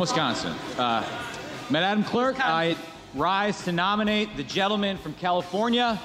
rise? 0.00 0.42
From 0.42 0.52
Wisconsin. 0.52 0.78
Uh, 0.78 1.08
Madam 1.70 2.04
Clerk, 2.04 2.36
I 2.40 2.76
rise 3.14 3.64
to 3.64 3.72
nominate 3.72 4.36
the 4.36 4.42
gentleman 4.42 4.98
from 4.98 5.14
California, 5.14 6.00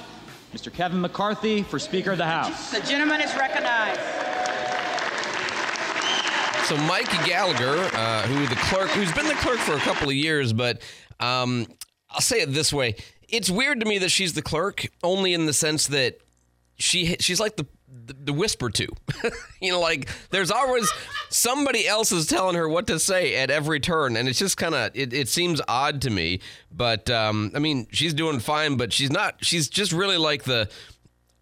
Mr. 0.54 0.72
Kevin 0.72 1.00
McCarthy, 1.00 1.62
for 1.62 1.78
Speaker 1.78 2.12
of 2.12 2.18
the 2.18 2.26
House. 2.26 2.72
The 2.72 2.80
gentleman 2.80 3.20
is 3.20 3.34
recognized. 3.36 4.00
So 6.66 6.76
Mike 6.86 7.10
Gallagher, 7.26 7.90
uh, 7.94 8.22
who 8.22 8.46
the 8.46 8.56
clerk, 8.56 8.88
who's 8.90 9.12
been 9.12 9.26
the 9.26 9.34
clerk 9.34 9.58
for 9.58 9.74
a 9.74 9.80
couple 9.80 10.08
of 10.08 10.14
years, 10.14 10.52
but 10.52 10.80
um, 11.20 11.66
I'll 12.10 12.20
say 12.20 12.40
it 12.40 12.52
this 12.52 12.72
way: 12.72 12.94
it's 13.28 13.50
weird 13.50 13.80
to 13.80 13.86
me 13.86 13.98
that 13.98 14.10
she's 14.10 14.32
the 14.32 14.42
clerk, 14.42 14.86
only 15.02 15.34
in 15.34 15.46
the 15.46 15.52
sense 15.52 15.88
that 15.88 16.18
she 16.76 17.16
she's 17.20 17.40
like 17.40 17.56
the 17.56 17.66
the, 18.24 18.32
whisper 18.32 18.70
to, 18.70 18.88
you 19.60 19.72
know, 19.72 19.80
like 19.80 20.08
there's 20.30 20.50
always 20.50 20.90
somebody 21.28 21.86
else 21.86 22.12
is 22.12 22.26
telling 22.26 22.56
her 22.56 22.68
what 22.68 22.86
to 22.86 22.98
say 22.98 23.36
at 23.36 23.50
every 23.50 23.80
turn, 23.80 24.16
and 24.16 24.28
it's 24.28 24.38
just 24.38 24.56
kind 24.56 24.74
of 24.74 24.90
it, 24.94 25.12
it 25.12 25.28
seems 25.28 25.60
odd 25.68 26.02
to 26.02 26.10
me. 26.10 26.40
But 26.70 27.10
um, 27.10 27.52
I 27.54 27.58
mean, 27.58 27.86
she's 27.92 28.14
doing 28.14 28.40
fine, 28.40 28.76
but 28.76 28.92
she's 28.92 29.10
not. 29.10 29.44
She's 29.44 29.68
just 29.68 29.92
really 29.92 30.18
like 30.18 30.44
the 30.44 30.68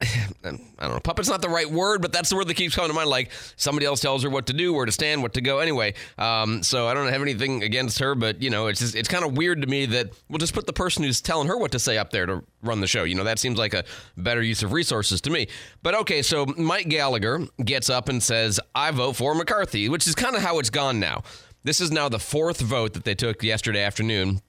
I 0.45 0.51
don't 0.81 0.81
know, 0.81 1.01
puppet's 1.01 1.29
not 1.29 1.43
the 1.43 1.49
right 1.49 1.71
word, 1.71 2.01
but 2.01 2.13
that's 2.13 2.31
the 2.31 2.37
word 2.37 2.49
that 2.49 2.55
keeps 2.55 2.75
coming 2.75 2.89
to 2.89 2.95
mind. 2.95 3.11
Like 3.11 3.31
somebody 3.57 3.85
else 3.85 4.01
tells 4.01 4.23
her 4.23 4.31
what 4.31 4.47
to 4.47 4.53
do, 4.53 4.73
where 4.73 4.87
to 4.87 4.93
stand, 4.93 5.23
what 5.23 5.35
to 5.35 5.43
go. 5.43 5.59
Anyway, 5.59 5.95
um, 6.17 6.63
so 6.63 6.89
I 6.89 6.95
don't 6.95 7.09
have 7.09 7.21
anything 7.21 7.63
against 7.63 7.99
her, 7.99 8.15
but 8.15 8.41
you 8.43 8.49
know, 8.49 8.69
it's 8.69 8.81
just, 8.81 8.95
it's 8.95 9.09
kind 9.09 9.25
of 9.25 9.37
weird 9.37 9.61
to 9.61 9.67
me 9.67 9.87
that 9.87 10.11
we'll 10.29 10.39
just 10.39 10.55
put 10.55 10.67
the 10.67 10.73
person 10.73 11.05
who's 11.05 11.21
telling 11.21 11.49
her 11.49 11.57
what 11.57 11.73
to 11.73 11.79
say 11.79 11.99
up 11.99 12.11
there 12.11 12.25
to 12.27 12.43
run 12.63 12.81
the 12.81 12.87
show. 12.87 13.05
You 13.05 13.15
know, 13.15 13.25
that 13.25 13.39
seems 13.39 13.59
like 13.59 13.75
a 13.75 13.85
better 14.17 14.43
use 14.43 14.63
of 14.63 14.73
resources 14.73 15.21
to 15.23 15.31
me. 15.31 15.49
But 15.83 15.95
okay, 15.97 16.23
so 16.23 16.47
Mike 16.47 16.89
Gallagher 16.89 17.47
gets 17.63 17.91
up 17.91 18.09
and 18.09 18.23
says, 18.23 18.59
"I 18.75 18.91
vote 18.93 19.17
for 19.17 19.35
McCarthy," 19.35 19.89
which 19.91 20.07
is 20.07 20.15
kind 20.15 20.35
of 20.35 20.43
how 20.43 20.59
it's 20.59 20.71
gone 20.71 20.99
now. 20.99 21.25
This 21.63 21.81
is 21.81 21.91
now 21.91 22.09
the 22.09 22.19
fourth 22.19 22.61
vote 22.61 22.95
that 22.95 23.05
they 23.05 23.15
took 23.15 23.43
yesterday 23.43 23.83
afternoon 23.83 24.41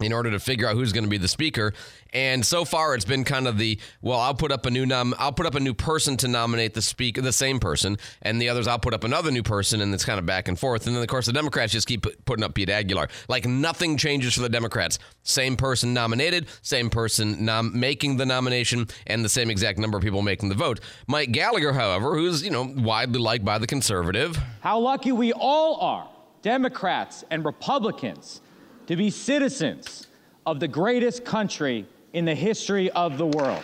in 0.00 0.12
order 0.12 0.30
to 0.30 0.40
figure 0.40 0.66
out 0.66 0.74
who's 0.74 0.92
going 0.92 1.04
to 1.04 1.10
be 1.10 1.18
the 1.18 1.28
speaker. 1.28 1.72
And 2.12 2.44
so 2.44 2.64
far, 2.64 2.94
it's 2.94 3.04
been 3.04 3.24
kind 3.24 3.46
of 3.46 3.58
the 3.58 3.78
well, 4.02 4.18
I'll 4.18 4.34
put 4.34 4.50
up 4.50 4.66
a 4.66 4.70
new 4.70 4.84
nom- 4.84 5.14
I'll 5.18 5.32
put 5.32 5.46
up 5.46 5.54
a 5.54 5.60
new 5.60 5.74
person 5.74 6.16
to 6.18 6.28
nominate 6.28 6.74
the 6.74 6.82
speaker, 6.82 7.20
the 7.20 7.32
same 7.32 7.60
person, 7.60 7.98
and 8.22 8.40
the 8.40 8.48
others 8.48 8.66
I'll 8.66 8.78
put 8.78 8.94
up 8.94 9.04
another 9.04 9.30
new 9.30 9.42
person, 9.42 9.80
and 9.80 9.94
it's 9.94 10.04
kind 10.04 10.18
of 10.18 10.26
back 10.26 10.48
and 10.48 10.58
forth. 10.58 10.86
And 10.86 10.96
then 10.96 11.02
of 11.02 11.08
course 11.08 11.26
the 11.26 11.32
Democrats 11.32 11.72
just 11.72 11.86
keep 11.86 12.06
putting 12.24 12.44
up 12.44 12.54
Pete 12.54 12.68
Aguilar. 12.68 13.08
Like 13.28 13.46
nothing 13.46 13.96
changes 13.96 14.34
for 14.34 14.40
the 14.40 14.48
Democrats. 14.48 14.98
Same 15.22 15.56
person 15.56 15.94
nominated, 15.94 16.46
same 16.62 16.90
person 16.90 17.44
nom- 17.44 17.78
making 17.78 18.16
the 18.16 18.26
nomination, 18.26 18.88
and 19.06 19.24
the 19.24 19.28
same 19.28 19.50
exact 19.50 19.78
number 19.78 19.96
of 19.96 20.02
people 20.02 20.22
making 20.22 20.48
the 20.48 20.54
vote. 20.54 20.80
Mike 21.06 21.30
Gallagher, 21.30 21.72
however, 21.72 22.16
who's 22.16 22.42
you 22.42 22.50
know 22.50 22.64
widely 22.76 23.20
liked 23.20 23.44
by 23.44 23.58
the 23.58 23.66
conservative. 23.66 24.36
How 24.62 24.80
lucky 24.80 25.12
we 25.12 25.32
all 25.32 25.76
are, 25.80 26.08
Democrats 26.42 27.24
and 27.30 27.44
Republicans, 27.44 28.40
to 28.90 28.96
be 28.96 29.08
citizens 29.08 30.08
of 30.44 30.58
the 30.58 30.66
greatest 30.66 31.24
country 31.24 31.86
in 32.12 32.24
the 32.24 32.34
history 32.34 32.90
of 32.90 33.18
the 33.18 33.26
world. 33.26 33.62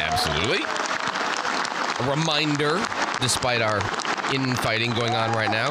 Absolutely. 0.00 0.64
A 2.00 2.10
reminder, 2.10 2.82
despite 3.20 3.60
our 3.60 3.76
infighting 4.34 4.90
going 4.92 5.14
on 5.14 5.32
right 5.32 5.50
now. 5.50 5.70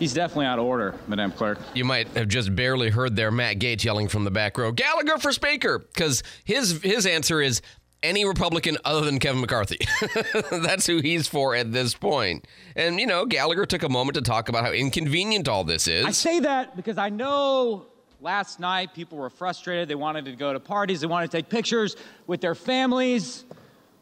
He's 0.00 0.12
definitely 0.12 0.46
out 0.46 0.58
of 0.58 0.64
order, 0.64 0.96
Madam 1.06 1.30
Clerk. 1.30 1.60
You 1.74 1.84
might 1.84 2.08
have 2.08 2.26
just 2.26 2.56
barely 2.56 2.90
heard 2.90 3.14
there 3.14 3.30
Matt 3.30 3.60
Gaetz 3.60 3.84
yelling 3.84 4.08
from 4.08 4.24
the 4.24 4.32
back 4.32 4.58
row, 4.58 4.72
Gallagher 4.72 5.18
for 5.18 5.30
Speaker, 5.30 5.78
because 5.78 6.24
his 6.42 6.82
his 6.82 7.06
answer 7.06 7.40
is 7.40 7.62
any 8.04 8.24
Republican 8.24 8.76
other 8.84 9.04
than 9.04 9.18
Kevin 9.18 9.40
McCarthy. 9.40 9.78
That's 10.50 10.86
who 10.86 11.00
he's 11.00 11.26
for 11.26 11.56
at 11.56 11.72
this 11.72 11.94
point. 11.94 12.46
And, 12.76 13.00
you 13.00 13.06
know, 13.06 13.24
Gallagher 13.24 13.66
took 13.66 13.82
a 13.82 13.88
moment 13.88 14.14
to 14.14 14.20
talk 14.20 14.48
about 14.48 14.64
how 14.64 14.72
inconvenient 14.72 15.48
all 15.48 15.64
this 15.64 15.88
is. 15.88 16.04
I 16.04 16.10
say 16.10 16.40
that 16.40 16.76
because 16.76 16.98
I 16.98 17.08
know 17.08 17.86
last 18.20 18.60
night 18.60 18.94
people 18.94 19.18
were 19.18 19.30
frustrated. 19.30 19.88
They 19.88 19.94
wanted 19.94 20.26
to 20.26 20.36
go 20.36 20.52
to 20.52 20.60
parties, 20.60 21.00
they 21.00 21.06
wanted 21.06 21.30
to 21.30 21.36
take 21.36 21.48
pictures 21.48 21.96
with 22.26 22.40
their 22.40 22.54
families. 22.54 23.44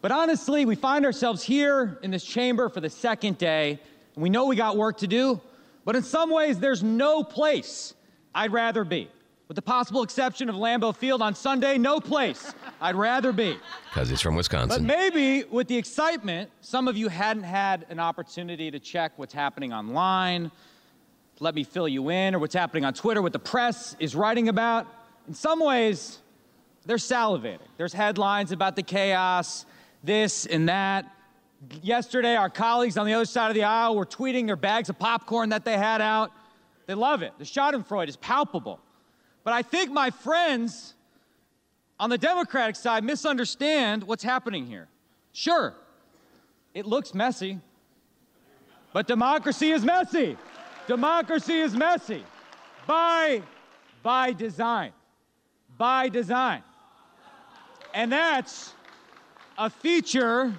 But 0.03 0.11
honestly, 0.11 0.65
we 0.65 0.75
find 0.75 1.07
ourselves 1.07 1.45
here 1.45 1.99
in 2.03 2.11
this 2.11 2.25
chamber 2.25 2.69
for 2.69 2.81
the 2.81 2.91
second 2.91 3.39
day, 3.39 3.79
and 4.17 4.23
we 4.23 4.31
know 4.31 4.47
we 4.47 4.57
got 4.57 4.77
work 4.77 4.99
to 4.99 5.07
do. 5.07 5.41
But 5.85 5.95
in 5.95 6.03
some 6.03 6.29
ways, 6.31 6.59
there's 6.59 6.83
no 6.83 7.23
place 7.23 7.95
I'd 8.35 8.53
rather 8.53 8.85
be. 8.85 9.09
With 9.53 9.57
the 9.57 9.61
possible 9.61 10.03
exception 10.03 10.49
of 10.49 10.55
Lambeau 10.57 10.97
Field 10.97 11.21
on 11.21 11.35
Sunday, 11.35 11.77
no 11.77 12.01
place 12.01 12.55
I'd 12.81 12.95
rather 12.95 13.33
be. 13.33 13.59
Because 13.91 14.09
he's 14.09 14.23
from 14.23 14.35
Wisconsin. 14.35 14.87
But 14.87 14.97
maybe 14.97 15.45
with 15.45 15.69
the 15.69 15.77
excitement, 15.77 16.49
some 16.63 16.89
of 16.89 16.97
you 16.97 17.09
hadn't 17.09 17.43
had 17.43 17.85
an 17.91 17.99
opportunity 17.99 18.71
to 18.71 18.79
check 18.79 19.13
what's 19.17 19.35
happening 19.35 19.75
online, 19.75 20.51
let 21.39 21.55
me 21.55 21.65
fill 21.65 21.87
you 21.87 22.09
in, 22.09 22.35
or 22.35 22.39
what's 22.39 22.55
happening 22.55 22.87
on 22.87 22.95
Twitter, 22.95 23.21
what 23.21 23.35
the 23.35 23.39
press 23.39 23.95
is 23.99 24.17
writing 24.17 24.49
about. 24.49 24.87
In 25.29 25.35
some 25.35 25.61
ways, 25.61 26.21
they're 26.87 26.97
salivating. 26.97 27.59
There's 27.77 27.93
headlines 27.93 28.53
about 28.53 28.75
the 28.75 28.83
chaos, 28.83 29.67
this 30.03 30.47
and 30.47 30.67
that. 30.71 31.15
Yesterday, 31.83 32.37
our 32.37 32.49
colleagues 32.49 32.97
on 32.97 33.05
the 33.05 33.13
other 33.13 33.27
side 33.27 33.51
of 33.51 33.55
the 33.55 33.65
aisle 33.65 33.97
were 33.97 34.07
tweeting 34.07 34.47
their 34.47 34.57
bags 34.57 34.89
of 34.89 34.99
popcorn 34.99 35.51
that 35.51 35.67
they 35.67 35.77
had 35.77 36.01
out. 36.01 36.33
They 36.87 36.95
love 36.95 37.21
it. 37.21 37.35
The 37.39 37.45
Schadenfreude 37.45 38.09
is 38.09 38.17
palpable. 38.17 38.81
But 39.45 39.55
I 39.55 39.63
think 39.63 39.91
my 39.91 40.11
friends 40.11 40.95
on 41.99 42.11
the 42.11 42.19
Democratic 42.19 42.77
side 42.77 43.05
misunderstand 43.05 44.05
what's 44.05 44.23
happening 44.23 44.67
here. 44.67 44.89
Sure, 45.33 45.75
it 46.75 46.87
looks 46.87 47.15
messy, 47.15 47.59
but 48.93 49.07
democracy 49.07 49.71
is 49.71 49.85
messy. 49.85 50.37
Democracy 50.87 51.61
is 51.61 51.75
messy 51.75 52.25
by, 52.87 53.43
by 54.03 54.33
design. 54.33 54.93
By 55.79 56.09
design. 56.09 56.63
And 57.95 58.11
that's 58.11 58.73
a 59.57 59.71
feature, 59.71 60.53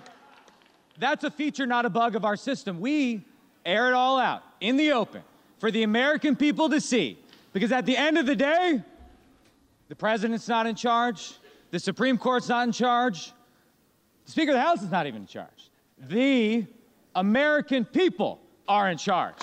that's 0.98 1.24
a 1.24 1.32
feature, 1.32 1.66
not 1.66 1.86
a 1.86 1.90
bug 1.90 2.16
of 2.16 2.26
our 2.26 2.36
system. 2.36 2.80
We 2.80 3.26
air 3.66 3.90
it 3.90 3.94
all 3.94 4.18
out 4.18 4.44
in 4.60 4.78
the 4.78 4.92
open 4.94 5.24
for 5.60 5.72
the 5.72 5.84
American 5.84 6.36
people 6.36 6.70
to 6.70 6.80
see. 6.80 7.18
Because 7.54 7.72
at 7.72 7.86
the 7.86 7.96
end 7.96 8.18
of 8.18 8.26
the 8.26 8.36
day, 8.36 8.82
the 9.88 9.96
president's 9.96 10.48
not 10.48 10.66
in 10.66 10.76
charge, 10.76 11.34
the 11.72 11.80
Supreme 11.80 12.18
Court's 12.18 12.50
not 12.50 12.68
in 12.68 12.72
charge, 12.74 13.32
the 14.26 14.32
Speaker 14.32 14.52
of 14.52 14.56
the 14.56 14.62
House 14.62 14.82
is 14.82 14.90
not 14.90 15.06
even 15.06 15.22
in 15.22 15.28
charge. 15.28 15.70
The 16.10 16.66
American 17.16 17.86
people 17.86 18.42
are 18.68 18.90
in 18.90 18.98
charge. 18.98 19.36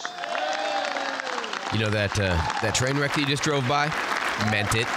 You 1.73 1.79
know 1.79 1.91
that 1.91 2.19
uh, 2.19 2.37
that 2.63 2.75
train 2.75 2.99
wreck 2.99 3.15
that 3.15 3.21
you 3.21 3.27
just 3.27 3.45
drove 3.45 3.67
by? 3.69 3.87
Meant 4.51 4.75
it. 4.75 4.89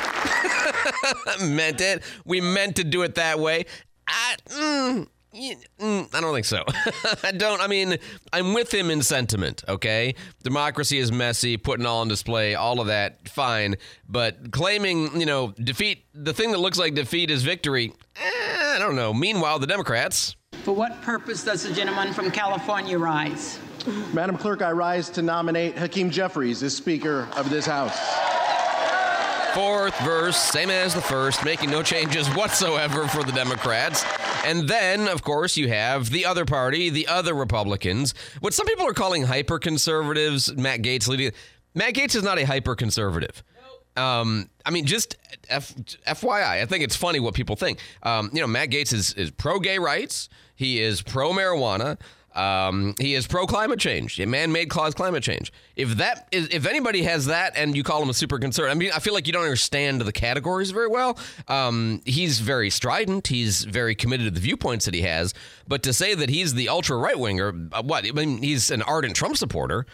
meant 1.56 1.81
it. 1.81 2.01
We 2.25 2.42
meant 2.42 2.77
to 2.77 2.83
do 2.83 3.04
it 3.04 3.16
that 3.16 3.39
way. 3.39 3.66
I, 4.07 4.36
mm, 4.48 5.07
I 5.35 6.21
don't 6.21 6.33
think 6.33 6.45
so. 6.45 6.63
I 7.24 7.31
don't. 7.31 7.62
I 7.62 7.68
mean, 7.68 7.97
I'm 8.31 8.53
with 8.53 8.74
him 8.74 8.91
in 8.91 9.01
sentiment, 9.01 9.63
okay? 9.68 10.15
Democracy 10.44 11.00
is 11.00 11.12
messy, 11.12 11.57
putting 11.57 11.85
all 11.85 12.01
on 12.01 12.07
display, 12.07 12.56
all 12.56 12.80
of 12.80 12.88
that, 12.88 13.27
fine. 13.30 13.75
But 14.07 14.51
claiming, 14.51 15.19
you 15.19 15.25
know, 15.25 15.51
defeat, 15.51 16.06
the 16.13 16.33
thing 16.33 16.51
that 16.51 16.59
looks 16.59 16.77
like 16.77 16.94
defeat 16.94 17.31
is 17.31 17.44
victory, 17.44 17.94
eh, 18.15 18.75
I 18.75 18.77
don't 18.80 18.95
know. 18.95 19.13
Meanwhile, 19.13 19.59
the 19.59 19.68
Democrats. 19.68 20.35
For 20.63 20.74
what 20.74 21.01
purpose 21.01 21.44
does 21.44 21.63
the 21.63 21.74
gentleman 21.74 22.13
from 22.13 22.31
California 22.31 22.97
rise? 22.97 23.59
Madam 24.13 24.38
Clerk, 24.38 24.62
I 24.62 24.71
rise 24.71 25.09
to 25.09 25.21
nominate 25.21 25.77
Hakeem 25.77 26.09
Jeffries 26.09 26.63
as 26.63 26.75
Speaker 26.75 27.27
of 27.35 27.50
this 27.50 27.65
House. 27.65 28.32
Fourth 29.53 29.97
verse, 30.00 30.35
same 30.35 30.71
as 30.71 30.95
the 30.95 31.01
first, 31.01 31.45
making 31.45 31.69
no 31.69 31.83
changes 31.83 32.27
whatsoever 32.29 33.07
for 33.07 33.23
the 33.23 33.31
Democrats. 33.31 34.03
And 34.45 34.67
then, 34.67 35.07
of 35.07 35.23
course, 35.23 35.55
you 35.57 35.67
have 35.67 36.09
the 36.09 36.25
other 36.25 36.44
party, 36.44 36.89
the 36.89 37.07
other 37.07 37.35
Republicans, 37.35 38.15
what 38.39 38.55
some 38.55 38.65
people 38.65 38.88
are 38.88 38.94
calling 38.94 39.21
hyper 39.23 39.59
conservatives. 39.59 40.51
Matt 40.55 40.81
Gaetz 40.81 41.07
leading. 41.07 41.31
Matt 41.75 41.94
Gaetz 41.94 42.15
is 42.15 42.23
not 42.23 42.39
a 42.39 42.45
hyper 42.45 42.75
conservative. 42.75 43.44
Um, 43.95 44.50
I 44.65 44.71
mean, 44.71 44.85
just 44.85 45.17
F- 45.50 45.75
FYI, 46.07 46.61
I 46.61 46.65
think 46.65 46.83
it's 46.83 46.95
funny 46.95 47.19
what 47.19 47.35
people 47.35 47.56
think. 47.56 47.77
Um, 48.01 48.31
you 48.33 48.41
know, 48.41 48.47
Matt 48.47 48.69
Gaetz 48.69 48.91
is, 48.91 49.13
is 49.13 49.29
pro 49.29 49.59
gay 49.59 49.77
rights, 49.77 50.29
he 50.56 50.81
is 50.81 51.03
pro 51.03 51.31
marijuana. 51.31 51.99
Um, 52.35 52.95
he 53.00 53.13
is 53.15 53.27
pro 53.27 53.45
climate 53.45 53.80
change, 53.80 54.19
man-made 54.19 54.69
cause 54.69 54.94
climate 54.94 55.24
change. 55.24 55.51
If 55.75 55.97
that 55.97 56.27
is, 56.31 56.50
if 56.50 56.65
anybody 56.65 57.03
has 57.03 57.27
that, 57.27 57.53
and 57.56 57.75
you 57.75 57.83
call 57.83 58.01
him 58.01 58.09
a 58.09 58.13
super 58.13 58.39
conservative, 58.39 58.75
I 58.75 58.80
mean, 58.80 58.91
I 58.94 59.00
feel 59.00 59.13
like 59.13 59.27
you 59.27 59.33
don't 59.33 59.44
understand 59.44 60.01
the 60.01 60.12
categories 60.12 60.71
very 60.71 60.88
well. 60.88 61.18
Um, 61.47 62.01
he's 62.06 62.39
very 62.39 62.69
strident. 62.69 63.27
He's 63.27 63.63
very 63.63 63.95
committed 63.95 64.25
to 64.25 64.31
the 64.31 64.39
viewpoints 64.39 64.85
that 64.85 64.94
he 64.94 65.01
has. 65.01 65.33
But 65.68 65.83
to 65.83 65.94
say 65.94 66.15
that 66.15 66.30
he's 66.30 66.53
the 66.53 66.69
ultra 66.69 66.97
right 66.97 67.18
winger, 67.18 67.53
uh, 67.71 67.83
what? 67.83 68.07
I 68.07 68.12
mean, 68.12 68.41
he's 68.41 68.71
an 68.71 68.81
ardent 68.81 69.15
Trump 69.15 69.38
supporter. 69.38 69.85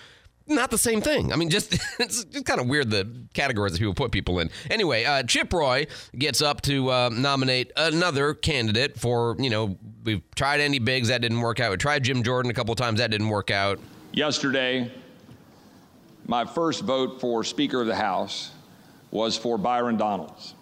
Not 0.50 0.72
the 0.72 0.78
same 0.78 1.02
thing. 1.02 1.32
I 1.32 1.36
mean, 1.36 1.50
just 1.50 1.74
it's 2.00 2.24
just 2.26 2.46
kind 2.46 2.60
of 2.60 2.68
weird 2.68 2.90
the 2.90 3.28
categories 3.34 3.74
that 3.74 3.80
people 3.80 3.94
put 3.94 4.12
people 4.12 4.40
in. 4.40 4.50
Anyway, 4.70 5.06
uh, 5.06 5.24
Chip 5.24 5.54
Roy 5.54 5.88
gets 6.18 6.42
up 6.42 6.62
to 6.64 6.90
uh, 6.90 7.10
nominate 7.12 7.72
another 7.78 8.34
candidate 8.34 9.00
for 9.00 9.36
you 9.40 9.50
know 9.50 9.78
we've 10.04 10.22
tried 10.36 10.60
Andy 10.60 10.80
Biggs 10.80 11.10
that 11.10 11.22
didn't 11.22 11.42
work 11.42 11.60
out. 11.60 11.72
We 11.72 11.78
tried 11.78 12.04
Jim 12.04 12.24
Jordan 12.24 12.52
a 12.52 12.54
couple 12.54 12.74
times 12.76 13.00
that 13.00 13.12
didn't 13.12 13.30
work 13.30 13.52
out. 13.52 13.80
Yesterday, 14.12 14.92
my 16.26 16.46
first 16.46 16.82
vote 16.84 17.20
for 17.22 17.44
Speaker 17.44 17.82
of 17.82 17.88
the 17.88 17.96
House 17.96 18.52
was 19.12 19.38
for 19.38 19.58
Byron 19.58 19.98
Donalds. 19.98 20.54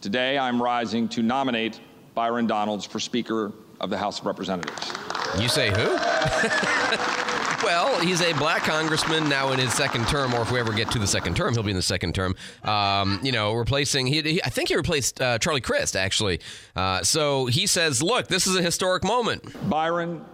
Today, 0.00 0.38
I'm 0.38 0.62
rising 0.62 1.08
to 1.10 1.22
nominate 1.22 1.80
Byron 2.14 2.46
Donalds 2.46 2.84
for 2.84 3.00
Speaker 3.00 3.52
of 3.80 3.90
the 3.90 3.98
House 3.98 4.20
of 4.20 4.26
Representatives. 4.26 4.92
You 5.36 5.48
say 5.48 5.70
who? 5.70 5.76
well, 7.64 8.00
he's 8.00 8.22
a 8.22 8.32
black 8.34 8.62
congressman 8.62 9.28
now 9.28 9.52
in 9.52 9.58
his 9.58 9.72
second 9.74 10.08
term, 10.08 10.34
or 10.34 10.42
if 10.42 10.50
we 10.50 10.58
ever 10.58 10.72
get 10.72 10.90
to 10.92 10.98
the 10.98 11.06
second 11.06 11.36
term, 11.36 11.54
he'll 11.54 11.62
be 11.62 11.70
in 11.70 11.76
the 11.76 11.82
second 11.82 12.14
term. 12.14 12.34
Um, 12.64 13.20
you 13.22 13.30
know, 13.30 13.52
replacing, 13.52 14.06
he, 14.06 14.22
he, 14.22 14.42
I 14.42 14.48
think 14.48 14.68
he 14.68 14.76
replaced 14.76 15.20
uh, 15.20 15.38
Charlie 15.38 15.60
Crist, 15.60 15.96
actually. 15.96 16.40
Uh, 16.74 17.02
so 17.02 17.46
he 17.46 17.66
says, 17.66 18.02
look, 18.02 18.26
this 18.28 18.46
is 18.46 18.56
a 18.56 18.62
historic 18.62 19.04
moment. 19.04 19.44
Byron 19.68 20.24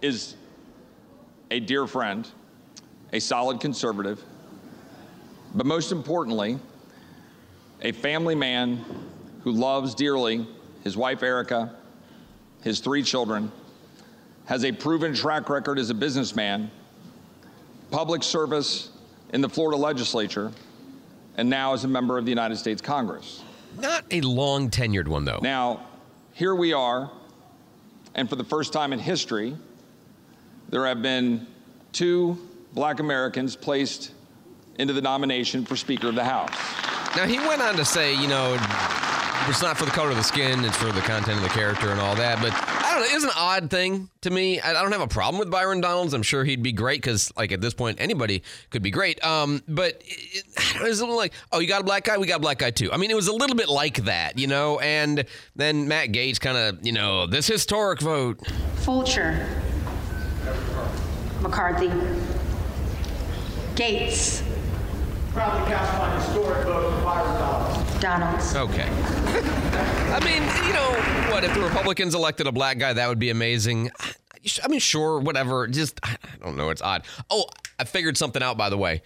is 0.00 0.36
a 1.50 1.60
dear 1.60 1.86
friend, 1.86 2.28
a 3.12 3.20
solid 3.20 3.60
conservative, 3.60 4.22
but 5.54 5.66
most 5.66 5.92
importantly, 5.92 6.58
a 7.82 7.92
family 7.92 8.34
man 8.34 8.84
who 9.42 9.50
loves 9.50 9.94
dearly 9.94 10.46
his 10.84 10.96
wife, 10.96 11.22
Erica, 11.22 11.74
his 12.62 12.80
three 12.80 13.02
children, 13.02 13.50
has 14.46 14.64
a 14.64 14.72
proven 14.72 15.14
track 15.14 15.48
record 15.48 15.78
as 15.78 15.90
a 15.90 15.94
businessman, 15.94 16.70
public 17.90 18.22
service 18.22 18.90
in 19.32 19.40
the 19.40 19.48
Florida 19.48 19.76
legislature, 19.76 20.52
and 21.36 21.48
now 21.48 21.72
as 21.72 21.84
a 21.84 21.88
member 21.88 22.18
of 22.18 22.24
the 22.24 22.30
United 22.30 22.56
States 22.56 22.82
Congress. 22.82 23.42
Not 23.78 24.04
a 24.10 24.20
long 24.20 24.70
tenured 24.70 25.08
one, 25.08 25.24
though. 25.24 25.40
Now, 25.42 25.86
here 26.34 26.54
we 26.54 26.72
are, 26.72 27.10
and 28.14 28.28
for 28.28 28.36
the 28.36 28.44
first 28.44 28.72
time 28.72 28.92
in 28.92 28.98
history, 28.98 29.56
there 30.68 30.86
have 30.86 31.02
been 31.02 31.46
two 31.92 32.38
black 32.74 33.00
Americans 33.00 33.56
placed 33.56 34.12
into 34.78 34.92
the 34.92 35.02
nomination 35.02 35.64
for 35.64 35.76
Speaker 35.76 36.08
of 36.08 36.14
the 36.14 36.24
House. 36.24 36.54
Now, 37.16 37.26
he 37.26 37.38
went 37.38 37.60
on 37.60 37.76
to 37.76 37.84
say, 37.84 38.14
you 38.14 38.26
know, 38.26 38.58
it's 39.48 39.62
not 39.62 39.76
for 39.76 39.84
the 39.84 39.90
color 39.90 40.10
of 40.10 40.16
the 40.16 40.22
skin, 40.22 40.64
it's 40.64 40.76
for 40.76 40.92
the 40.92 41.00
content 41.02 41.36
of 41.36 41.42
the 41.42 41.50
character 41.50 41.90
and 41.90 42.00
all 42.00 42.14
that. 42.14 42.40
But 42.40 42.52
I 42.92 42.96
don't 42.96 43.08
know, 43.08 43.16
it's 43.16 43.24
an 43.24 43.30
odd 43.34 43.70
thing 43.70 44.10
to 44.20 44.28
me. 44.28 44.60
I 44.60 44.74
don't 44.74 44.92
have 44.92 45.00
a 45.00 45.08
problem 45.08 45.38
with 45.38 45.50
Byron 45.50 45.80
Donalds. 45.80 46.12
I'm 46.12 46.22
sure 46.22 46.44
he'd 46.44 46.62
be 46.62 46.72
great 46.72 47.00
because, 47.00 47.32
like, 47.38 47.50
at 47.50 47.62
this 47.62 47.72
point, 47.72 47.98
anybody 48.02 48.42
could 48.68 48.82
be 48.82 48.90
great. 48.90 49.24
Um, 49.24 49.62
but 49.66 50.02
it, 50.04 50.44
it 50.74 50.82
was 50.82 51.00
a 51.00 51.04
little 51.04 51.16
like, 51.16 51.32
oh, 51.52 51.60
you 51.60 51.68
got 51.68 51.80
a 51.80 51.84
black 51.84 52.04
guy? 52.04 52.18
We 52.18 52.26
got 52.26 52.36
a 52.36 52.40
black 52.40 52.58
guy 52.58 52.70
too. 52.70 52.92
I 52.92 52.98
mean, 52.98 53.10
it 53.10 53.16
was 53.16 53.28
a 53.28 53.32
little 53.32 53.56
bit 53.56 53.70
like 53.70 54.04
that, 54.04 54.38
you 54.38 54.46
know? 54.46 54.78
And 54.80 55.24
then 55.56 55.88
Matt 55.88 56.08
Gaetz 56.08 56.38
kind 56.38 56.58
of, 56.58 56.84
you 56.84 56.92
know, 56.92 57.26
this 57.26 57.46
historic 57.46 58.02
vote. 58.02 58.46
Fulcher. 58.76 59.48
McCarthy. 61.40 61.88
Gaetz. 63.74 64.42
Proudly 65.32 65.72
cast 65.72 65.98
my 65.98 66.14
historic 66.20 66.66
vote 66.66 66.94
for 66.94 67.04
Byron 67.04 67.38
Donalds. 67.38 67.61
Donalds. 68.02 68.56
Okay. 68.56 68.88
I 68.90 70.18
mean, 70.24 70.42
you 70.66 70.72
know, 70.72 71.32
what 71.32 71.44
if 71.44 71.54
the 71.54 71.60
Republicans 71.60 72.16
elected 72.16 72.48
a 72.48 72.52
black 72.52 72.78
guy? 72.78 72.92
That 72.92 73.08
would 73.08 73.20
be 73.20 73.30
amazing. 73.30 73.92
I 74.64 74.66
mean, 74.66 74.80
sure, 74.80 75.20
whatever. 75.20 75.68
Just 75.68 76.00
I 76.02 76.16
don't 76.42 76.56
know. 76.56 76.70
It's 76.70 76.82
odd. 76.82 77.04
Oh, 77.30 77.44
I 77.78 77.84
figured 77.84 78.16
something 78.18 78.42
out. 78.42 78.58
By 78.58 78.70
the 78.70 78.76
way, 78.76 79.02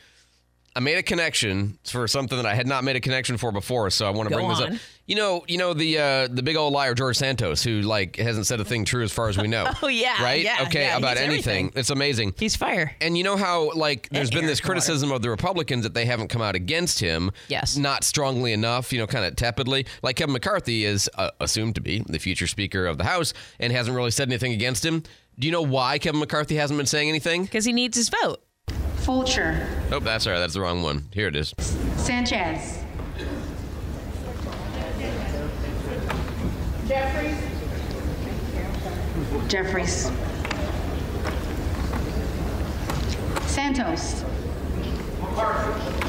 I 0.76 0.80
made 0.80 0.98
a 0.98 1.02
connection 1.02 1.78
for 1.84 2.06
something 2.06 2.36
that 2.36 2.44
I 2.44 2.54
had 2.54 2.66
not 2.66 2.84
made 2.84 2.96
a 2.96 3.00
connection 3.00 3.38
for 3.38 3.50
before. 3.50 3.88
So 3.88 4.06
I 4.06 4.10
want 4.10 4.28
to 4.28 4.34
Go 4.34 4.36
bring 4.36 4.48
this 4.50 4.60
on. 4.60 4.72
up. 4.74 4.78
You 5.06 5.16
know, 5.16 5.42
you 5.48 5.56
know 5.56 5.72
the 5.72 5.98
uh, 5.98 6.28
the 6.30 6.42
big 6.42 6.54
old 6.56 6.74
liar 6.74 6.94
George 6.94 7.16
Santos, 7.16 7.62
who 7.62 7.80
like 7.80 8.16
hasn't 8.16 8.46
said 8.46 8.60
a 8.60 8.64
thing 8.64 8.84
true 8.84 9.02
as 9.02 9.10
far 9.10 9.30
as 9.30 9.38
we 9.38 9.48
know. 9.48 9.66
Oh, 9.82 9.88
yeah, 9.88 10.22
right? 10.22 10.42
yeah, 10.42 10.64
okay, 10.66 10.82
yeah, 10.86 10.96
about 10.96 11.16
anything. 11.16 11.70
It's 11.76 11.90
amazing. 11.90 12.34
He's 12.38 12.56
fire. 12.56 12.94
And 13.00 13.16
you 13.16 13.22
know 13.24 13.36
how, 13.36 13.72
like, 13.74 14.08
there's 14.10 14.30
been 14.30 14.46
this 14.46 14.58
Eric 14.58 14.64
criticism 14.66 15.12
of 15.12 15.22
the 15.22 15.30
Republicans 15.30 15.84
that 15.84 15.94
they 15.94 16.06
haven't 16.06 16.28
come 16.28 16.42
out 16.42 16.54
against 16.56 16.98
him. 16.98 17.30
Yes. 17.48 17.76
Not 17.76 18.02
strongly 18.04 18.52
enough, 18.52 18.92
you 18.92 18.98
know, 18.98 19.06
kind 19.06 19.24
of 19.24 19.36
tepidly. 19.36 19.86
Like 20.02 20.16
Kevin 20.16 20.32
McCarthy 20.32 20.84
is 20.84 21.08
uh, 21.14 21.30
assumed 21.40 21.76
to 21.76 21.80
be 21.80 22.02
the 22.06 22.18
future 22.18 22.46
Speaker 22.46 22.86
of 22.86 22.98
the 22.98 23.04
House 23.04 23.32
and 23.60 23.72
hasn't 23.72 23.94
really 23.96 24.10
said 24.10 24.28
anything 24.28 24.52
against 24.52 24.84
him. 24.84 25.04
Do 25.38 25.46
you 25.46 25.52
know 25.52 25.62
why 25.62 25.98
Kevin 25.98 26.18
McCarthy 26.20 26.56
hasn't 26.56 26.78
been 26.78 26.86
saying 26.86 27.08
anything? 27.08 27.42
Because 27.44 27.64
he 27.64 27.72
needs 27.72 27.96
his 27.96 28.08
vote. 28.08 28.42
Fulcher. 29.06 29.68
Oh, 29.92 30.00
that's 30.00 30.26
all 30.26 30.32
right. 30.32 30.40
That's 30.40 30.54
the 30.54 30.60
wrong 30.60 30.82
one. 30.82 31.04
Here 31.12 31.28
it 31.28 31.36
is. 31.36 31.54
Sanchez. 31.96 32.82
Jeffries. 36.88 37.38
Jeffries. 39.46 40.10
Santos. 43.46 44.24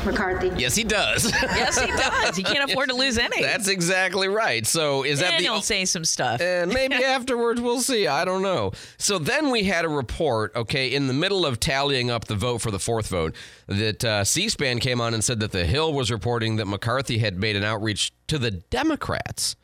McCarthy. 0.05 0.51
Yes, 0.57 0.75
he 0.75 0.83
does. 0.83 1.31
Yes, 1.57 1.79
he 1.79 1.87
does. 1.87 2.35
He 2.35 2.43
can't 2.43 2.69
afford 2.69 2.89
to 2.89 2.95
lose 2.95 3.17
any. 3.17 3.41
that's 3.41 3.67
exactly 3.67 4.27
right. 4.27 4.65
So 4.65 5.03
is 5.03 5.19
that 5.19 5.33
and 5.33 5.39
the 5.39 5.43
he'll 5.49 5.61
say 5.61 5.85
some 5.85 6.05
stuff. 6.05 6.39
And 6.39 6.71
maybe 6.73 6.95
afterwards 6.95 7.59
we'll 7.59 7.81
see. 7.81 8.07
I 8.07 8.25
don't 8.25 8.41
know. 8.41 8.71
So 8.97 9.17
then 9.17 9.49
we 9.49 9.63
had 9.63 9.85
a 9.85 9.89
report, 9.89 10.55
okay, 10.55 10.93
in 10.93 11.07
the 11.07 11.13
middle 11.13 11.45
of 11.45 11.59
tallying 11.59 12.09
up 12.11 12.25
the 12.25 12.35
vote 12.35 12.59
for 12.59 12.71
the 12.71 12.79
fourth 12.79 13.07
vote, 13.07 13.35
that 13.67 14.03
uh, 14.05 14.23
C-SPAN 14.23 14.79
came 14.79 15.01
on 15.01 15.13
and 15.13 15.23
said 15.23 15.39
that 15.39 15.51
the 15.51 15.65
Hill 15.65 15.93
was 15.93 16.11
reporting 16.11 16.57
that 16.57 16.65
McCarthy 16.65 17.17
had 17.17 17.37
made 17.37 17.55
an 17.55 17.63
outreach 17.63 18.11
to 18.27 18.37
the 18.37 18.51
Democrats 18.51 19.55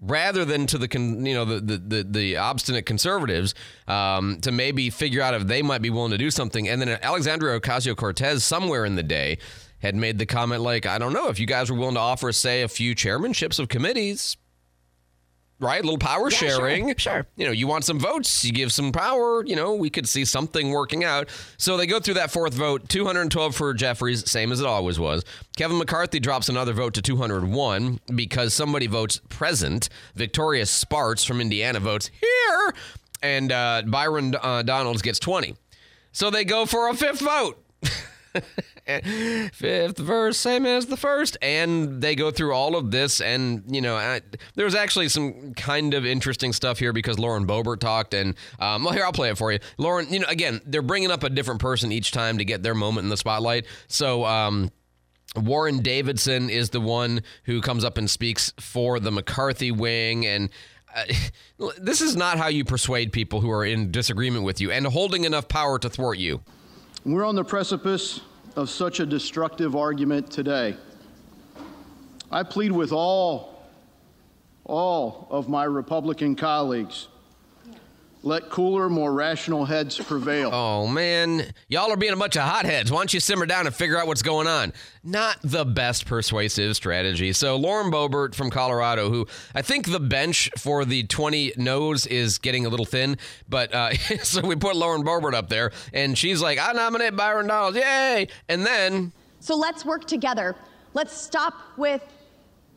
rather 0.00 0.44
than 0.44 0.66
to 0.66 0.78
the 0.78 0.88
you 0.98 1.34
know 1.34 1.44
the 1.44 1.60
the, 1.60 1.78
the, 1.78 2.02
the 2.04 2.36
obstinate 2.36 2.86
conservatives 2.86 3.54
um, 3.88 4.38
to 4.42 4.52
maybe 4.52 4.90
figure 4.90 5.22
out 5.22 5.34
if 5.34 5.46
they 5.46 5.62
might 5.62 5.82
be 5.82 5.90
willing 5.90 6.10
to 6.12 6.18
do 6.18 6.30
something. 6.30 6.68
And 6.68 6.80
then 6.80 6.98
Alexandria 7.02 7.58
Ocasio 7.60 7.96
Cortez 7.96 8.44
somewhere 8.44 8.84
in 8.84 8.96
the 8.96 9.02
day 9.02 9.38
had 9.80 9.94
made 9.94 10.18
the 10.18 10.26
comment 10.26 10.62
like, 10.62 10.86
I 10.86 10.98
don't 10.98 11.12
know 11.12 11.28
if 11.28 11.38
you 11.38 11.46
guys 11.46 11.70
were 11.70 11.76
willing 11.76 11.94
to 11.94 12.00
offer, 12.00 12.32
say, 12.32 12.62
a 12.62 12.68
few 12.68 12.94
chairmanships 12.94 13.58
of 13.58 13.68
committees. 13.68 14.36
Right, 15.58 15.80
a 15.80 15.84
little 15.84 15.98
power 15.98 16.30
sure, 16.30 16.50
sharing. 16.50 16.94
sure. 16.96 17.26
You 17.34 17.46
know, 17.46 17.52
you 17.52 17.66
want 17.66 17.84
some 17.84 17.98
votes, 17.98 18.44
you 18.44 18.52
give 18.52 18.72
some 18.72 18.92
power. 18.92 19.42
You 19.46 19.56
know, 19.56 19.74
we 19.74 19.88
could 19.88 20.06
see 20.06 20.26
something 20.26 20.70
working 20.70 21.02
out. 21.02 21.30
So 21.56 21.78
they 21.78 21.86
go 21.86 21.98
through 21.98 22.14
that 22.14 22.30
fourth 22.30 22.52
vote, 22.52 22.90
212 22.90 23.56
for 23.56 23.72
Jeffries, 23.72 24.30
same 24.30 24.52
as 24.52 24.60
it 24.60 24.66
always 24.66 24.98
was. 24.98 25.24
Kevin 25.56 25.78
McCarthy 25.78 26.20
drops 26.20 26.50
another 26.50 26.74
vote 26.74 26.92
to 26.94 27.02
201 27.02 28.00
because 28.14 28.52
somebody 28.52 28.86
votes 28.86 29.22
present. 29.30 29.88
Victoria 30.14 30.66
Spartz 30.66 31.24
from 31.24 31.40
Indiana 31.40 31.80
votes 31.80 32.10
here, 32.20 32.74
and 33.22 33.50
uh, 33.50 33.82
Byron 33.86 34.34
uh, 34.42 34.62
Donalds 34.62 35.00
gets 35.00 35.18
20. 35.18 35.56
So 36.12 36.28
they 36.28 36.44
go 36.44 36.66
for 36.66 36.90
a 36.90 36.94
fifth 36.94 37.20
vote. 37.20 37.62
fifth 39.52 39.98
verse, 39.98 40.38
same 40.38 40.64
as 40.64 40.86
the 40.86 40.96
first. 40.96 41.36
And 41.42 42.00
they 42.00 42.14
go 42.14 42.30
through 42.30 42.52
all 42.52 42.76
of 42.76 42.90
this. 42.90 43.20
And, 43.20 43.64
you 43.68 43.80
know, 43.80 43.96
I, 43.96 44.20
there 44.54 44.64
was 44.64 44.74
actually 44.74 45.08
some 45.08 45.54
kind 45.54 45.92
of 45.94 46.06
interesting 46.06 46.52
stuff 46.52 46.78
here 46.78 46.92
because 46.92 47.18
Lauren 47.18 47.46
Boebert 47.46 47.80
talked. 47.80 48.14
And, 48.14 48.34
um, 48.60 48.84
well, 48.84 48.92
here, 48.92 49.04
I'll 49.04 49.12
play 49.12 49.30
it 49.30 49.38
for 49.38 49.52
you. 49.52 49.58
Lauren, 49.76 50.12
you 50.12 50.20
know, 50.20 50.28
again, 50.28 50.60
they're 50.64 50.82
bringing 50.82 51.10
up 51.10 51.24
a 51.24 51.30
different 51.30 51.60
person 51.60 51.90
each 51.90 52.12
time 52.12 52.38
to 52.38 52.44
get 52.44 52.62
their 52.62 52.74
moment 52.74 53.04
in 53.04 53.08
the 53.10 53.16
spotlight. 53.16 53.66
So, 53.88 54.24
um, 54.24 54.70
Warren 55.34 55.80
Davidson 55.80 56.48
is 56.48 56.70
the 56.70 56.80
one 56.80 57.22
who 57.44 57.60
comes 57.60 57.84
up 57.84 57.98
and 57.98 58.08
speaks 58.08 58.52
for 58.58 59.00
the 59.00 59.10
McCarthy 59.10 59.70
wing. 59.70 60.24
And 60.24 60.50
uh, 60.94 61.04
this 61.78 62.00
is 62.00 62.16
not 62.16 62.38
how 62.38 62.48
you 62.48 62.64
persuade 62.64 63.12
people 63.12 63.40
who 63.40 63.50
are 63.50 63.64
in 63.64 63.90
disagreement 63.90 64.44
with 64.44 64.60
you 64.60 64.70
and 64.70 64.86
holding 64.86 65.24
enough 65.24 65.48
power 65.48 65.78
to 65.80 65.90
thwart 65.90 66.18
you. 66.18 66.40
We're 67.04 67.24
on 67.24 67.34
the 67.34 67.44
precipice 67.44 68.20
of 68.56 68.70
such 68.70 69.00
a 69.00 69.06
destructive 69.06 69.76
argument 69.76 70.30
today. 70.30 70.76
I 72.30 72.42
plead 72.42 72.72
with 72.72 72.90
all, 72.90 73.62
all 74.64 75.28
of 75.30 75.48
my 75.48 75.64
Republican 75.64 76.34
colleagues. 76.34 77.08
Let 78.26 78.50
cooler, 78.50 78.88
more 78.88 79.12
rational 79.12 79.64
heads 79.64 79.98
prevail. 79.98 80.50
Oh 80.66 80.86
man, 80.88 81.52
y'all 81.68 81.92
are 81.92 81.96
being 81.96 82.12
a 82.12 82.16
bunch 82.16 82.34
of 82.34 82.42
hotheads. 82.42 82.90
Why 82.90 82.98
don't 82.98 83.14
you 83.14 83.20
simmer 83.20 83.46
down 83.46 83.66
and 83.66 83.74
figure 83.74 83.96
out 83.96 84.08
what's 84.08 84.22
going 84.22 84.48
on? 84.48 84.72
Not 85.04 85.38
the 85.44 85.64
best 85.64 86.06
persuasive 86.06 86.74
strategy. 86.74 87.32
So 87.32 87.56
Lauren 87.56 87.92
Boebert 87.92 88.34
from 88.34 88.50
Colorado, 88.50 89.10
who 89.10 89.28
I 89.54 89.62
think 89.62 89.88
the 89.88 90.00
bench 90.00 90.50
for 90.58 90.84
the 90.84 91.04
20 91.04 91.52
no's 91.56 92.04
is 92.06 92.38
getting 92.38 92.66
a 92.66 92.68
little 92.68 92.84
thin, 92.84 93.16
but 93.48 93.72
uh, 93.72 93.94
so 94.24 94.40
we 94.40 94.56
put 94.56 94.74
Lauren 94.74 95.04
Boebert 95.04 95.34
up 95.34 95.48
there, 95.48 95.70
and 95.92 96.18
she's 96.18 96.42
like, 96.42 96.58
"I 96.58 96.72
nominate 96.72 97.14
Byron 97.14 97.46
Donalds, 97.46 97.76
yay!" 97.76 98.26
And 98.48 98.66
then 98.66 99.12
So 99.38 99.56
let's 99.56 99.84
work 99.84 100.04
together. 100.04 100.56
Let's 100.94 101.16
stop 101.16 101.54
with 101.76 102.02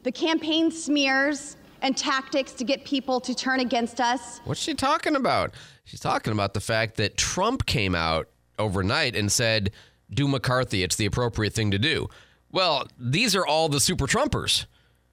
the 0.04 0.12
campaign 0.12 0.70
smears 0.70 1.56
and 1.82 1.96
tactics 1.96 2.52
to 2.54 2.64
get 2.64 2.86
people 2.86 3.20
to 3.22 3.34
turn 3.34 3.60
against 3.60 4.00
us. 4.02 4.40
What's 4.46 4.60
she 4.60 4.74
talking 4.74 5.16
about? 5.16 5.54
She's 5.86 6.00
talking 6.00 6.34
about 6.34 6.54
the 6.54 6.60
fact 6.60 6.96
that 6.98 7.18
Trump 7.18 7.66
came 7.66 7.96
out 7.96 8.30
overnight 8.58 9.16
and 9.16 9.32
said, 9.32 9.72
"Do 10.10 10.28
McCarthy. 10.28 10.84
It's 10.84 10.96
the 10.96 11.06
appropriate 11.06 11.54
thing 11.54 11.72
to 11.72 11.80
do." 11.80 12.10
Well, 12.52 12.88
these 12.98 13.36
are 13.36 13.46
all 13.46 13.70
the 13.70 13.80
super 13.80 14.08
Trumpers 14.08 14.66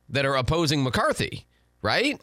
that 0.08 0.25
are 0.25 0.37
opposing 0.37 0.82
McCarthy, 0.82 1.46
right? 1.82 2.20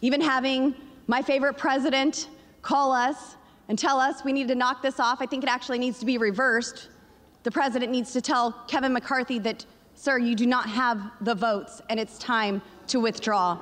Even 0.00 0.20
having 0.20 0.74
my 1.06 1.22
favorite 1.22 1.54
president 1.54 2.28
call 2.62 2.92
us 2.92 3.36
and 3.68 3.78
tell 3.78 3.98
us 3.98 4.24
we 4.24 4.32
need 4.32 4.48
to 4.48 4.54
knock 4.54 4.82
this 4.82 5.00
off, 5.00 5.20
I 5.20 5.26
think 5.26 5.42
it 5.42 5.48
actually 5.48 5.78
needs 5.78 5.98
to 5.98 6.06
be 6.06 6.18
reversed. 6.18 6.88
The 7.42 7.50
president 7.50 7.90
needs 7.92 8.12
to 8.12 8.20
tell 8.20 8.52
Kevin 8.68 8.92
McCarthy 8.92 9.38
that, 9.40 9.64
sir, 9.94 10.18
you 10.18 10.34
do 10.34 10.46
not 10.46 10.68
have 10.68 11.00
the 11.20 11.34
votes 11.34 11.82
and 11.90 11.98
it's 11.98 12.18
time 12.18 12.62
to 12.88 13.00
withdraw. 13.00 13.58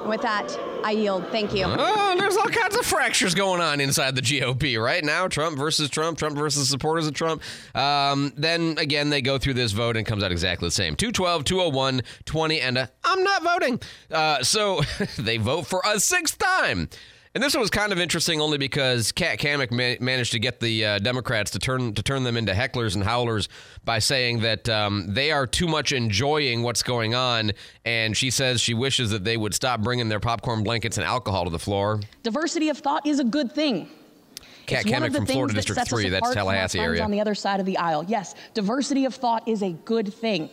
And 0.00 0.08
with 0.08 0.22
that, 0.22 0.58
I 0.84 0.92
yield. 0.92 1.26
Thank 1.28 1.54
you. 1.54 1.64
Oh, 1.66 2.16
there's 2.18 2.36
all 2.36 2.48
kinds 2.48 2.76
of 2.76 2.86
fractures 2.86 3.34
going 3.34 3.60
on 3.60 3.80
inside 3.80 4.14
the 4.14 4.22
GOP 4.22 4.82
right 4.82 5.04
now. 5.04 5.28
Trump 5.28 5.58
versus 5.58 5.90
Trump, 5.90 6.18
Trump 6.18 6.36
versus 6.36 6.68
supporters 6.68 7.06
of 7.06 7.14
Trump. 7.14 7.42
Um, 7.74 8.32
then 8.36 8.76
again, 8.78 9.10
they 9.10 9.20
go 9.22 9.38
through 9.38 9.54
this 9.54 9.72
vote 9.72 9.96
and 9.96 10.06
comes 10.06 10.22
out 10.22 10.32
exactly 10.32 10.68
the 10.68 10.72
same 10.72 10.96
212, 10.96 11.44
201, 11.44 12.02
20, 12.24 12.60
and 12.60 12.78
a, 12.78 12.90
I'm 13.04 13.22
not 13.22 13.42
voting. 13.42 13.80
Uh, 14.10 14.42
so 14.42 14.80
they 15.18 15.36
vote 15.36 15.66
for 15.66 15.82
a 15.84 16.00
sixth 16.00 16.38
time. 16.38 16.88
And 17.34 17.44
this 17.44 17.54
one 17.54 17.60
was 17.60 17.70
kind 17.70 17.92
of 17.92 17.98
interesting 17.98 18.40
only 18.40 18.58
because 18.58 19.12
Kat 19.12 19.38
Cammack 19.38 19.70
ma- 19.70 20.02
managed 20.04 20.32
to 20.32 20.38
get 20.38 20.60
the 20.60 20.84
uh, 20.84 20.98
Democrats 20.98 21.50
to 21.52 21.58
turn 21.58 21.92
to 21.94 22.02
turn 22.02 22.24
them 22.24 22.36
into 22.36 22.52
hecklers 22.52 22.94
and 22.94 23.04
howlers 23.04 23.48
by 23.84 23.98
saying 23.98 24.40
that 24.40 24.68
um, 24.68 25.04
they 25.12 25.30
are 25.30 25.46
too 25.46 25.68
much 25.68 25.92
enjoying 25.92 26.62
what's 26.62 26.82
going 26.82 27.14
on, 27.14 27.52
and 27.84 28.16
she 28.16 28.30
says 28.30 28.60
she 28.60 28.74
wishes 28.74 29.10
that 29.10 29.24
they 29.24 29.36
would 29.36 29.54
stop 29.54 29.82
bringing 29.82 30.08
their 30.08 30.20
popcorn 30.20 30.62
blankets 30.62 30.96
and 30.96 31.06
alcohol 31.06 31.44
to 31.44 31.50
the 31.50 31.58
floor. 31.58 32.00
Diversity 32.22 32.70
of 32.70 32.78
thought 32.78 33.06
is 33.06 33.20
a 33.20 33.24
good 33.24 33.52
thing. 33.52 33.90
Kat 34.66 34.84
It's 34.84 34.92
one 34.92 35.02
Cammack 35.02 35.06
of 35.06 35.12
the 35.12 35.18
from 35.18 35.26
Florida 35.26 35.54
District 35.54 35.80
us 35.80 35.88
3, 35.88 36.08
that's 36.10 36.20
apart 36.20 36.34
from 36.34 36.38
our 36.40 36.52
Tallahassee 36.52 36.78
area. 36.78 37.02
On 37.02 37.10
the 37.10 37.20
other 37.20 37.34
side 37.34 37.58
of 37.60 37.66
the 37.66 37.78
aisle, 37.78 38.04
yes, 38.06 38.34
diversity 38.54 39.06
of 39.06 39.14
thought 39.14 39.46
is 39.48 39.62
a 39.62 39.70
good 39.70 40.12
thing. 40.12 40.50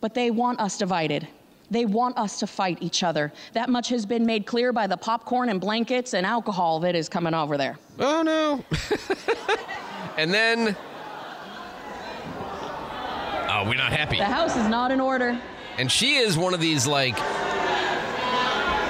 But 0.00 0.14
they 0.14 0.30
want 0.30 0.60
us 0.60 0.78
divided. 0.78 1.26
They 1.70 1.84
want 1.84 2.16
us 2.16 2.38
to 2.40 2.46
fight 2.46 2.78
each 2.80 3.02
other. 3.02 3.32
That 3.52 3.68
much 3.68 3.88
has 3.88 4.06
been 4.06 4.24
made 4.24 4.46
clear 4.46 4.72
by 4.72 4.86
the 4.86 4.96
popcorn 4.96 5.48
and 5.48 5.60
blankets 5.60 6.14
and 6.14 6.24
alcohol 6.24 6.80
that 6.80 6.94
is 6.94 7.08
coming 7.08 7.34
over 7.34 7.56
there. 7.56 7.78
Oh 7.98 8.22
no. 8.22 8.64
and 10.16 10.32
then 10.32 10.76
Oh, 13.48 13.64
we're 13.66 13.74
not 13.74 13.92
happy. 13.92 14.18
The 14.18 14.24
house 14.24 14.54
is 14.56 14.68
not 14.68 14.90
in 14.90 15.00
order. 15.00 15.40
And 15.78 15.90
she 15.90 16.16
is 16.16 16.36
one 16.36 16.52
of 16.52 16.60
these 16.60 16.86
like 16.86 17.16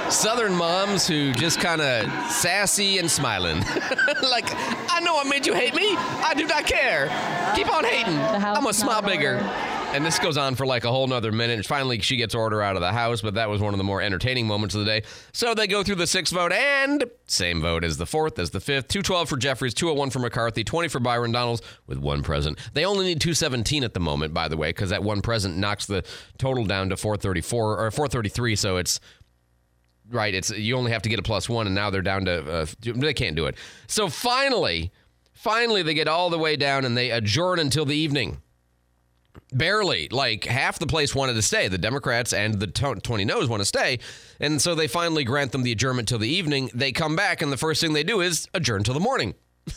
Southern 0.09 0.55
moms 0.55 1.07
who 1.07 1.33
just 1.33 1.59
kind 1.59 1.81
of 1.81 2.09
sassy 2.31 2.97
and 2.97 3.09
smiling. 3.11 3.59
like, 4.23 4.45
I 4.89 5.01
know 5.01 5.19
I 5.19 5.25
made 5.29 5.45
you 5.45 5.53
hate 5.53 5.75
me. 5.75 5.95
I 5.97 6.33
do 6.35 6.45
not 6.45 6.65
care. 6.65 7.07
Keep 7.55 7.73
on 7.73 7.83
hating. 7.83 8.17
I'm 8.17 8.61
gonna 8.61 8.73
smile 8.73 9.01
bigger. 9.01 9.35
order. 9.35 9.77
And 9.93 10.05
this 10.05 10.19
goes 10.19 10.37
on 10.37 10.55
for 10.55 10.65
like 10.65 10.83
a 10.83 10.91
whole 10.91 11.07
nother 11.07 11.31
minute. 11.31 11.65
Finally, 11.65 12.01
she 12.01 12.17
gets 12.17 12.35
order 12.35 12.61
out 12.61 12.75
of 12.75 12.81
the 12.81 12.91
house, 12.91 13.21
but 13.21 13.35
that 13.35 13.49
was 13.49 13.61
one 13.61 13.73
of 13.73 13.77
the 13.77 13.85
more 13.85 14.01
entertaining 14.01 14.45
moments 14.45 14.75
of 14.75 14.79
the 14.79 14.85
day. 14.85 15.03
So 15.31 15.53
they 15.53 15.65
go 15.65 15.81
through 15.81 15.95
the 15.95 16.07
sixth 16.07 16.33
vote 16.33 16.51
and 16.51 17.05
same 17.25 17.61
vote 17.61 17.85
as 17.85 17.97
the 17.97 18.05
fourth, 18.05 18.37
as 18.37 18.49
the 18.49 18.59
fifth. 18.59 18.89
212 18.89 19.29
for 19.29 19.37
Jeffries, 19.37 19.73
201 19.73 20.09
for 20.09 20.19
McCarthy, 20.19 20.63
20 20.65 20.89
for 20.89 20.99
Byron 20.99 21.31
Donalds 21.31 21.61
with 21.87 21.97
one 21.99 22.21
present. 22.21 22.59
They 22.73 22.83
only 22.83 23.05
need 23.05 23.21
217 23.21 23.83
at 23.83 23.93
the 23.93 23.99
moment, 24.01 24.33
by 24.33 24.49
the 24.49 24.57
way, 24.57 24.69
because 24.69 24.89
that 24.89 25.03
one 25.03 25.21
present 25.21 25.57
knocks 25.57 25.85
the 25.85 26.03
total 26.37 26.65
down 26.65 26.89
to 26.89 26.97
434 26.97 27.85
or 27.85 27.89
433. 27.89 28.55
So 28.57 28.77
it's 28.77 28.99
right. 30.09 30.33
It's 30.33 30.49
you 30.51 30.75
only 30.75 30.91
have 30.91 31.01
to 31.03 31.09
get 31.09 31.19
a 31.19 31.23
plus 31.23 31.49
one, 31.49 31.65
and 31.65 31.75
now 31.75 31.89
they're 31.89 32.01
down 32.01 32.25
to 32.25 32.51
uh, 32.51 32.65
they 32.81 33.13
can't 33.13 33.35
do 33.35 33.45
it. 33.45 33.55
So 33.87 34.09
finally, 34.09 34.91
finally, 35.33 35.83
they 35.83 35.93
get 35.93 36.07
all 36.07 36.29
the 36.29 36.39
way 36.39 36.55
down 36.55 36.85
and 36.85 36.97
they 36.97 37.11
adjourn 37.11 37.59
until 37.59 37.85
the 37.85 37.95
evening. 37.95 38.41
Barely, 39.53 40.09
like 40.09 40.43
half 40.45 40.79
the 40.79 40.87
place 40.87 41.15
wanted 41.15 41.33
to 41.33 41.41
stay. 41.41 41.67
The 41.67 41.77
Democrats 41.77 42.33
and 42.33 42.59
the 42.59 42.67
20 42.67 43.23
no's 43.23 43.47
want 43.47 43.61
to 43.61 43.65
stay. 43.65 43.99
And 44.41 44.61
so 44.61 44.75
they 44.75 44.87
finally 44.87 45.23
grant 45.23 45.51
them 45.51 45.63
the 45.63 45.71
adjournment 45.71 46.07
till 46.07 46.19
the 46.19 46.27
evening. 46.27 46.69
They 46.73 46.91
come 46.91 47.15
back, 47.15 47.41
and 47.41 47.51
the 47.51 47.57
first 47.57 47.79
thing 47.79 47.93
they 47.93 48.03
do 48.03 48.19
is 48.19 48.47
adjourn 48.53 48.83
till 48.83 48.93
the 48.93 48.99
morning. 48.99 49.35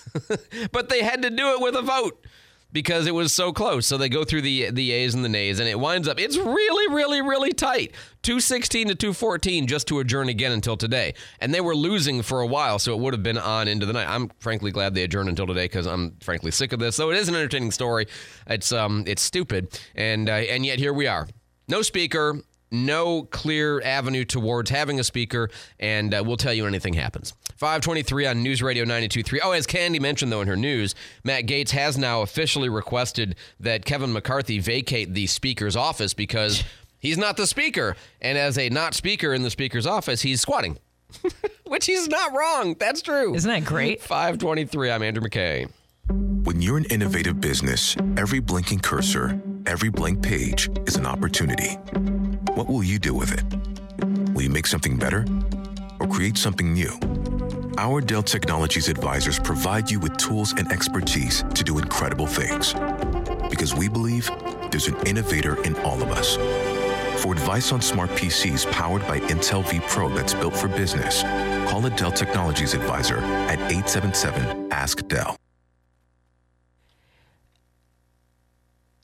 but 0.73 0.89
they 0.89 1.03
had 1.03 1.23
to 1.23 1.31
do 1.31 1.53
it 1.53 1.61
with 1.61 1.77
a 1.77 1.83
vote 1.83 2.27
because 2.73 3.07
it 3.07 3.15
was 3.15 3.33
so 3.33 3.53
close. 3.53 3.87
So 3.87 3.97
they 3.97 4.09
go 4.09 4.25
through 4.25 4.43
the 4.43 4.71
the 4.71 4.93
ayes 4.93 5.15
and 5.15 5.25
the 5.25 5.29
nays, 5.29 5.61
and 5.61 5.69
it 5.69 5.79
winds 5.79 6.09
up 6.09 6.19
it's 6.19 6.37
really, 6.37 6.95
really, 6.95 7.23
really 7.23 7.53
tight. 7.53 7.93
216 8.23 8.89
to 8.89 8.95
214 8.95 9.67
just 9.67 9.89
to 9.89 9.99
adjourn 10.01 10.29
again 10.29 10.53
until 10.53 10.77
today. 10.77 11.15
And 11.41 11.55
they 11.55 11.61
were 11.61 11.75
losing 11.75 12.23
for 12.23 12.41
a 12.41 12.47
while, 12.47 12.79
so 12.79 12.93
it 12.93 13.01
would 13.01 13.15
have 13.15 13.23
been 13.23 13.39
on 13.39 13.69
into 13.69 13.87
the 13.87 13.93
night. 13.93 14.09
I'm 14.09 14.31
frankly 14.41 14.71
glad 14.71 14.95
they 14.95 15.03
adjourned 15.03 15.29
until 15.29 15.47
today 15.47 15.65
because 15.65 15.87
I'm 15.87 16.17
frankly 16.21 16.51
sick 16.51 16.73
of 16.73 16.81
this. 16.81 16.97
So 16.97 17.11
it 17.11 17.17
is 17.17 17.29
an 17.29 17.35
entertaining 17.35 17.71
story. 17.71 18.07
It's 18.47 18.73
um 18.73 19.05
it's 19.07 19.23
stupid, 19.23 19.81
and 19.95 20.29
uh, 20.29 20.33
and 20.33 20.65
yet 20.65 20.79
here 20.79 20.93
we 20.93 21.07
are. 21.07 21.29
No 21.69 21.83
speaker. 21.83 22.43
No 22.71 23.23
clear 23.25 23.83
avenue 23.83 24.25
towards 24.25 24.71
having 24.71 25.01
a 25.01 25.05
speaker, 25.05 25.51
and 25.79 26.15
uh, 26.15 26.23
we'll 26.25 26.37
tell 26.37 26.53
you 26.53 26.63
when 26.63 26.73
anything 26.73 26.95
happens. 26.95 27.35
523 27.57 28.27
on 28.27 28.43
News 28.43 28.63
Radio 28.63 28.85
92.3. 28.85 29.41
Oh, 29.43 29.53
as 29.53 29.67
Candy 29.67 29.99
mentioned, 29.99 30.33
though, 30.33 30.41
in 30.41 30.49
her 30.49 30.57
news, 30.57 30.95
Matt 31.25 31.47
Gaetz 31.47 31.71
has 31.71 31.99
now 31.99 32.23
officially 32.23 32.69
requested 32.69 33.37
that 33.59 33.85
Kevin 33.85 34.13
McCarthy 34.13 34.61
vacate 34.61 35.13
the 35.13 35.27
speaker's 35.27 35.77
office 35.77 36.15
because 36.15 36.65
he's 36.99 37.19
not 37.19 37.37
the 37.37 37.47
speaker. 37.47 37.97
And 38.21 38.39
as 38.39 38.57
a 38.57 38.69
not 38.71 38.95
speaker 38.95 39.35
in 39.35 39.43
the 39.43 39.51
speaker's 39.51 39.87
office, 39.87 40.23
he's 40.23 40.41
squatting, 40.41 40.79
which 41.67 41.87
he's 41.87 42.09
not 42.09 42.33
wrong. 42.35 42.77
That's 42.79 43.03
true. 43.03 43.35
Isn't 43.35 43.51
that 43.51 43.65
great? 43.65 44.01
523. 44.01 44.91
I'm 44.91 45.03
Andrew 45.03 45.23
McKay. 45.23 45.71
When 46.45 46.63
you're 46.63 46.79
an 46.79 46.87
innovative 46.87 47.41
business, 47.41 47.97
every 48.17 48.41
blinking 48.41 48.81
cursor, 48.81 49.41
every 49.67 49.91
blank 49.91 50.23
page 50.23 50.71
is 50.87 50.97
an 50.97 51.05
opportunity. 51.05 51.77
What 52.61 52.69
will 52.69 52.85
you 52.85 52.99
do 52.99 53.15
with 53.15 53.33
it? 53.33 54.35
Will 54.35 54.43
you 54.43 54.51
make 54.51 54.67
something 54.67 54.99
better 54.99 55.25
or 55.99 56.07
create 56.07 56.37
something 56.37 56.75
new? 56.75 56.93
Our 57.79 58.03
Dell 58.03 58.23
Technologies 58.23 58.91
advisors 58.91 59.39
provide 59.39 59.91
you 59.91 59.99
with 59.99 60.15
tools 60.19 60.53
and 60.53 60.71
expertise 60.71 61.43
to 61.55 61.65
do 61.65 61.79
incredible 61.79 62.27
things. 62.27 62.75
Because 63.49 63.75
we 63.75 63.89
believe 63.89 64.31
there's 64.71 64.89
an 64.89 64.97
innovator 65.07 65.57
in 65.63 65.75
all 65.77 66.03
of 66.03 66.11
us. 66.11 66.37
For 67.23 67.33
advice 67.33 67.73
on 67.73 67.81
smart 67.81 68.11
PCs 68.11 68.71
powered 68.71 69.07
by 69.09 69.21
Intel 69.21 69.65
vPro 69.65 70.15
that's 70.15 70.35
built 70.35 70.55
for 70.55 70.69
business, 70.69 71.23
call 71.71 71.87
a 71.87 71.91
Dell 71.97 72.13
Technologies 72.13 72.75
advisor 72.75 73.21
at 73.49 73.59
877 73.73 74.71
Ask 74.71 75.09
Dell. 75.09 75.35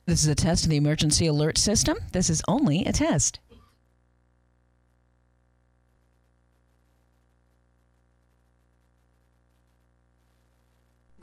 This 0.05 0.21
is 0.21 0.29
a 0.29 0.35
test 0.35 0.63
of 0.63 0.69
the 0.69 0.77
emergency 0.77 1.25
alert 1.25 1.57
system. 1.57 1.97
This 2.13 2.29
is 2.29 2.43
only 2.47 2.85
a 2.85 2.91
test. 2.93 3.39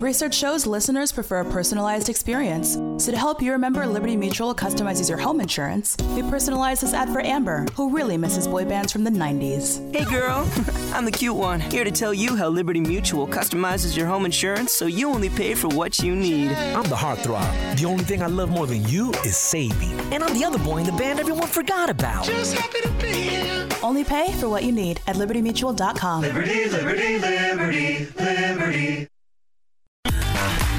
Research 0.05 0.35
shows 0.35 0.67
listeners 0.67 1.13
prefer 1.13 1.41
a 1.41 1.51
personalized 1.51 2.11
experience. 2.11 2.75
So, 3.03 3.11
to 3.11 3.17
help 3.17 3.41
you 3.41 3.53
remember, 3.53 3.87
Liberty 3.87 4.19
Mutual 4.19 4.55
customizes 4.55 5.09
your 5.09 5.17
home 5.17 5.41
insurance. 5.41 5.97
We 6.15 6.21
personalized 6.25 6.83
this 6.83 6.93
ad 6.93 7.09
for 7.09 7.23
Amber, 7.23 7.65
who 7.75 7.89
really 7.89 8.19
misses 8.19 8.47
boy 8.47 8.67
bands 8.67 8.93
from 8.93 9.03
the 9.03 9.11
90s. 9.11 9.81
Hey 9.97 10.05
girl, 10.05 10.47
I'm 10.93 11.07
the 11.07 11.11
cute 11.11 11.35
one, 11.35 11.59
here 11.59 11.85
to 11.85 11.91
tell 11.91 12.13
you 12.13 12.37
how 12.37 12.51
Liberty 12.51 12.81
Mutual 12.81 13.27
customizes 13.27 13.97
your 13.97 14.07
home 14.07 14.27
insurance 14.27 14.75
so 14.75 14.85
you 14.85 15.09
only 15.09 15.31
pay 15.31 15.55
for 15.55 15.69
what 15.69 15.99
you 16.01 16.15
need. 16.15 16.53
I'm 16.53 16.91
the 16.91 16.97
heartthrob. 16.97 17.79
The 17.79 17.87
only 17.87 18.05
thing 18.05 18.23
I 18.23 18.27
love 18.27 18.51
more 18.51 18.67
than 18.67 18.87
you 18.87 19.11
is 19.25 19.39
saving. 19.39 19.99
And 20.13 20.23
I'm 20.23 20.39
the 20.39 20.45
other 20.45 20.59
boy 20.59 20.81
in 20.81 20.85
the 20.85 20.93
band 20.93 21.19
everyone 21.19 21.49
forgot 21.49 21.89
about. 21.89 22.27
Just 22.27 22.53
happy 22.53 22.83
to 22.83 22.91
be 23.01 23.11
here. 23.11 23.69
Only 23.83 24.05
pay 24.05 24.35
for 24.35 24.51
what 24.51 24.65
you 24.65 24.73
need 24.73 25.01
at 25.07 25.17
libertymutual.com. 25.17 26.21
Liberty, 26.21 26.69
liberty, 26.69 27.19
liberty, 27.19 28.07
liberty. 28.19 29.09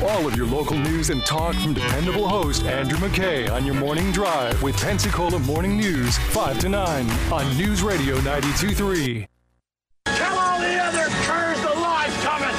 All 0.08 0.28
of 0.28 0.36
your 0.36 0.46
local 0.46 0.78
news 0.78 1.10
and 1.10 1.26
talk 1.26 1.56
from 1.56 1.74
dependable 1.74 2.28
host 2.28 2.64
Andrew 2.66 3.00
McKay 3.00 3.50
on 3.52 3.66
your 3.66 3.74
morning 3.74 4.12
drive 4.12 4.62
with 4.62 4.78
Pensacola 4.78 5.40
Morning 5.40 5.76
News, 5.78 6.16
5 6.30 6.60
to 6.60 6.70
9 6.70 7.10
on 7.32 7.58
News 7.58 7.82
Radio 7.82 8.18
92.3. 8.18 9.28
Tell 10.06 10.38
all 10.38 10.60
the 10.60 10.78
other 10.78 11.06
curs 11.26 11.60
the 11.62 11.74
lie's 11.80 12.16
coming. 12.24 12.56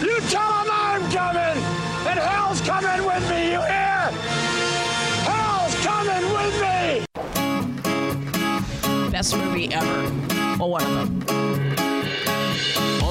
You 0.00 0.20
tell 0.30 0.64
them 0.64 0.70
I'm 0.72 1.02
coming, 1.12 1.62
and 2.08 2.18
hell's 2.18 2.62
coming 2.62 3.04
with 3.04 3.28
me. 3.28 3.52
You 3.52 3.60
hear? 3.60 4.10
Hell's 5.28 5.74
coming 5.84 6.24
with 6.32 6.60
me. 6.62 7.04
Best 9.10 9.36
movie 9.36 9.70
ever. 9.70 10.10
Well, 10.58 10.70
one 10.70 10.82
of 10.82 11.26
them. 11.26 11.73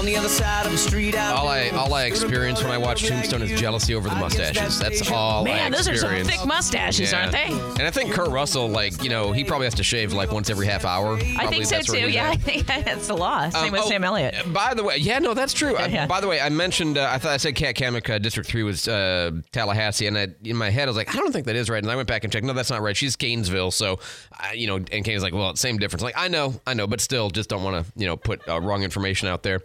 On 0.03 0.07
the 0.07 0.17
other 0.17 0.27
side 0.27 0.65
of 0.65 0.71
the 0.73 0.77
street, 0.77 1.15
I 1.15 1.31
All 1.31 1.47
I 1.47 1.69
all 1.69 1.93
I 1.93 2.03
experience 2.03 2.61
when 2.61 2.73
I 2.73 2.77
watch 2.77 3.07
Tombstone 3.07 3.41
is 3.41 3.57
jealousy 3.57 3.95
over 3.95 4.09
the 4.09 4.15
mustaches. 4.15 4.77
That's 4.77 5.09
all 5.09 5.47
I 5.47 5.51
Man, 5.53 5.71
those 5.71 5.87
are 5.87 5.95
some 5.95 6.25
thick 6.25 6.45
mustaches, 6.45 7.13
aren't 7.13 7.31
they? 7.31 7.45
And 7.45 7.83
I 7.83 7.89
think 7.89 8.11
Kurt 8.11 8.27
Russell, 8.27 8.67
like 8.67 9.01
you 9.01 9.09
know, 9.09 9.31
he 9.31 9.45
probably 9.45 9.65
has 9.65 9.75
to 9.75 9.83
shave 9.83 10.11
like 10.11 10.33
once 10.33 10.49
every 10.49 10.67
half 10.67 10.83
hour. 10.83 11.17
I 11.37 11.47
think 11.47 11.67
so 11.67 11.79
too. 11.79 12.09
Yeah, 12.11 12.25
at. 12.25 12.31
I 12.31 12.35
think 12.35 12.67
that's 12.67 13.07
the 13.07 13.15
law. 13.15 13.47
Same 13.47 13.67
Um, 13.67 13.71
with 13.71 13.81
oh, 13.85 13.87
Sam 13.87 14.03
Elliott. 14.03 14.35
By 14.51 14.73
the 14.73 14.83
way, 14.83 14.97
yeah, 14.97 15.19
no, 15.19 15.33
that's 15.33 15.53
true. 15.53 15.79
Yeah. 15.79 16.05
by 16.05 16.19
the 16.19 16.27
way, 16.27 16.41
I 16.41 16.49
mentioned 16.49 16.97
uh, 16.97 17.09
I 17.09 17.17
thought 17.17 17.31
I 17.31 17.37
said 17.37 17.55
Kat 17.55 17.75
Cammack, 17.75 18.09
uh, 18.09 18.17
District 18.17 18.49
Three 18.49 18.63
was 18.63 18.89
uh, 18.89 19.31
Tallahassee, 19.53 20.07
and 20.07 20.17
I, 20.17 20.27
in 20.43 20.57
my 20.57 20.69
head 20.69 20.89
I 20.89 20.91
was 20.91 20.97
like, 20.97 21.15
I 21.15 21.17
don't 21.17 21.31
think 21.31 21.45
that 21.45 21.55
is 21.55 21.69
right. 21.69 21.81
And 21.81 21.89
I 21.89 21.95
went 21.95 22.09
back 22.09 22.25
and 22.25 22.33
checked. 22.33 22.45
No, 22.45 22.51
that's 22.51 22.69
not 22.69 22.81
right. 22.81 22.97
She's 22.97 23.15
Gainesville, 23.15 23.71
so 23.71 23.99
uh, 24.33 24.47
you 24.53 24.67
know. 24.67 24.83
And 24.91 25.05
Kane's 25.05 25.23
like, 25.23 25.33
well, 25.33 25.51
it's 25.51 25.61
same 25.61 25.77
difference. 25.77 26.03
Like, 26.03 26.17
I 26.17 26.27
know, 26.27 26.59
I 26.67 26.73
know, 26.73 26.87
but 26.87 26.99
still, 26.99 27.29
just 27.29 27.49
don't 27.49 27.63
want 27.63 27.85
to 27.85 27.93
you 27.95 28.05
know 28.05 28.17
put 28.17 28.45
uh, 28.49 28.59
wrong 28.59 28.83
information 28.83 29.29
out 29.29 29.43
there. 29.43 29.61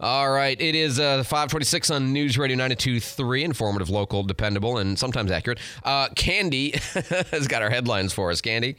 All 0.00 0.30
right, 0.30 0.60
it 0.60 0.76
is 0.76 1.00
uh, 1.00 1.24
526 1.24 1.90
on 1.90 2.12
News 2.12 2.38
Radio 2.38 2.56
92.3, 2.56 3.42
informative, 3.42 3.90
local, 3.90 4.22
dependable, 4.22 4.78
and 4.78 4.96
sometimes 4.96 5.32
accurate. 5.32 5.58
Uh, 5.82 6.08
Candy 6.14 6.70
has 7.32 7.48
got 7.48 7.62
our 7.62 7.70
headlines 7.70 8.12
for 8.12 8.30
us. 8.30 8.40
Candy, 8.40 8.76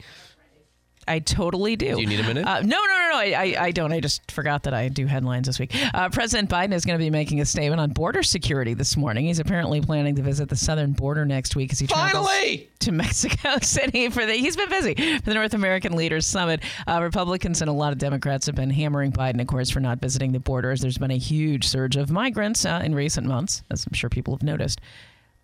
I 1.08 1.18
totally 1.18 1.76
do. 1.76 1.96
do 1.96 2.00
you 2.00 2.06
need 2.06 2.20
a 2.20 2.24
minute? 2.24 2.46
Uh, 2.46 2.60
no, 2.60 2.66
no, 2.66 2.86
no, 2.86 3.08
no. 3.10 3.16
I, 3.18 3.34
I, 3.36 3.64
I 3.64 3.70
don't. 3.72 3.92
I 3.92 4.00
just 4.00 4.30
forgot 4.30 4.64
that 4.64 4.74
I 4.74 4.88
do 4.88 5.06
headlines 5.06 5.46
this 5.46 5.58
week. 5.58 5.74
Uh, 5.94 6.08
President 6.08 6.48
Biden 6.48 6.72
is 6.72 6.84
going 6.84 6.98
to 6.98 7.02
be 7.02 7.10
making 7.10 7.40
a 7.40 7.46
statement 7.46 7.80
on 7.80 7.90
border 7.90 8.22
security 8.22 8.74
this 8.74 8.96
morning. 8.96 9.26
He's 9.26 9.38
apparently 9.38 9.80
planning 9.80 10.14
to 10.16 10.22
visit 10.22 10.48
the 10.48 10.56
southern 10.56 10.92
border 10.92 11.24
next 11.24 11.56
week 11.56 11.72
as 11.72 11.78
he 11.78 11.86
travels 11.86 12.28
Finally! 12.28 12.70
to 12.80 12.92
Mexico 12.92 13.58
City 13.62 14.08
for 14.10 14.24
the. 14.24 14.34
He's 14.34 14.56
been 14.56 14.68
busy 14.68 14.94
for 14.94 15.22
the 15.22 15.34
North 15.34 15.54
American 15.54 15.94
Leaders 15.96 16.26
Summit. 16.26 16.62
Uh, 16.86 17.00
Republicans 17.02 17.60
and 17.60 17.68
a 17.68 17.72
lot 17.72 17.92
of 17.92 17.98
Democrats 17.98 18.46
have 18.46 18.54
been 18.54 18.70
hammering 18.70 19.10
Biden, 19.10 19.40
of 19.40 19.46
course, 19.46 19.70
for 19.70 19.80
not 19.80 20.00
visiting 20.00 20.32
the 20.32 20.40
borders. 20.40 20.80
There's 20.80 20.98
been 20.98 21.10
a 21.10 21.18
huge 21.18 21.66
surge 21.66 21.96
of 21.96 22.10
migrants 22.10 22.64
uh, 22.64 22.82
in 22.84 22.94
recent 22.94 23.26
months, 23.26 23.62
as 23.70 23.86
I'm 23.86 23.94
sure 23.94 24.10
people 24.10 24.34
have 24.34 24.42
noticed. 24.42 24.80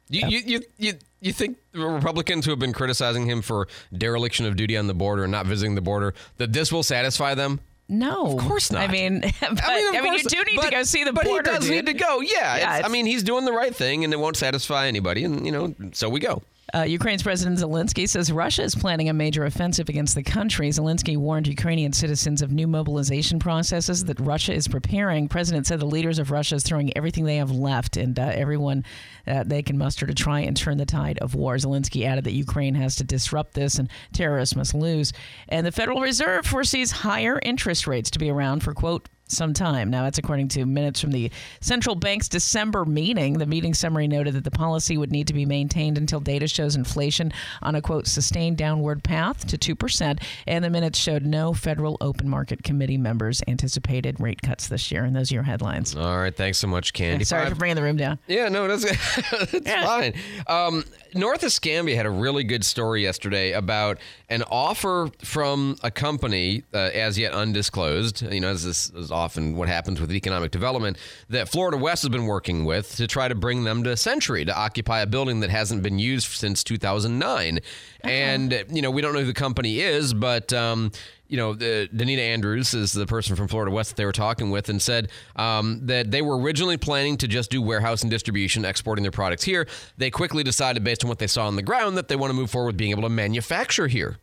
You, 0.09 0.29
you, 0.29 0.39
you, 0.47 0.61
you, 0.79 0.93
you 1.21 1.33
think 1.33 1.59
Republicans 1.73 2.45
who 2.45 2.53
have 2.53 2.61
been 2.61 2.73
criticizing 2.73 3.27
him 3.29 3.43
for 3.43 3.67
dereliction 3.97 4.47
of 4.47 4.57
duty 4.57 4.77
on 4.77 4.87
the 4.87 4.95
border 4.95 5.25
and 5.25 5.33
not 5.33 5.47
visiting 5.47 5.75
the 5.75 5.81
border, 5.81 6.15
that 6.37 6.53
this 6.53 6.71
will 6.73 6.83
satisfy 6.85 7.35
them? 7.35 7.61
No, 7.89 8.37
Of 8.39 8.45
course 8.47 8.73
not. 8.73 8.83
I 8.89 8.93
mean, 8.93 9.21
but, 9.41 9.61
I 9.65 10.01
mean, 10.01 10.15
of 10.15 10.23
you 10.23 10.29
do 10.29 10.45
need 10.45 10.57
but- 10.57 10.65
to 10.67 10.71
go 10.71 10.83
see 10.83 11.05
the 11.05 11.13
but 11.13 11.25
border. 11.25 11.43
But 11.45 11.53
he 11.53 11.59
does 11.59 11.67
dude. 11.69 11.85
need 11.85 11.87
to 11.87 12.05
go. 12.05 12.21
Yeah, 12.21 12.57
Yeah, 12.57 12.57
it's- 12.79 12.85
I 12.85 12.89
mean, 12.89 13.07
he's 13.07 13.23
doing 13.23 13.45
the 13.45 13.53
right 13.53 13.75
thing, 13.75 14.05
and 14.05 14.13
it 14.13 14.19
won't 14.19 14.37
satisfy 14.37 14.87
anybody, 14.87 15.25
and 15.25 15.45
you 15.47 15.53
know, 15.53 15.75
so 15.93 16.09
we 16.09 16.21
go. 16.21 16.43
Uh, 16.75 16.82
Ukraine's 16.82 17.23
President 17.23 17.58
Zelensky 17.58 18.08
says 18.08 18.32
Russia 18.32 18.62
is 18.62 18.75
planning 18.75 19.08
a 19.08 19.12
major 19.12 19.44
offensive 19.44 19.88
against 19.88 20.16
the 20.16 20.23
country. 20.23 20.68
Zelensky 20.70 21.16
warned 21.16 21.46
Ukrainian 21.46 21.92
citizens 21.92 22.42
of 22.42 22.50
new 22.50 22.66
mobilization 22.66 23.38
processes 23.38 24.04
that 24.06 24.18
Russia 24.18 24.52
is 24.52 24.66
preparing. 24.66 25.28
President 25.28 25.66
said 25.66 25.78
the 25.78 25.87
leaders 25.87 26.18
of 26.18 26.32
Russia 26.32 26.56
is 26.56 26.64
throwing 26.64 26.96
everything 26.96 27.25
they 27.25 27.37
have 27.37 27.52
left 27.52 27.96
and 27.96 28.18
uh, 28.18 28.32
everyone 28.35 28.85
uh, 29.28 29.44
they 29.46 29.62
can 29.62 29.78
muster 29.78 30.06
to 30.06 30.14
try 30.14 30.40
and 30.40 30.56
turn 30.56 30.76
the 30.76 30.87
tide 30.87 31.18
of 31.20 31.37
war. 31.37 31.54
Zelensky 31.54 32.04
added 32.04 32.25
that 32.25 32.32
Ukraine 32.32 32.75
has 32.75 32.96
to 32.96 33.04
disrupt 33.04 33.54
this 33.54 33.78
and 33.78 33.88
terrorists 34.12 34.56
must 34.56 34.75
lose. 34.75 35.12
And 35.49 35.64
the 35.64 35.73
Federal 35.73 36.00
Reserve 36.00 36.46
foresees 36.46 36.90
higher 36.90 37.38
interest 37.42 37.87
rates 37.87 38.11
to 38.11 38.18
be 38.18 38.28
around 38.28 38.64
for, 38.64 38.75
quote, 38.75 39.08
some 39.28 39.52
time. 39.52 39.90
Now, 39.90 40.04
that's 40.04 40.18
according 40.18 40.49
to 40.49 40.64
minutes 40.66 41.00
from 41.00 41.11
the 41.11 41.30
central 41.61 41.95
bank's 41.95 42.28
December 42.28 42.85
meeting. 42.85 43.35
The 43.35 43.46
meeting 43.46 43.74
summary 43.74 44.09
noted 44.09 44.35
that 44.35 44.44
the 44.44 44.51
policy 44.51 44.96
would 44.96 45.11
need 45.12 45.27
to 45.29 45.35
be 45.35 45.44
maintained 45.46 45.98
until 45.98 46.20
data 46.20 46.46
shows 46.48 46.77
inflation 46.77 47.33
on 47.62 47.74
a 47.74 47.83
quote 47.83 48.07
sustained 48.07 48.57
downward 48.57 49.03
path 49.03 49.46
to 49.48 49.59
2%. 49.74 50.22
And 50.46 50.64
the 50.64 50.70
minutes 50.70 50.98
showed 50.98 51.24
no 51.24 51.53
federal 51.53 51.96
open 52.01 52.29
market 52.29 52.62
committee 52.62 52.98
members 52.98 53.42
anticipated 53.48 54.20
rate 54.20 54.42
cuts 54.42 54.68
this 54.68 54.90
year. 54.92 55.05
And 55.05 55.14
those 55.14 55.31
are 55.31 55.35
your 55.35 55.42
headlines. 55.42 55.94
All 55.96 56.18
right, 56.18 56.35
thanks 56.35 56.59
so 56.59 56.66
much, 56.66 56.92
Candy. 56.92 57.24
Sorry 57.24 57.44
Five- 57.44 57.53
for 57.53 57.59
bringing 57.59 57.77
the 57.77 57.83
room 57.83 57.96
down. 57.96 58.18
Yeah, 58.27 58.48
no, 58.48 58.68
that's 58.68 58.85
it's 59.53 59.70
fine. 59.70 60.14
Um, 60.46 60.85
North 61.16 61.42
Escambia 61.42 61.96
had 61.96 62.07
a 62.07 62.11
really 62.11 62.44
good 62.44 62.64
story 62.64 63.02
yesterday 63.02 63.52
about 63.52 63.98
an 64.29 64.42
offer 64.50 65.11
from 65.24 65.76
a 65.83 65.90
company, 65.90 66.62
uh, 66.74 66.90
as 66.92 67.18
yet 67.18 67.33
undisclosed. 67.33 68.22
You 68.22 68.40
know, 68.40 68.48
as 68.48 68.64
this 68.64 68.90
is 68.90 69.11
often 69.11 69.57
what 69.57 69.68
happens 69.68 70.00
with 70.00 70.12
economic 70.12 70.50
development, 70.50 70.98
that 71.31 71.48
Florida 71.48 71.76
West 71.76 72.02
has 72.02 72.11
been 72.11 72.26
working 72.26 72.64
with 72.64 72.96
to 72.96 73.07
try 73.07 73.29
to 73.29 73.35
bring 73.35 73.64
them 73.64 73.83
to 73.85 73.96
Century 73.96 74.44
to 74.44 74.57
occupy 74.57 75.00
a 75.00 75.07
building 75.07 75.40
that 75.40 75.50
hasn't 75.50 75.83
been 75.83 75.98
used 75.98 76.29
since 76.29 76.62
2009. 76.62 77.61
And 78.05 78.64
you 78.70 78.83
know, 78.83 78.90
we 78.90 79.00
don't 79.00 79.14
know 79.14 79.20
who 79.20 79.26
the 79.26 79.35
company 79.35 79.81
is, 79.81 80.14
but. 80.14 80.52
Um, 80.52 80.92
you 81.29 81.37
know, 81.37 81.55
the, 81.55 81.89
Danita 81.95 82.19
Andrews 82.19 82.75
is 82.75 82.93
the 82.93 83.07
person 83.07 83.37
from 83.37 83.49
Florida 83.49 83.71
West 83.71 83.91
that 83.91 83.97
they 83.97 84.05
were 84.05 84.12
talking 84.12 84.51
with, 84.51 84.69
and 84.69 84.81
said 84.81 85.11
um, 85.37 85.81
that 85.87 86.11
they 86.11 86.23
were 86.23 86.39
originally 86.39 86.77
planning 86.77 87.17
to 87.19 87.29
just 87.29 87.51
do 87.51 87.61
warehouse 87.62 88.03
and 88.03 88.11
distribution, 88.11 88.65
exporting 88.65 89.03
their 89.03 89.12
products 89.12 89.43
here. 89.43 89.67
They 89.97 90.11
quickly 90.11 90.43
decided, 90.43 90.85
based 90.85 91.05
on 91.05 91.09
what 91.09 91.19
they 91.19 91.27
saw 91.27 91.47
on 91.47 91.57
the 91.57 91.62
ground, 91.62 91.97
that 91.97 92.09
they 92.09 92.17
want 92.17 92.31
to 92.31 92.35
move 92.35 92.51
forward 92.51 92.69
with 92.69 92.77
being 92.77 92.91
able 92.91 93.03
to 93.03 93.09
manufacture 93.09 93.87
here. 93.89 94.19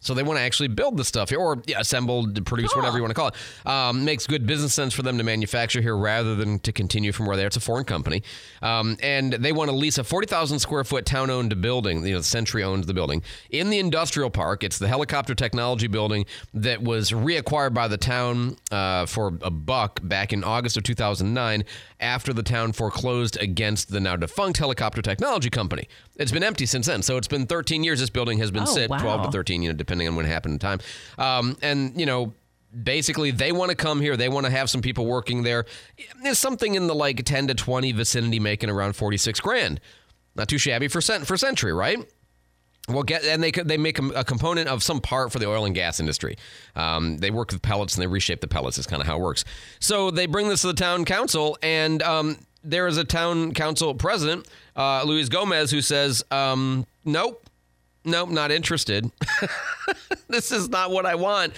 So 0.00 0.14
they 0.14 0.22
want 0.22 0.38
to 0.38 0.42
actually 0.42 0.68
build 0.68 0.96
the 0.96 1.04
stuff 1.04 1.30
here, 1.30 1.40
or 1.40 1.60
yeah, 1.66 1.80
assemble, 1.80 2.26
produce, 2.44 2.74
whatever 2.76 2.96
you 2.96 3.02
want 3.02 3.10
to 3.10 3.14
call 3.14 3.28
it. 3.28 3.34
Um, 3.66 4.04
makes 4.04 4.26
good 4.26 4.46
business 4.46 4.72
sense 4.72 4.94
for 4.94 5.02
them 5.02 5.18
to 5.18 5.24
manufacture 5.24 5.80
here 5.80 5.96
rather 5.96 6.36
than 6.36 6.60
to 6.60 6.72
continue 6.72 7.10
from 7.12 7.26
where 7.26 7.36
they 7.36 7.42
are. 7.42 7.48
It's 7.48 7.56
a 7.56 7.60
foreign 7.60 7.84
company, 7.84 8.22
um, 8.62 8.96
and 9.02 9.32
they 9.32 9.50
want 9.52 9.70
to 9.70 9.76
lease 9.76 9.98
a 9.98 10.04
forty 10.04 10.26
thousand 10.26 10.60
square 10.60 10.84
foot 10.84 11.04
town-owned 11.04 11.60
building. 11.60 12.06
You 12.06 12.14
know, 12.14 12.20
Century 12.20 12.62
owns 12.62 12.86
the 12.86 12.94
building 12.94 13.22
in 13.50 13.70
the 13.70 13.78
industrial 13.78 14.30
park. 14.30 14.62
It's 14.62 14.78
the 14.78 14.88
helicopter 14.88 15.34
technology 15.34 15.88
building 15.88 16.26
that 16.54 16.80
was 16.82 17.10
reacquired 17.10 17.74
by 17.74 17.88
the 17.88 17.96
town 17.98 18.56
uh, 18.70 19.06
for 19.06 19.36
a 19.42 19.50
buck 19.50 20.00
back 20.02 20.32
in 20.32 20.44
August 20.44 20.76
of 20.76 20.84
two 20.84 20.94
thousand 20.94 21.34
nine. 21.34 21.64
After 22.00 22.32
the 22.32 22.44
town 22.44 22.72
foreclosed 22.72 23.36
against 23.38 23.90
the 23.90 23.98
now 23.98 24.14
defunct 24.14 24.58
helicopter 24.58 25.02
technology 25.02 25.50
company, 25.50 25.88
it's 26.14 26.30
been 26.30 26.44
empty 26.44 26.64
since 26.64 26.86
then. 26.86 27.02
So 27.02 27.16
it's 27.16 27.26
been 27.26 27.44
13 27.44 27.82
years. 27.82 27.98
This 27.98 28.08
building 28.08 28.38
has 28.38 28.52
been 28.52 28.62
Oh, 28.62 28.66
sit, 28.66 28.86
12 28.86 29.24
to 29.26 29.30
13, 29.32 29.62
you 29.62 29.70
know, 29.70 29.74
depending 29.88 30.06
on 30.06 30.16
when 30.16 30.26
it 30.26 30.28
happened 30.28 30.52
in 30.52 30.58
time. 30.58 30.80
Um, 31.16 31.56
and, 31.62 31.98
you 31.98 32.04
know, 32.04 32.34
basically 32.84 33.30
they 33.30 33.52
want 33.52 33.70
to 33.70 33.74
come 33.74 34.02
here. 34.02 34.16
They 34.16 34.28
want 34.28 34.44
to 34.44 34.52
have 34.52 34.68
some 34.68 34.82
people 34.82 35.06
working 35.06 35.42
there. 35.42 35.64
There's 36.22 36.38
something 36.38 36.74
in 36.74 36.86
the 36.86 36.94
like 36.94 37.24
10 37.24 37.48
to 37.48 37.54
20 37.54 37.92
vicinity 37.92 38.38
making 38.38 38.68
around 38.68 38.96
46 38.96 39.40
grand. 39.40 39.80
Not 40.36 40.48
too 40.48 40.58
shabby 40.58 40.88
for 40.88 41.00
cent- 41.00 41.26
for 41.26 41.36
Century, 41.38 41.72
right? 41.72 41.98
Well, 42.88 43.02
get 43.02 43.22
and 43.24 43.42
they 43.42 43.50
they 43.50 43.76
make 43.76 43.98
a, 43.98 44.06
a 44.10 44.24
component 44.24 44.68
of 44.68 44.82
some 44.82 45.00
part 45.00 45.30
for 45.30 45.38
the 45.38 45.46
oil 45.46 45.66
and 45.66 45.74
gas 45.74 46.00
industry. 46.00 46.36
Um, 46.74 47.18
they 47.18 47.30
work 47.30 47.52
with 47.52 47.60
pellets 47.60 47.94
and 47.94 48.02
they 48.02 48.06
reshape 48.06 48.40
the 48.40 48.48
pellets. 48.48 48.78
Is 48.78 48.86
kind 48.86 49.02
of 49.02 49.06
how 49.06 49.16
it 49.16 49.20
works. 49.20 49.44
So 49.78 50.10
they 50.10 50.24
bring 50.24 50.48
this 50.48 50.62
to 50.62 50.68
the 50.68 50.74
town 50.74 51.04
council, 51.04 51.58
and 51.60 52.02
um, 52.02 52.38
there 52.64 52.86
is 52.86 52.96
a 52.96 53.04
town 53.04 53.52
council 53.52 53.94
president, 53.94 54.48
uh, 54.74 55.02
Luis 55.04 55.28
Gomez, 55.28 55.70
who 55.70 55.82
says, 55.82 56.24
um, 56.30 56.86
"Nope, 57.04 57.47
nope, 58.08 58.30
not 58.30 58.50
interested. 58.50 59.10
this 60.28 60.52
is 60.52 60.68
not 60.68 60.90
what 60.90 61.06
I 61.06 61.14
want. 61.14 61.54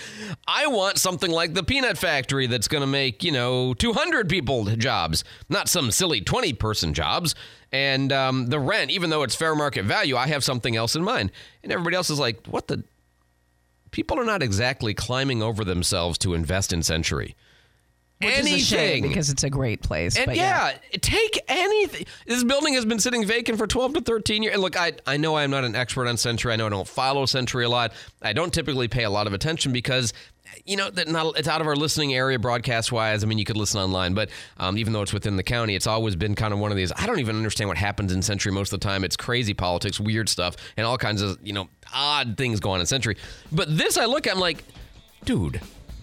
I 0.47 0.67
want 0.67 0.99
something 0.99 1.31
like 1.31 1.55
the 1.55 1.63
peanut 1.63 1.99
factory 1.99 2.47
that's 2.47 2.69
going 2.69 2.83
to 2.83 2.87
make, 2.87 3.25
you 3.25 3.33
know, 3.33 3.75
200 3.75 4.29
people 4.29 4.65
jobs, 4.77 5.25
not 5.49 5.69
some 5.69 5.91
silly 5.91 6.21
20 6.21 6.53
person 6.55 6.95
jobs. 6.95 7.35
And 7.73 8.13
um, 8.13 8.47
the 8.47 8.59
rent, 8.59 8.91
even 8.91 9.11
though 9.11 9.23
it's 9.23 9.35
fair 9.35 9.55
market 9.55 9.85
value, 9.85 10.17
I 10.17 10.27
have 10.29 10.45
something 10.45 10.77
else 10.77 10.97
in 10.97 11.03
mind. 11.03 11.31
And 11.63 11.73
everybody 11.73 11.97
else 11.97 12.11
is 12.11 12.19
like, 12.19 12.47
what 12.47 12.69
the? 12.69 12.85
People 13.91 14.21
are 14.21 14.25
not 14.25 14.43
exactly 14.43 14.95
climbing 14.95 15.43
over 15.43 15.65
themselves 15.65 16.17
to 16.19 16.35
invest 16.35 16.73
in 16.73 16.83
Century. 16.83 17.35
Which 18.23 18.39
a 18.39 18.59
shame 18.59 18.79
Anything. 18.79 19.09
because 19.09 19.31
it's 19.31 19.45
a 19.45 19.51
great 19.51 19.83
place. 19.83 20.17
And 20.17 20.27
but 20.27 20.37
yeah, 20.37 20.77
take 21.01 21.41
anything. 21.49 22.05
This 22.27 22.45
building 22.45 22.75
has 22.75 22.85
been 22.85 22.99
sitting 22.99 23.25
vacant 23.25 23.57
for 23.57 23.67
12 23.67 23.95
to 23.95 24.01
13 24.03 24.43
years. 24.43 24.53
And 24.55 24.63
look, 24.63 24.79
I, 24.79 24.93
I 25.07 25.17
know 25.17 25.37
I'm 25.37 25.51
not 25.51 25.65
an 25.65 25.75
expert 25.75 26.07
on 26.07 26.17
Century. 26.19 26.53
I 26.53 26.57
know 26.57 26.67
I 26.67 26.71
don't 26.71 26.87
follow 26.89 27.25
Century 27.25 27.65
a 27.65 27.69
lot. 27.71 27.93
I 28.21 28.33
don't 28.35 28.53
typically 28.53 28.89
pay 28.89 29.05
a 29.05 29.11
lot 29.11 29.27
of 29.27 29.33
attention 29.33 29.73
because, 29.73 30.13
you 30.67 30.77
know, 30.77 30.91
that 30.91 31.09
not 31.09 31.39
it's 31.39 31.49
out 31.49 31.63
of 31.63 31.67
our 31.67 31.77
listening 31.77 32.13
area 32.13 32.39
broadcast 32.39 32.93
wise. 32.93 33.25
I 33.25 33.27
mean, 33.27 33.39
you 33.39 33.47
could 33.47 33.57
listen 33.57 33.81
online, 33.81 34.13
but 34.13 34.29
um, 34.59 34.77
even 34.77 34.93
though 34.93 35.01
it's 35.03 35.15
within 35.15 35.37
the 35.37 35.43
county, 35.43 35.75
it's 35.75 35.87
always 35.87 36.15
been 36.15 36.35
kind 36.35 36.53
of 36.53 36.59
one 36.59 36.71
of 36.71 36.77
these. 36.77 36.93
I 36.95 37.07
don't 37.07 37.21
even 37.21 37.37
understand 37.37 37.69
what 37.69 37.79
happens 37.79 38.13
in 38.13 38.21
Century 38.21 38.53
most 38.53 38.73
of 38.73 38.81
the 38.81 38.85
time. 38.87 39.03
It's 39.03 39.17
crazy 39.17 39.55
politics, 39.55 39.99
weird 39.99 40.29
stuff, 40.29 40.57
and 40.77 40.87
all 40.87 40.99
kinds 40.99 41.23
of, 41.23 41.39
you 41.43 41.55
know, 41.55 41.69
odd 41.95 42.37
things 42.37 42.61
go 42.61 42.71
on 42.73 42.81
in 42.81 42.87
Century. 42.87 43.17
But 43.51 43.79
this 43.79 43.97
I 43.97 44.05
look 44.05 44.27
at, 44.27 44.35
I'm 44.35 44.41
like, 44.41 44.63
dude. 45.25 45.61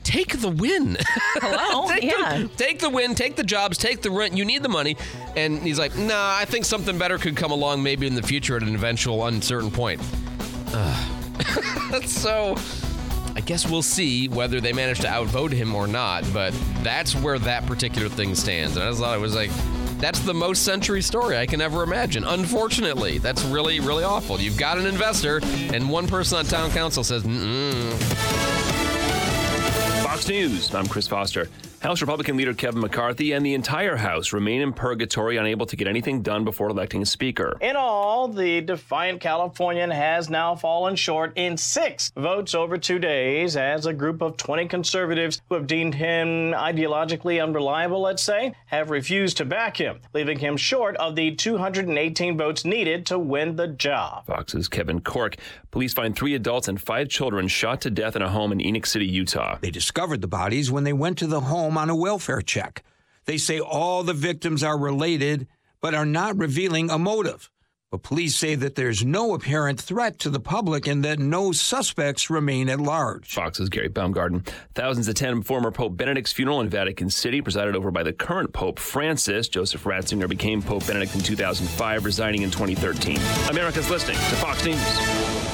Take 0.07 0.39
the 0.39 0.47
win. 0.47 0.95
Hello? 1.41 1.89
take 1.89 2.03
Yeah. 2.03 2.43
The, 2.43 2.47
take 2.55 2.79
the 2.79 2.89
win, 2.89 3.13
take 3.13 3.35
the 3.35 3.43
jobs, 3.43 3.77
take 3.77 4.01
the 4.01 4.09
rent. 4.09 4.37
You 4.37 4.45
need 4.45 4.63
the 4.63 4.69
money. 4.69 4.95
And 5.35 5.59
he's 5.59 5.77
like, 5.77 5.97
nah, 5.97 6.33
I 6.33 6.45
think 6.45 6.63
something 6.63 6.97
better 6.97 7.17
could 7.17 7.35
come 7.35 7.51
along 7.51 7.83
maybe 7.83 8.07
in 8.07 8.15
the 8.15 8.21
future 8.21 8.55
at 8.55 8.63
an 8.63 8.73
eventual 8.73 9.25
uncertain 9.25 9.69
point. 9.69 10.01
So 12.05 12.55
I 13.35 13.41
guess 13.41 13.67
we'll 13.69 13.81
see 13.81 14.27
whether 14.27 14.59
they 14.61 14.73
manage 14.73 14.99
to 14.99 15.07
outvote 15.07 15.51
him 15.51 15.75
or 15.75 15.87
not. 15.87 16.23
But 16.33 16.53
that's 16.83 17.13
where 17.13 17.37
that 17.39 17.65
particular 17.65 18.07
thing 18.07 18.33
stands. 18.33 18.75
And 18.77 18.85
I 18.85 18.89
just 18.89 19.01
thought 19.01 19.15
it 19.15 19.21
was 19.21 19.35
like, 19.35 19.51
that's 19.99 20.19
the 20.19 20.33
most 20.33 20.63
century 20.63 21.01
story 21.01 21.37
I 21.37 21.45
can 21.45 21.59
ever 21.59 21.83
imagine. 21.83 22.23
Unfortunately, 22.23 23.17
that's 23.17 23.43
really, 23.43 23.81
really 23.81 24.05
awful. 24.05 24.39
You've 24.39 24.57
got 24.57 24.77
an 24.77 24.85
investor, 24.85 25.41
and 25.43 25.89
one 25.89 26.07
person 26.07 26.37
on 26.37 26.45
town 26.45 26.71
council 26.71 27.03
says, 27.03 27.23
mm 27.23 28.57
Fox 30.17 30.29
News. 30.29 30.73
I'm 30.73 30.87
Chris 30.87 31.07
Foster. 31.07 31.47
House 31.81 32.01
Republican 32.01 32.37
leader 32.37 32.55
Kevin 32.55 32.81
McCarthy 32.81 33.33
and 33.33 33.45
the 33.45 33.53
entire 33.53 33.95
House 33.95 34.33
remain 34.33 34.61
in 34.61 34.73
purgatory, 34.73 35.37
unable 35.37 35.67
to 35.67 35.75
get 35.75 35.87
anything 35.87 36.23
done 36.23 36.43
before 36.43 36.69
electing 36.69 37.03
a 37.03 37.05
speaker. 37.05 37.55
In 37.61 37.75
all, 37.75 38.27
the 38.27 38.61
defiant 38.61 39.21
Californian 39.21 39.91
has 39.91 40.27
now 40.27 40.55
fallen 40.55 40.95
short 40.95 41.33
in 41.35 41.55
six 41.55 42.11
votes 42.17 42.55
over 42.55 42.79
two 42.79 42.97
days 42.97 43.55
as 43.55 43.85
a 43.85 43.93
group 43.93 44.23
of 44.23 44.37
20 44.37 44.67
conservatives 44.67 45.39
who 45.49 45.55
have 45.55 45.67
deemed 45.67 45.93
him 45.93 46.51
ideologically 46.51 47.41
unreliable, 47.41 48.01
let's 48.01 48.23
say, 48.23 48.55
have 48.65 48.89
refused 48.89 49.37
to 49.37 49.45
back 49.45 49.77
him, 49.77 49.99
leaving 50.15 50.39
him 50.39 50.57
short 50.57 50.97
of 50.97 51.15
the 51.15 51.35
218 51.35 52.39
votes 52.39 52.65
needed 52.65 53.05
to 53.05 53.19
win 53.19 53.55
the 53.55 53.67
job. 53.67 54.25
Fox's 54.25 54.67
Kevin 54.67 54.99
Corke. 54.99 55.37
Police 55.69 55.93
find 55.93 56.15
three 56.15 56.33
adults 56.33 56.67
and 56.67 56.81
five 56.81 57.07
children 57.07 57.47
shot 57.47 57.81
to 57.81 57.91
death 57.91 58.15
in 58.15 58.23
a 58.23 58.29
home 58.29 58.51
in 58.51 58.59
Enoch 58.59 58.87
City, 58.87 59.05
Utah. 59.05 59.59
They 59.61 59.69
discovered 59.69 60.21
the 60.21 60.27
bodies 60.27 60.71
when 60.71 60.83
they 60.83 60.93
went 60.93 61.19
to 61.19 61.27
the 61.27 61.41
home 61.41 61.66
on 61.75 61.89
a 61.89 61.95
welfare 61.95 62.43
check. 62.43 62.83
They 63.25 63.39
say 63.39 63.59
all 63.59 64.03
the 64.03 64.13
victims 64.13 64.63
are 64.63 64.77
related, 64.77 65.47
but 65.81 65.95
are 65.95 66.05
not 66.05 66.37
revealing 66.37 66.91
a 66.91 66.99
motive. 66.99 67.49
But 67.89 68.03
police 68.03 68.35
say 68.35 68.55
that 68.55 68.75
there's 68.75 69.05
no 69.05 69.33
apparent 69.33 69.79
threat 69.79 70.19
to 70.19 70.29
the 70.29 70.41
public 70.41 70.87
and 70.87 71.05
that 71.05 71.19
no 71.19 71.53
suspects 71.53 72.29
remain 72.29 72.67
at 72.67 72.81
large. 72.81 73.33
Fox's 73.33 73.69
Gary 73.69 73.87
Baumgarten. 73.87 74.43
Thousands 74.75 75.07
attend 75.07 75.45
former 75.45 75.71
Pope 75.71 75.95
Benedict's 75.95 76.33
funeral 76.33 76.59
in 76.59 76.67
Vatican 76.67 77.09
City, 77.09 77.41
presided 77.41 77.77
over 77.77 77.89
by 77.89 78.03
the 78.03 78.11
current 78.11 78.51
Pope 78.51 78.77
Francis. 78.77 79.47
Joseph 79.47 79.85
Ratzinger 79.85 80.27
became 80.27 80.61
Pope 80.61 80.85
Benedict 80.85 81.15
in 81.15 81.21
2005, 81.21 82.03
resigning 82.03 82.41
in 82.41 82.51
2013. 82.51 83.19
America's 83.49 83.89
listening 83.89 84.17
to 84.17 84.35
Fox 84.35 84.65
News. 84.65 85.46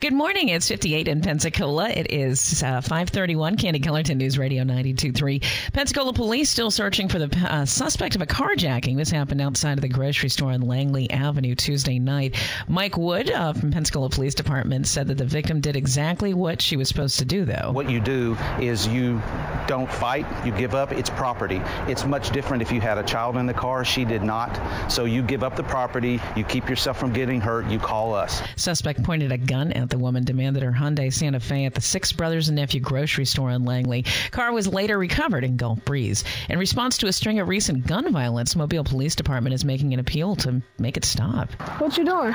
Good 0.00 0.12
morning. 0.12 0.48
It's 0.48 0.68
58 0.68 1.08
in 1.08 1.22
Pensacola. 1.22 1.90
It 1.90 2.12
is 2.12 2.62
uh, 2.62 2.80
531 2.80 3.56
Candy 3.56 3.80
Cullerton 3.80 4.16
News 4.16 4.38
Radio 4.38 4.62
92.3. 4.62 5.72
Pensacola 5.72 6.12
police 6.12 6.48
still 6.48 6.70
searching 6.70 7.08
for 7.08 7.18
the 7.18 7.36
uh, 7.50 7.64
suspect 7.64 8.14
of 8.14 8.22
a 8.22 8.26
carjacking. 8.26 8.96
This 8.96 9.10
happened 9.10 9.40
outside 9.40 9.76
of 9.76 9.80
the 9.80 9.88
grocery 9.88 10.28
store 10.28 10.52
on 10.52 10.60
Langley 10.60 11.10
Avenue 11.10 11.56
Tuesday 11.56 11.98
night. 11.98 12.36
Mike 12.68 12.96
Wood 12.96 13.28
uh, 13.32 13.52
from 13.54 13.72
Pensacola 13.72 14.08
Police 14.08 14.36
Department 14.36 14.86
said 14.86 15.08
that 15.08 15.18
the 15.18 15.24
victim 15.24 15.60
did 15.60 15.74
exactly 15.74 16.32
what 16.32 16.62
she 16.62 16.76
was 16.76 16.86
supposed 16.86 17.18
to 17.18 17.24
do, 17.24 17.44
though. 17.44 17.72
What 17.72 17.90
you 17.90 17.98
do 17.98 18.36
is 18.60 18.86
you 18.86 19.20
don't 19.66 19.90
fight, 19.90 20.26
you 20.46 20.52
give 20.52 20.76
up. 20.76 20.92
It's 20.92 21.10
property. 21.10 21.60
It's 21.88 22.04
much 22.04 22.30
different 22.30 22.62
if 22.62 22.70
you 22.70 22.80
had 22.80 22.98
a 22.98 23.02
child 23.02 23.36
in 23.36 23.46
the 23.46 23.54
car. 23.54 23.84
She 23.84 24.04
did 24.04 24.22
not. 24.22 24.60
So 24.92 25.06
you 25.06 25.22
give 25.22 25.42
up 25.42 25.56
the 25.56 25.64
property, 25.64 26.20
you 26.36 26.44
keep 26.44 26.68
yourself 26.68 27.00
from 27.00 27.12
getting 27.12 27.40
hurt, 27.40 27.66
you 27.66 27.80
call 27.80 28.14
us. 28.14 28.40
Suspect 28.54 29.02
pointed 29.02 29.32
a 29.32 29.38
gun 29.38 29.72
at 29.72 29.87
the 29.88 29.98
woman 29.98 30.24
demanded 30.24 30.62
her 30.62 30.72
Hyundai 30.72 31.12
Santa 31.12 31.40
Fe 31.40 31.64
at 31.64 31.74
the 31.74 31.80
Six 31.80 32.12
Brothers 32.12 32.48
and 32.48 32.56
Nephew 32.56 32.80
grocery 32.80 33.24
store 33.24 33.50
in 33.50 33.64
Langley. 33.64 34.04
Car 34.30 34.52
was 34.52 34.66
later 34.66 34.98
recovered 34.98 35.44
in 35.44 35.56
Gulf 35.56 35.84
Breeze. 35.84 36.24
In 36.48 36.58
response 36.58 36.98
to 36.98 37.06
a 37.06 37.12
string 37.12 37.38
of 37.38 37.48
recent 37.48 37.86
gun 37.86 38.12
violence, 38.12 38.56
Mobile 38.56 38.84
Police 38.84 39.14
Department 39.14 39.54
is 39.54 39.64
making 39.64 39.94
an 39.94 40.00
appeal 40.00 40.36
to 40.36 40.62
make 40.78 40.96
it 40.96 41.04
stop. 41.04 41.50
What 41.80 41.96
you 41.96 42.04
doing? 42.04 42.34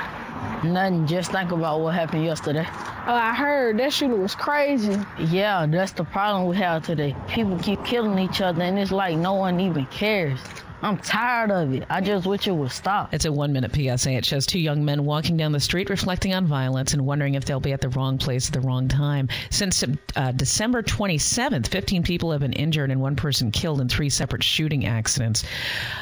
Nothing. 0.64 1.06
Just 1.06 1.32
think 1.32 1.52
about 1.52 1.80
what 1.80 1.94
happened 1.94 2.24
yesterday. 2.24 2.66
Oh, 3.06 3.12
I 3.12 3.34
heard 3.34 3.78
that 3.78 3.92
shooting 3.92 4.20
was 4.20 4.34
crazy. 4.34 4.96
Yeah, 5.18 5.66
that's 5.66 5.92
the 5.92 6.04
problem 6.04 6.46
we 6.46 6.56
have 6.56 6.86
today. 6.86 7.14
People 7.28 7.58
keep 7.58 7.84
killing 7.84 8.18
each 8.18 8.40
other, 8.40 8.62
and 8.62 8.78
it's 8.78 8.90
like 8.90 9.16
no 9.16 9.34
one 9.34 9.60
even 9.60 9.86
cares. 9.86 10.40
I'm 10.82 10.98
tired 10.98 11.50
of 11.50 11.72
it. 11.72 11.84
I 11.88 12.00
just 12.00 12.26
wish 12.26 12.46
it 12.46 12.52
would 12.52 12.70
stop. 12.70 13.14
It's 13.14 13.24
a 13.24 13.32
one 13.32 13.52
minute 13.52 13.74
PSA. 13.74 14.12
It 14.12 14.24
shows 14.26 14.44
two 14.44 14.58
young 14.58 14.84
men 14.84 15.04
walking 15.04 15.36
down 15.36 15.52
the 15.52 15.60
street 15.60 15.88
reflecting 15.88 16.34
on 16.34 16.46
violence 16.46 16.92
and 16.92 17.06
wondering 17.06 17.34
if 17.34 17.44
they'll 17.44 17.60
be 17.60 17.72
at 17.72 17.80
the 17.80 17.88
wrong 17.90 18.18
place 18.18 18.48
at 18.48 18.52
the 18.52 18.60
wrong 18.60 18.88
time. 18.88 19.28
Since 19.50 19.82
uh, 20.16 20.32
December 20.32 20.82
27th, 20.82 21.68
15 21.68 22.02
people 22.02 22.32
have 22.32 22.42
been 22.42 22.52
injured 22.52 22.90
and 22.90 23.00
one 23.00 23.16
person 23.16 23.50
killed 23.50 23.80
in 23.80 23.88
three 23.88 24.10
separate 24.10 24.42
shooting 24.42 24.86
accidents. 24.86 25.44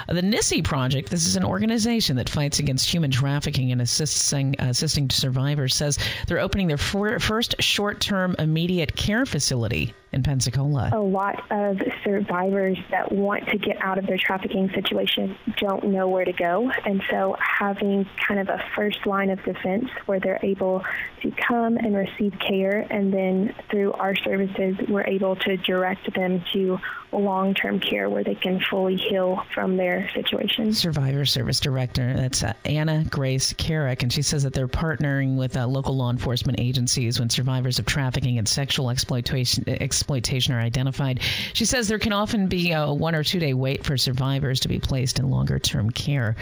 The 0.09 0.23
NISI 0.23 0.63
Project, 0.63 1.11
this 1.11 1.27
is 1.27 1.37
an 1.37 1.45
organization 1.45 2.17
that 2.17 2.29
fights 2.29 2.59
against 2.59 2.91
human 2.91 3.11
trafficking 3.11 3.71
and 3.71 3.81
assisting, 3.81 4.57
assisting 4.59 5.11
survivors, 5.11 5.77
says 5.77 5.99
they're 6.27 6.41
opening 6.41 6.67
their 6.67 6.77
first 6.77 7.55
short 7.63 8.01
term 8.01 8.35
immediate 8.39 8.97
care 8.97 9.27
facility 9.27 9.95
in 10.13 10.23
Pensacola. 10.23 10.91
A 10.93 10.99
lot 10.99 11.43
of 11.51 11.81
survivors 12.05 12.79
that 12.91 13.11
want 13.11 13.47
to 13.49 13.59
get 13.59 13.77
out 13.81 13.99
of 13.99 14.07
their 14.07 14.19
trafficking 14.19 14.71
situation 14.75 15.37
don't 15.57 15.85
know 15.85 16.09
where 16.09 16.25
to 16.25 16.33
go. 16.33 16.71
And 16.85 17.03
so 17.11 17.37
having 17.41 18.07
kind 18.29 18.39
of 18.39 18.49
a 18.49 18.63
first 18.77 19.07
line 19.07 19.31
of 19.31 19.43
defense 19.43 19.89
where 20.07 20.21
they're 20.21 20.41
able 20.43 20.85
to 21.23 21.31
come 21.31 21.77
and 21.79 21.97
receive 21.97 22.35
care, 22.39 22.87
and 22.91 23.13
then 23.13 23.55
through 23.71 23.93
our 23.93 24.15
services, 24.17 24.77
we're 24.89 25.07
able 25.07 25.37
to 25.37 25.57
direct 25.57 26.15
them 26.15 26.45
to 26.53 26.79
long 27.19 27.55
term 27.55 27.79
care 27.79 28.09
where 28.09 28.25
they 28.25 28.35
can 28.35 28.61
fully 28.71 28.97
heal 28.97 29.43
from 29.55 29.77
their 29.77 30.09
situation. 30.15 30.73
Survivor 30.73 31.25
Service 31.25 31.61
Director, 31.61 32.15
that's 32.15 32.43
uh, 32.43 32.53
Anna 32.65 33.05
Grace 33.11 33.53
Carrick, 33.55 34.03
and 34.03 34.13
she 34.13 34.23
says 34.23 34.43
that 34.43 34.53
they're 34.53 34.69
partnering 34.69 35.37
with 35.37 35.57
uh, 35.57 35.67
local 35.67 35.97
law 35.97 36.11
enforcement 36.11 36.59
agencies 36.59 37.21
when 37.21 37.29
survivors 37.29 37.79
of 37.79 37.87
trafficking 37.87 38.39
and 38.39 38.49
sexual 38.49 38.91
exploitation, 38.91 39.65
exploitation 39.69 40.55
are 40.55 40.61
identified. 40.61 41.21
She 41.53 41.65
says 41.65 41.89
there 41.89 41.99
can 41.99 42.13
often 42.13 42.47
be 42.47 42.73
a 42.73 42.93
one 42.93 43.15
or 43.15 43.23
two 43.23 43.39
day 43.39 43.55
wait 43.55 43.85
for 43.85 43.97
survivors 43.97 44.61
to 44.61 44.69
be 44.69 44.79
placed 44.79 45.19
in 45.19 45.29
longer 45.29 45.59
term 45.59 45.91
care. 45.91 46.37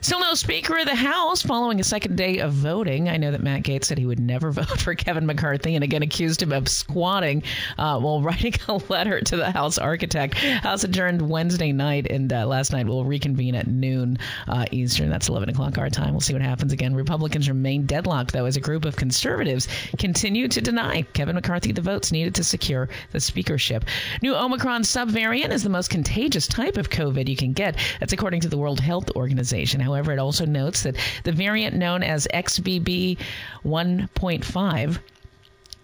Still 0.00 0.20
no 0.20 0.34
Speaker 0.34 0.78
of 0.78 0.86
the 0.86 0.94
House 0.94 1.42
following 1.42 1.80
a 1.80 1.84
second 1.84 2.16
day 2.16 2.38
of 2.38 2.52
voting. 2.52 3.08
I 3.08 3.16
know 3.16 3.30
that 3.30 3.42
Matt 3.42 3.62
Gaetz 3.62 3.84
said 3.84 3.98
he 3.98 4.06
would 4.06 4.20
never 4.20 4.50
vote 4.52 4.80
for 4.80 4.94
Kevin 4.94 5.26
McCarthy 5.26 5.74
and 5.74 5.84
again 5.84 6.02
accused 6.02 6.42
him 6.42 6.52
of 6.52 6.68
squatting 6.68 7.42
uh, 7.78 8.00
while 8.00 8.22
writing 8.22 8.54
a 8.68 8.80
letter 8.88 9.20
to 9.20 9.36
the 9.36 9.50
House 9.50 9.78
architect. 9.78 10.13
House 10.14 10.84
adjourned 10.84 11.28
Wednesday 11.28 11.72
night, 11.72 12.06
and 12.08 12.32
uh, 12.32 12.46
last 12.46 12.72
night 12.72 12.86
will 12.86 13.04
reconvene 13.04 13.54
at 13.54 13.66
noon 13.66 14.18
uh, 14.48 14.64
Eastern. 14.70 15.10
That's 15.10 15.28
11 15.28 15.50
o'clock 15.50 15.78
our 15.78 15.90
time. 15.90 16.12
We'll 16.12 16.20
see 16.20 16.32
what 16.32 16.42
happens 16.42 16.72
again. 16.72 16.94
Republicans 16.94 17.48
remain 17.48 17.86
deadlocked, 17.86 18.32
though, 18.32 18.44
as 18.44 18.56
a 18.56 18.60
group 18.60 18.84
of 18.84 18.96
conservatives 18.96 19.68
continue 19.98 20.48
to 20.48 20.60
deny 20.60 21.02
Kevin 21.12 21.34
McCarthy 21.34 21.72
the 21.72 21.80
votes 21.80 22.12
needed 22.12 22.34
to 22.36 22.44
secure 22.44 22.88
the 23.12 23.20
speakership. 23.20 23.84
New 24.22 24.34
Omicron 24.34 24.82
subvariant 24.82 25.50
is 25.50 25.62
the 25.62 25.68
most 25.68 25.90
contagious 25.90 26.46
type 26.46 26.76
of 26.76 26.90
COVID 26.90 27.28
you 27.28 27.36
can 27.36 27.52
get. 27.52 27.76
That's 28.00 28.12
according 28.12 28.40
to 28.42 28.48
the 28.48 28.58
World 28.58 28.80
Health 28.80 29.10
Organization. 29.16 29.80
However, 29.80 30.12
it 30.12 30.18
also 30.18 30.46
notes 30.46 30.82
that 30.84 30.96
the 31.24 31.32
variant 31.32 31.76
known 31.76 32.02
as 32.02 32.28
XBB 32.32 33.18
1.5 33.64 34.98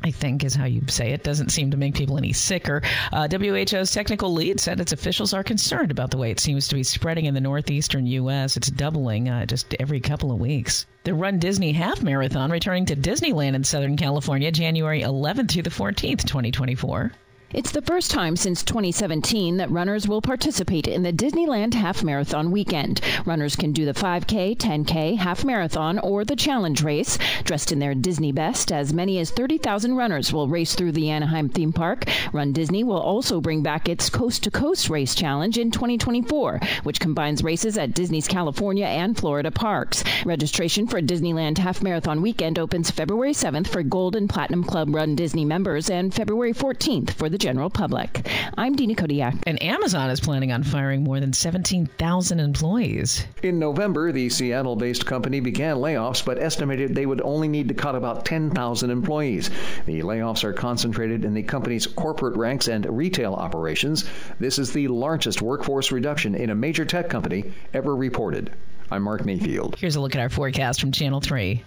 I 0.03 0.11
think 0.11 0.45
is 0.45 0.55
how 0.55 0.65
you 0.65 0.83
say 0.89 1.13
it. 1.13 1.23
Doesn't 1.23 1.51
seem 1.51 1.71
to 1.73 1.77
make 1.77 1.95
people 1.95 2.17
any 2.17 2.33
sicker. 2.33 2.83
Uh, 3.13 3.29
WHO's 3.31 3.91
technical 3.93 4.33
lead 4.33 4.59
said 4.59 4.81
its 4.81 4.93
officials 4.93 5.35
are 5.35 5.43
concerned 5.43 5.91
about 5.91 6.11
the 6.11 6.17
way 6.17 6.31
it 6.31 6.41
seems 6.41 6.69
to 6.69 6.75
be 6.75 6.83
spreading 6.83 7.27
in 7.27 7.35
the 7.35 7.41
northeastern 7.41 8.07
U.S. 8.07 8.57
It's 8.57 8.71
doubling 8.71 9.29
uh, 9.29 9.45
just 9.45 9.75
every 9.79 10.01
couple 10.01 10.33
of 10.33 10.41
weeks. 10.41 10.87
The 11.05 11.15
Run 11.15 11.39
Disney 11.39 11.73
Half 11.73 12.03
Marathon 12.03 12.51
returning 12.51 12.87
to 12.87 12.97
Disneyland 12.97 13.55
in 13.55 13.65
Southern 13.65 13.97
California 13.97 14.51
January 14.51 15.03
11th 15.03 15.51
through 15.51 15.63
the 15.63 15.71
14th, 15.71 16.25
2024. 16.27 17.13
It's 17.53 17.73
the 17.73 17.83
first 17.83 18.13
time 18.13 18.37
since 18.37 18.63
2017 18.63 19.57
that 19.57 19.73
runners 19.73 20.07
will 20.07 20.23
participate 20.23 20.87
in 20.87 21.03
the 21.03 21.13
Disneyland 21.13 21.75
Half 21.75 22.05
Marathon 22.05 22.53
weekend. 22.53 23.01
Runners 23.27 23.57
can 23.57 23.73
do 23.73 23.85
the 23.85 23.93
5K, 23.93 24.57
10K, 24.57 25.17
half 25.17 25.45
marathon, 25.45 25.99
or 25.99 26.25
the 26.25 26.37
challenge 26.37 26.85
race. 26.85 27.19
Dressed 27.43 27.73
in 27.73 27.81
their 27.81 27.97
Disney 27.97 28.31
best, 28.31 28.71
as 28.71 28.93
many 28.93 29.19
as 29.19 29.33
30,000 29.33 29.97
runners 29.97 30.33
will 30.33 30.47
race 30.47 30.77
through 30.77 30.93
the 30.93 31.11
Anaheim 31.11 31.49
theme 31.49 31.73
park. 31.73 32.05
Run 32.33 32.53
Disney 32.53 32.85
will 32.85 33.01
also 33.01 33.41
bring 33.41 33.65
back 33.65 33.89
its 33.89 34.11
Coast 34.11 34.45
to 34.45 34.53
Coast 34.53 34.89
Race 34.89 35.17
Challenge 35.17 35.59
in 35.59 35.73
2024, 35.73 36.61
which 36.85 37.01
combines 37.01 37.43
races 37.43 37.77
at 37.77 37.95
Disney's 37.95 38.29
California 38.29 38.87
and 38.87 39.17
Florida 39.17 39.51
parks. 39.51 40.05
Registration 40.25 40.87
for 40.87 41.03
Disneyland 41.03 41.59
Half 41.59 41.83
Marathon 41.83 42.23
weekend 42.23 42.61
opens 42.61 42.93
February 42.93 43.33
7th 43.33 43.67
for 43.67 43.83
Gold 43.83 44.15
and 44.15 44.31
Platinum 44.31 44.63
Club 44.63 44.95
Run 44.95 45.17
Disney 45.17 45.45
members 45.45 45.91
and 45.91 46.15
February 46.15 46.53
14th 46.53 47.11
for 47.11 47.29
the 47.29 47.40
general 47.41 47.71
public. 47.71 48.29
I'm 48.59 48.77
Dina 48.77 48.95
Kodiak. 48.95 49.35
And 49.47 49.63
Amazon 49.63 50.11
is 50.11 50.21
planning 50.21 50.53
on 50.53 50.63
firing 50.63 51.03
more 51.03 51.21
than 51.21 51.33
17,000 51.33 52.39
employees. 52.39 53.27
In 53.43 53.59
November, 53.59 54.13
the 54.13 54.29
Seattle 54.29 54.77
based 54.77 55.07
company 55.07 55.41
began 55.41 55.77
layoffs, 55.77 56.23
but 56.23 56.39
estimated 56.39 56.95
they 56.95 57.07
would 57.07 57.23
only 57.23 57.49
need 57.49 57.69
to 57.69 57.75
cut 57.75 57.95
about 57.95 58.27
10,000 58.27 58.91
employees. 58.91 59.49
The 59.87 60.03
layoffs 60.03 60.45
are 60.45 60.53
concentrated 60.53 61.25
in 61.25 61.33
the 61.33 61.43
company's 61.43 61.87
corporate 61.87 62.37
ranks 62.37 62.69
and 62.69 62.85
retail 62.87 63.33
operations. 63.33 64.05
This 64.39 64.59
is 64.59 64.73
the 64.73 64.89
largest 64.89 65.41
workforce 65.41 65.91
reduction 65.91 66.35
in 66.35 66.51
a 66.51 66.55
major 66.55 66.85
tech 66.85 67.09
company 67.09 67.53
ever 67.73 67.97
reported. 67.97 68.53
I'm 68.93 69.03
Mark 69.05 69.25
Mayfield. 69.25 69.77
Here's 69.79 69.95
a 69.95 70.01
look 70.01 70.17
at 70.17 70.21
our 70.21 70.29
forecast 70.29 70.81
from 70.81 70.91
Channel 70.91 71.21
3. 71.21 71.65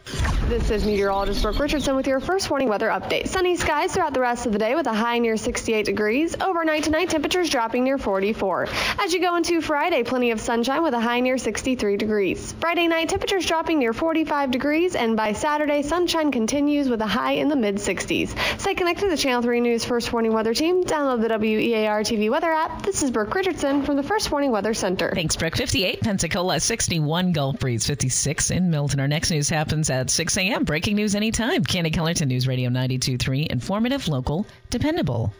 This 0.49 0.69
is 0.69 0.85
meteorologist 0.85 1.41
Brooke 1.41 1.57
Richardson 1.57 1.95
with 1.95 2.05
your 2.05 2.19
first 2.19 2.49
warning 2.49 2.67
weather 2.67 2.89
update. 2.89 3.29
Sunny 3.29 3.55
skies 3.55 3.93
throughout 3.93 4.13
the 4.13 4.19
rest 4.19 4.45
of 4.45 4.51
the 4.51 4.59
day 4.59 4.75
with 4.75 4.87
a 4.87 4.93
high 4.93 5.19
near 5.19 5.37
68 5.37 5.85
degrees. 5.85 6.35
Overnight 6.41 6.83
tonight, 6.83 7.09
temperatures 7.09 7.49
dropping 7.49 7.85
near 7.85 7.97
44. 7.97 8.67
As 8.99 9.13
you 9.13 9.21
go 9.21 9.37
into 9.37 9.61
Friday, 9.61 10.03
plenty 10.03 10.31
of 10.31 10.41
sunshine 10.41 10.83
with 10.83 10.93
a 10.93 10.99
high 10.99 11.21
near 11.21 11.37
63 11.37 11.95
degrees. 11.95 12.51
Friday 12.59 12.87
night, 12.87 13.07
temperatures 13.07 13.45
dropping 13.45 13.79
near 13.79 13.93
45 13.93 14.51
degrees, 14.51 14.93
and 14.93 15.15
by 15.15 15.31
Saturday, 15.31 15.81
sunshine 15.81 16.29
continues 16.29 16.89
with 16.89 16.99
a 16.99 17.07
high 17.07 17.33
in 17.33 17.47
the 17.47 17.55
mid 17.55 17.77
60s. 17.77 18.37
Stay 18.59 18.75
connected 18.75 19.05
to 19.05 19.09
the 19.09 19.17
Channel 19.17 19.43
3 19.43 19.61
News 19.61 19.85
First 19.85 20.11
Warning 20.11 20.33
Weather 20.33 20.53
Team. 20.53 20.83
Download 20.83 21.21
the 21.21 21.39
WEAR 21.39 22.01
TV 22.01 22.29
weather 22.29 22.51
app. 22.51 22.83
This 22.83 23.01
is 23.01 23.11
Brooke 23.11 23.33
Richardson 23.33 23.83
from 23.83 23.95
the 23.95 24.03
First 24.03 24.29
Warning 24.29 24.51
Weather 24.51 24.73
Center. 24.73 25.09
Thanks, 25.15 25.37
Brooke. 25.37 25.55
58, 25.55 26.01
Pensacola, 26.01 26.59
61, 26.59 27.12
Gulf 27.13 27.59
Breeze, 27.59 27.85
56 27.85 28.49
in 28.49 28.71
Milton. 28.71 28.99
Our 28.99 29.07
next 29.07 29.29
news 29.29 29.47
happens 29.47 29.91
at 29.91 30.09
6 30.09 30.35
a.m. 30.37 30.63
Breaking 30.63 30.95
news 30.95 31.13
anytime. 31.13 31.63
Candy 31.63 31.91
Kellerton 31.91 32.27
News 32.27 32.47
Radio 32.47 32.71
92.3. 32.71 33.47
Informative, 33.47 34.07
local, 34.07 34.47
dependable. 34.71 35.31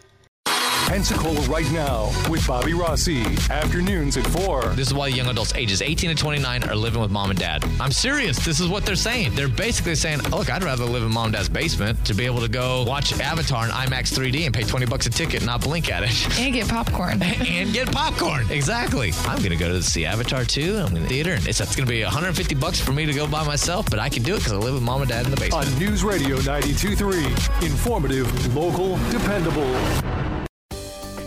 Pensacola 0.86 1.40
right 1.48 1.70
now 1.72 2.10
with 2.30 2.46
Bobby 2.46 2.74
Rossi. 2.74 3.24
Afternoons 3.50 4.16
at 4.16 4.26
4. 4.26 4.62
This 4.74 4.88
is 4.88 4.94
why 4.94 5.08
young 5.08 5.28
adults 5.28 5.54
ages 5.54 5.80
18 5.80 6.10
to 6.10 6.14
29 6.14 6.64
are 6.64 6.76
living 6.76 7.00
with 7.00 7.10
mom 7.10 7.30
and 7.30 7.38
dad. 7.38 7.64
I'm 7.80 7.90
serious. 7.90 8.44
This 8.44 8.60
is 8.60 8.68
what 8.68 8.84
they're 8.84 8.94
saying. 8.94 9.34
They're 9.34 9.48
basically 9.48 9.94
saying, 9.94 10.22
look, 10.24 10.50
I'd 10.50 10.62
rather 10.62 10.84
live 10.84 11.02
in 11.02 11.10
mom 11.12 11.26
and 11.26 11.34
dad's 11.34 11.48
basement 11.48 12.04
to 12.06 12.14
be 12.14 12.26
able 12.26 12.40
to 12.40 12.48
go 12.48 12.84
watch 12.84 13.18
Avatar 13.18 13.64
in 13.64 13.70
IMAX 13.70 14.16
3D 14.16 14.44
and 14.44 14.54
pay 14.54 14.62
20 14.62 14.86
bucks 14.86 15.06
a 15.06 15.10
ticket 15.10 15.36
and 15.36 15.46
not 15.46 15.62
blink 15.62 15.90
at 15.90 16.02
it. 16.02 16.38
And 16.38 16.52
get 16.52 16.68
popcorn. 16.68 17.22
and 17.22 17.72
get 17.72 17.90
popcorn. 17.90 18.46
Exactly. 18.50 19.12
I'm 19.24 19.38
going 19.38 19.50
to 19.50 19.56
go 19.56 19.68
to 19.68 19.82
see 19.82 20.04
Avatar 20.04 20.44
2. 20.44 20.76
I'm 20.76 20.96
in 20.96 21.02
the 21.02 21.08
theater. 21.08 21.32
And 21.32 21.48
it's, 21.48 21.60
it's 21.60 21.74
going 21.74 21.86
to 21.86 21.92
be 21.92 22.02
150 22.02 22.54
bucks 22.56 22.78
for 22.78 22.92
me 22.92 23.06
to 23.06 23.12
go 23.12 23.26
by 23.26 23.44
myself, 23.44 23.88
but 23.90 23.98
I 23.98 24.10
can 24.10 24.22
do 24.22 24.34
it 24.34 24.38
because 24.38 24.52
I 24.52 24.56
live 24.56 24.74
with 24.74 24.82
mom 24.82 25.00
and 25.00 25.08
dad 25.10 25.24
in 25.24 25.30
the 25.30 25.36
basement. 25.38 25.66
On 25.66 25.78
News 25.78 26.04
Radio 26.04 26.36
92.3. 26.36 27.64
Informative, 27.64 28.54
local, 28.54 28.98
dependable. 29.10 30.33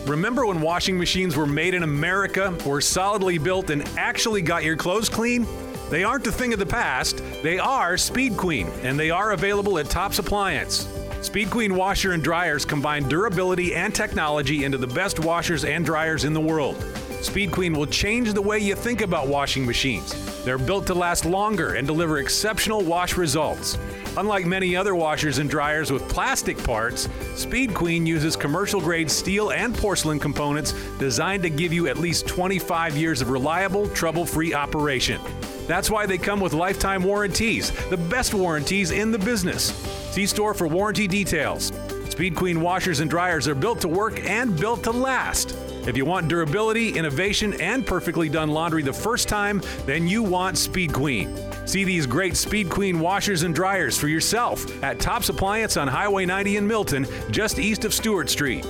Remember 0.07 0.45
when 0.45 0.61
washing 0.61 0.97
machines 0.97 1.35
were 1.35 1.45
made 1.45 1.73
in 1.73 1.83
America, 1.83 2.57
were 2.65 2.79
solidly 2.79 3.37
built, 3.37 3.69
and 3.69 3.85
actually 3.97 4.41
got 4.41 4.63
your 4.63 4.77
clothes 4.77 5.09
clean? 5.09 5.45
They 5.89 6.05
aren't 6.05 6.25
a 6.27 6.31
thing 6.31 6.53
of 6.53 6.59
the 6.59 6.65
past. 6.65 7.21
They 7.43 7.59
are 7.59 7.97
Speed 7.97 8.37
Queen, 8.37 8.69
and 8.83 8.97
they 8.97 9.09
are 9.09 9.33
available 9.33 9.77
at 9.77 9.89
Tops 9.89 10.17
Appliance. 10.19 10.87
Speed 11.21 11.49
Queen 11.49 11.75
washer 11.75 12.13
and 12.13 12.23
dryers 12.23 12.63
combine 12.63 13.09
durability 13.09 13.75
and 13.75 13.93
technology 13.93 14.63
into 14.63 14.77
the 14.77 14.87
best 14.87 15.19
washers 15.19 15.65
and 15.65 15.83
dryers 15.83 16.23
in 16.23 16.31
the 16.31 16.39
world. 16.39 16.81
Speed 17.21 17.51
Queen 17.51 17.73
will 17.73 17.87
change 17.87 18.31
the 18.31 18.41
way 18.41 18.59
you 18.59 18.75
think 18.75 19.01
about 19.01 19.27
washing 19.27 19.65
machines. 19.65 20.13
They're 20.45 20.57
built 20.57 20.87
to 20.87 20.93
last 20.93 21.25
longer 21.25 21.73
and 21.73 21.85
deliver 21.85 22.19
exceptional 22.19 22.81
wash 22.81 23.17
results. 23.17 23.77
Unlike 24.17 24.47
many 24.47 24.75
other 24.75 24.95
washers 24.95 25.37
and 25.37 25.47
dryers 25.47 25.91
with 25.91 26.09
plastic 26.09 26.57
parts, 26.63 27.07
Speed 27.35 27.75
Queen 27.75 28.03
uses 28.03 28.35
commercial 28.35 28.81
grade 28.81 29.11
steel 29.11 29.51
and 29.51 29.77
porcelain 29.77 30.17
components 30.19 30.73
designed 30.97 31.43
to 31.43 31.51
give 31.51 31.71
you 31.71 31.87
at 31.87 31.97
least 31.97 32.25
25 32.25 32.97
years 32.97 33.21
of 33.21 33.29
reliable, 33.29 33.87
trouble 33.89 34.25
free 34.25 34.55
operation. 34.55 35.21
That's 35.67 35.91
why 35.91 36.07
they 36.07 36.17
come 36.17 36.39
with 36.39 36.53
lifetime 36.53 37.03
warranties, 37.03 37.69
the 37.89 37.97
best 37.97 38.33
warranties 38.33 38.89
in 38.89 39.11
the 39.11 39.19
business. 39.19 39.65
See 40.11 40.25
store 40.25 40.55
for 40.55 40.65
warranty 40.67 41.07
details. 41.07 41.71
Speed 42.09 42.35
Queen 42.35 42.59
washers 42.59 43.01
and 43.01 43.11
dryers 43.11 43.47
are 43.47 43.53
built 43.53 43.81
to 43.81 43.87
work 43.87 44.19
and 44.27 44.59
built 44.59 44.81
to 44.85 44.91
last. 44.91 45.55
If 45.85 45.95
you 45.95 46.05
want 46.05 46.27
durability, 46.27 46.97
innovation, 46.97 47.53
and 47.61 47.85
perfectly 47.85 48.29
done 48.29 48.49
laundry 48.49 48.81
the 48.81 48.91
first 48.91 49.29
time, 49.29 49.61
then 49.85 50.07
you 50.07 50.23
want 50.23 50.57
Speed 50.57 50.91
Queen. 50.91 51.46
See 51.67 51.83
these 51.83 52.07
great 52.07 52.37
Speed 52.37 52.69
Queen 52.69 52.97
washers 52.97 53.43
and 53.43 53.53
dryers 53.53 53.97
for 53.97 54.07
yourself 54.07 54.81
at 54.81 54.99
Tops 54.99 55.27
Appliance 55.27 55.75
on 55.75 55.89
Highway 55.89 56.25
90 56.25 56.55
in 56.55 56.65
Milton, 56.65 57.05
just 57.29 57.59
east 57.59 57.83
of 57.83 57.93
Stewart 57.93 58.29
Street. 58.29 58.65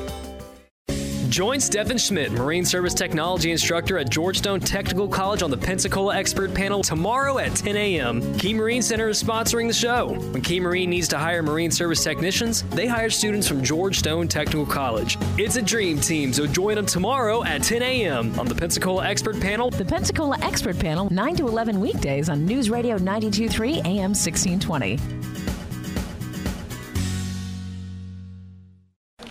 Join 1.38 1.60
Stephen 1.60 2.00
Schmidt, 2.00 2.32
Marine 2.32 2.66
Service 2.66 2.96
Technology 2.96 3.52
Instructor 3.52 4.00
at 4.00 4.10
George 4.10 4.40
Stone 4.40 4.60
Technical 4.62 5.08
College 5.08 5.44
on 5.44 5.52
the 5.52 5.58
Pensacola 5.58 6.18
Expert 6.18 6.52
Panel 6.52 6.82
tomorrow 6.82 7.38
at 7.38 7.56
10 7.56 7.78
a.m. 7.78 8.38
Key 8.40 8.56
Marine 8.56 8.82
Center 8.82 9.10
is 9.10 9.22
sponsoring 9.22 9.68
the 9.68 9.74
show. 9.74 10.08
When 10.32 10.42
Key 10.42 10.60
Marine 10.60 10.90
needs 10.90 11.08
to 11.10 11.20
hire 11.20 11.44
Marine 11.44 11.70
Service 11.70 12.04
technicians, 12.04 12.64
they 12.72 12.88
hire 12.88 13.12
students 13.12 13.48
from 13.48 13.64
George 13.64 14.00
Stone 14.00 14.30
Technical 14.30 14.66
College. 14.66 15.20
It's 15.38 15.58
a 15.58 15.62
dream 15.62 16.00
team, 16.00 16.34
so 16.34 16.48
join 16.48 16.74
them 16.74 16.88
tomorrow 16.88 17.44
at 17.44 17.62
10 17.62 17.84
a.m. 17.84 18.40
on 18.40 18.48
the 18.48 18.56
Pensacola 18.56 19.06
Expert 19.06 19.40
Panel. 19.40 19.70
The 19.70 19.86
Pensacola 19.86 20.40
Expert 20.42 20.80
Panel, 20.80 21.08
9 21.14 21.36
to 21.36 21.48
11 21.48 21.80
weekdays 21.80 22.30
on 22.30 22.46
News 22.46 22.72
Radio 22.72 22.98
92.3 22.98 23.86
AM 23.86 24.16
1620. 24.16 25.37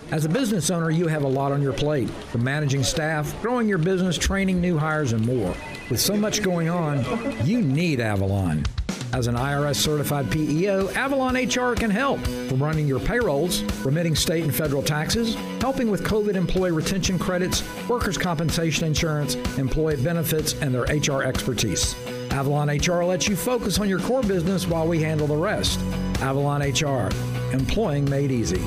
As 0.09 0.23
a 0.23 0.29
business 0.29 0.69
owner, 0.69 0.89
you 0.89 1.07
have 1.07 1.23
a 1.23 1.27
lot 1.27 1.51
on 1.51 1.61
your 1.61 1.73
plate 1.73 2.09
from 2.09 2.41
managing 2.41 2.81
staff, 2.81 3.35
growing 3.41 3.67
your 3.67 3.77
business, 3.77 4.17
training 4.17 4.61
new 4.61 4.77
hires, 4.77 5.11
and 5.11 5.25
more. 5.25 5.53
With 5.89 5.99
so 5.99 6.15
much 6.15 6.41
going 6.41 6.69
on, 6.69 7.05
you 7.45 7.61
need 7.61 7.99
Avalon. 7.99 8.65
As 9.11 9.27
an 9.27 9.35
IRS 9.35 9.75
certified 9.75 10.31
PEO, 10.31 10.89
Avalon 10.91 11.35
HR 11.35 11.75
can 11.75 11.89
help 11.89 12.21
from 12.21 12.63
running 12.63 12.87
your 12.87 13.01
payrolls, 13.01 13.63
remitting 13.83 14.15
state 14.15 14.43
and 14.43 14.55
federal 14.55 14.81
taxes, 14.81 15.35
helping 15.59 15.91
with 15.91 16.05
COVID 16.05 16.35
employee 16.35 16.71
retention 16.71 17.19
credits, 17.19 17.61
workers' 17.89 18.17
compensation 18.17 18.85
insurance, 18.87 19.35
employee 19.57 20.01
benefits, 20.01 20.53
and 20.61 20.73
their 20.73 20.83
HR 20.83 21.23
expertise. 21.23 21.95
Avalon 22.31 22.69
HR 22.69 23.03
lets 23.03 23.27
you 23.27 23.35
focus 23.35 23.77
on 23.79 23.89
your 23.89 23.99
core 23.99 24.23
business 24.23 24.67
while 24.67 24.87
we 24.87 25.01
handle 25.01 25.27
the 25.27 25.35
rest. 25.35 25.79
Avalon 26.21 26.61
HR, 26.61 27.09
employing 27.53 28.09
made 28.09 28.31
easy. 28.31 28.61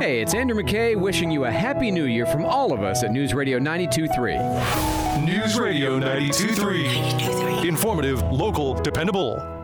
Hey, 0.00 0.20
it's 0.20 0.34
Andrew 0.34 0.60
McKay 0.60 0.96
wishing 0.96 1.30
you 1.30 1.44
a 1.44 1.50
happy 1.50 1.90
new 1.90 2.04
year 2.04 2.26
from 2.26 2.44
all 2.44 2.72
of 2.72 2.82
us 2.82 3.02
at 3.02 3.10
News 3.10 3.32
Radio 3.32 3.58
92.3. 3.58 5.24
News 5.24 5.58
Radio 5.58 5.98
92.3. 5.98 7.64
Informative, 7.64 8.20
local, 8.30 8.74
dependable. 8.74 9.63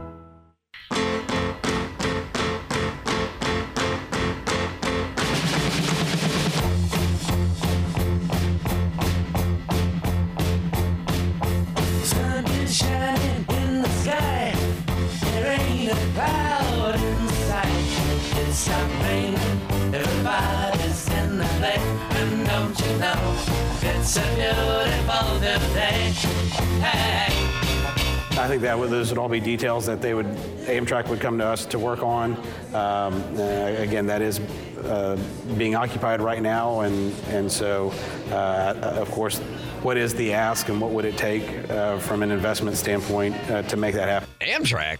I 28.37 28.46
think 28.49 28.62
that 28.62 28.77
would, 28.77 28.90
those 28.90 29.11
would 29.11 29.18
all 29.18 29.29
be 29.29 29.38
details 29.38 29.87
that 29.87 30.03
they 30.03 30.14
would, 30.14 30.27
Amtrak 30.66 31.07
would 31.07 31.20
come 31.20 31.38
to 31.38 31.44
us 31.44 31.64
to 31.66 31.79
work 31.79 32.03
on. 32.03 32.33
Um, 32.75 33.23
uh, 33.37 33.75
again, 33.79 34.07
that 34.07 34.20
is 34.20 34.40
uh, 34.83 35.16
being 35.57 35.77
occupied 35.77 36.20
right 36.20 36.42
now, 36.42 36.81
and 36.81 37.14
and 37.29 37.53
so, 37.53 37.92
uh, 38.31 38.75
of 38.83 39.09
course, 39.12 39.38
what 39.83 39.96
is 39.96 40.12
the 40.14 40.33
ask, 40.33 40.68
and 40.70 40.81
what 40.81 40.90
would 40.90 41.05
it 41.05 41.16
take 41.16 41.70
uh, 41.70 42.01
from 42.01 42.25
an 42.25 42.33
investment 42.33 42.77
standpoint 42.77 43.37
uh, 43.49 43.62
to 43.62 43.77
make 43.77 43.94
that 43.94 44.09
happen? 44.09 44.29
Amtrak. 44.40 44.99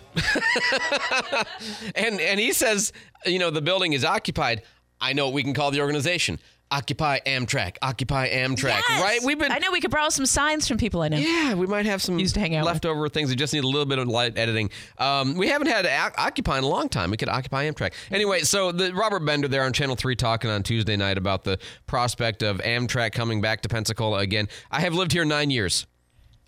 and 1.97 2.21
and 2.21 2.39
he 2.39 2.53
says, 2.53 2.93
you 3.27 3.41
know, 3.41 3.51
the 3.51 3.63
building 3.63 3.93
is 3.93 4.05
occupied. 4.05 4.63
I 5.01 5.15
know 5.15 5.27
what 5.27 5.35
we 5.35 5.43
can 5.43 5.55
call 5.55 5.73
the 5.73 5.81
organization. 5.81 6.39
Occupy 6.71 7.19
Amtrak. 7.27 7.77
Occupy 7.83 8.31
Amtrak. 8.31 8.81
Yes! 8.89 9.03
Right? 9.03 9.21
We've 9.25 9.39
been 9.39 9.51
I 9.51 9.59
know 9.59 9.73
we 9.73 9.81
could 9.81 9.91
borrow 9.91 10.09
some 10.09 10.27
signs 10.27 10.69
from 10.69 10.79
people 10.79 11.03
I 11.03 11.09
know. 11.09 11.17
Yeah, 11.17 11.55
we 11.55 11.67
might 11.67 11.87
have 11.87 12.01
some 12.01 12.19
used 12.19 12.35
to 12.35 12.41
hang 12.41 12.55
out 12.55 12.65
with. 12.65 12.73
leftover 12.75 13.09
things. 13.09 13.29
that 13.31 13.37
just 13.37 13.53
need 13.53 13.65
a 13.65 13.67
little 13.67 13.87
bit 13.87 13.99
of 13.99 14.07
light 14.07 14.39
editing. 14.39 14.71
Um, 14.99 15.35
we 15.35 15.49
haven't 15.49 15.67
had 15.67 15.87
Occupy 16.17 16.59
in 16.59 16.65
a 16.65 16.69
long 16.69 16.89
time. 16.89 17.11
We 17.11 17.17
could 17.17 17.29
Occupy 17.29 17.69
Amtrak. 17.69 17.93
Anyway, 18.11 18.41
so 18.41 18.71
the 18.71 18.95
Robert 18.95 19.25
Bender 19.25 19.49
there 19.49 19.65
on 19.65 19.73
Channel 19.73 19.97
3 19.97 20.15
talking 20.17 20.51
on 20.51 20.63
Tuesday 20.63 20.97
night 20.97 21.19
about 21.19 21.45
the 21.45 21.59
prospect 21.87 22.43
of 22.43 22.59
Amtrak 22.59 23.13
coming 23.13 23.41
back 23.41 23.63
to 23.63 23.69
Pensacola 23.69 24.19
again. 24.19 24.49
I 24.71 24.81
have 24.81 24.95
lived 24.95 25.13
here 25.13 25.25
nine 25.25 25.51
years. 25.51 25.87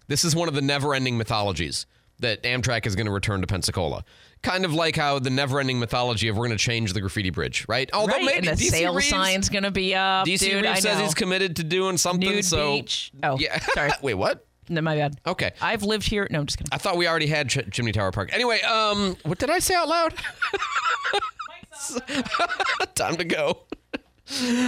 This 0.06 0.24
is 0.24 0.37
one 0.37 0.48
of 0.48 0.54
the 0.54 0.62
never 0.62 0.94
ending 0.94 1.16
mythologies 1.16 1.87
that 2.22 2.42
Amtrak 2.42 2.87
is 2.87 2.96
going 2.96 3.06
to 3.06 3.12
return 3.12 3.40
to 3.42 3.46
Pensacola. 3.46 4.04
Kind 4.42 4.64
of 4.64 4.74
like 4.74 4.96
how 4.96 5.20
the 5.20 5.30
never 5.30 5.61
ending 5.61 5.78
mythology 5.78 6.26
of 6.26 6.37
we're 6.37 6.46
going 6.48 6.58
to 6.58 6.64
change 6.64 6.92
the 6.94 7.00
graffiti 7.00 7.30
bridge, 7.30 7.64
right? 7.68 7.88
Although 7.92 8.14
right, 8.14 8.24
maybe 8.24 8.48
and 8.48 8.58
the 8.58 8.64
DC 8.64 8.70
sale 8.70 8.94
Reeves- 8.94 9.08
sign's 9.08 9.48
gonna 9.48 9.70
be 9.70 9.94
up. 9.94 10.26
DC 10.26 10.40
dude, 10.40 10.54
Reeves 10.64 10.68
I 10.68 10.80
says 10.80 10.98
know. 10.98 11.04
he's 11.04 11.14
committed 11.14 11.54
to 11.56 11.64
doing 11.64 11.96
something. 11.96 12.28
Nude 12.28 12.44
so 12.44 12.72
beach. 12.72 13.12
Oh, 13.22 13.38
yeah. 13.38 13.58
sorry. 13.74 13.90
Wait, 14.02 14.14
what? 14.14 14.46
No, 14.68 14.80
my 14.80 14.96
bad. 14.96 15.16
Okay. 15.26 15.52
I've 15.61 15.82
lived 15.82 16.08
here. 16.08 16.26
No, 16.30 16.40
I'm 16.40 16.46
just 16.46 16.58
kidding. 16.58 16.70
I 16.72 16.78
thought 16.78 16.96
we 16.96 17.06
already 17.06 17.26
had 17.26 17.48
Ch- 17.50 17.70
Chimney 17.70 17.92
Tower 17.92 18.11
Park. 18.11 18.32
Anyway, 18.32 18.61
um, 18.62 19.16
what 19.24 19.38
did 19.38 19.50
I 19.50 19.58
say 19.61 19.74
out 19.74 19.88
loud? 19.88 20.14
Time 22.94 23.16
to 23.16 23.24
go. 23.24 23.62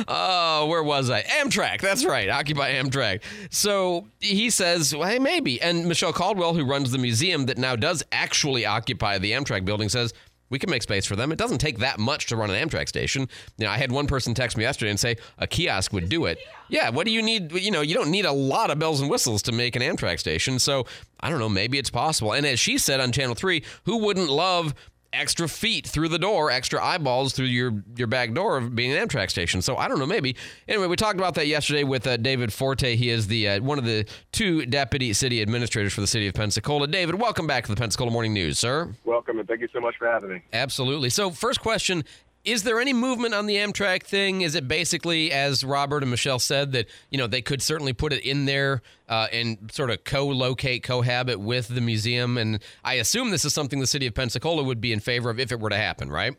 Oh, 0.08 0.66
where 0.68 0.82
was 0.82 1.10
I? 1.10 1.22
Amtrak. 1.22 1.80
That's 1.80 2.04
right. 2.04 2.28
Occupy 2.28 2.74
Amtrak. 2.74 3.22
So 3.50 4.06
he 4.20 4.50
says, 4.50 4.94
well, 4.94 5.08
hey, 5.08 5.18
maybe. 5.18 5.60
And 5.60 5.86
Michelle 5.86 6.12
Caldwell, 6.12 6.54
who 6.54 6.64
runs 6.64 6.90
the 6.90 6.98
museum 6.98 7.46
that 7.46 7.58
now 7.58 7.76
does 7.76 8.02
actually 8.12 8.66
occupy 8.66 9.18
the 9.18 9.32
Amtrak 9.32 9.64
building, 9.64 9.88
says, 9.88 10.12
we 10.50 10.58
can 10.58 10.70
make 10.70 10.82
space 10.82 11.06
for 11.06 11.16
them. 11.16 11.32
It 11.32 11.38
doesn't 11.38 11.58
take 11.58 11.78
that 11.78 11.98
much 11.98 12.26
to 12.26 12.36
run 12.36 12.50
an 12.50 12.68
Amtrak 12.68 12.88
station. 12.88 13.28
You 13.56 13.64
know, 13.64 13.72
I 13.72 13.78
had 13.78 13.90
one 13.90 14.06
person 14.06 14.34
text 14.34 14.56
me 14.56 14.62
yesterday 14.62 14.90
and 14.90 15.00
say 15.00 15.16
a 15.38 15.46
kiosk 15.46 15.92
would 15.92 16.08
do 16.08 16.26
it. 16.26 16.38
Yeah, 16.68 16.90
what 16.90 17.06
do 17.06 17.12
you 17.12 17.22
need? 17.22 17.50
You 17.52 17.70
know, 17.70 17.80
you 17.80 17.94
don't 17.94 18.10
need 18.10 18.26
a 18.26 18.32
lot 18.32 18.70
of 18.70 18.78
bells 18.78 19.00
and 19.00 19.10
whistles 19.10 19.42
to 19.42 19.52
make 19.52 19.74
an 19.74 19.82
Amtrak 19.82 20.20
station. 20.20 20.58
So 20.58 20.86
I 21.18 21.30
don't 21.30 21.38
know, 21.38 21.48
maybe 21.48 21.78
it's 21.78 21.90
possible. 21.90 22.32
And 22.32 22.46
as 22.46 22.60
she 22.60 22.78
said 22.78 23.00
on 23.00 23.10
Channel 23.10 23.34
3, 23.34 23.64
who 23.84 23.96
wouldn't 23.96 24.28
love 24.28 24.74
extra 25.14 25.48
feet 25.48 25.86
through 25.86 26.08
the 26.08 26.18
door, 26.18 26.50
extra 26.50 26.84
eyeballs 26.84 27.32
through 27.32 27.46
your 27.46 27.82
your 27.96 28.06
back 28.06 28.34
door 28.34 28.56
of 28.56 28.74
being 28.74 28.92
an 28.92 29.08
Amtrak 29.08 29.30
station. 29.30 29.62
So 29.62 29.76
I 29.76 29.88
don't 29.88 29.98
know, 29.98 30.06
maybe. 30.06 30.36
Anyway, 30.68 30.86
we 30.86 30.96
talked 30.96 31.18
about 31.18 31.34
that 31.34 31.46
yesterday 31.46 31.84
with 31.84 32.06
uh, 32.06 32.16
David 32.16 32.52
Forte. 32.52 32.96
He 32.96 33.10
is 33.10 33.26
the 33.26 33.48
uh, 33.48 33.60
one 33.60 33.78
of 33.78 33.84
the 33.84 34.06
two 34.32 34.66
deputy 34.66 35.12
city 35.12 35.40
administrators 35.40 35.92
for 35.92 36.00
the 36.00 36.06
city 36.06 36.26
of 36.26 36.34
Pensacola. 36.34 36.86
David, 36.86 37.14
welcome 37.16 37.46
back 37.46 37.64
to 37.64 37.70
the 37.70 37.76
Pensacola 37.76 38.10
Morning 38.10 38.32
News, 38.32 38.58
sir. 38.58 38.94
Welcome, 39.04 39.38
and 39.38 39.48
thank 39.48 39.60
you 39.60 39.68
so 39.72 39.80
much 39.80 39.96
for 39.96 40.06
having 40.06 40.30
me. 40.30 40.42
Absolutely. 40.52 41.10
So, 41.10 41.30
first 41.30 41.60
question. 41.60 42.04
Is 42.44 42.62
there 42.62 42.78
any 42.78 42.92
movement 42.92 43.32
on 43.32 43.46
the 43.46 43.56
Amtrak 43.56 44.02
thing? 44.02 44.42
Is 44.42 44.54
it 44.54 44.68
basically, 44.68 45.32
as 45.32 45.64
Robert 45.64 46.02
and 46.02 46.10
Michelle 46.10 46.38
said, 46.38 46.72
that 46.72 46.86
you 47.10 47.16
know 47.16 47.26
they 47.26 47.40
could 47.40 47.62
certainly 47.62 47.94
put 47.94 48.12
it 48.12 48.22
in 48.22 48.44
there 48.44 48.82
uh, 49.08 49.28
and 49.32 49.70
sort 49.72 49.90
of 49.90 50.04
co-locate, 50.04 50.82
cohabit 50.82 51.40
with 51.40 51.68
the 51.68 51.80
museum? 51.80 52.36
And 52.36 52.62
I 52.84 52.94
assume 52.94 53.30
this 53.30 53.46
is 53.46 53.54
something 53.54 53.80
the 53.80 53.86
city 53.86 54.06
of 54.06 54.14
Pensacola 54.14 54.62
would 54.62 54.80
be 54.80 54.92
in 54.92 55.00
favor 55.00 55.30
of 55.30 55.40
if 55.40 55.52
it 55.52 55.60
were 55.60 55.70
to 55.70 55.76
happen, 55.76 56.10
right? 56.10 56.36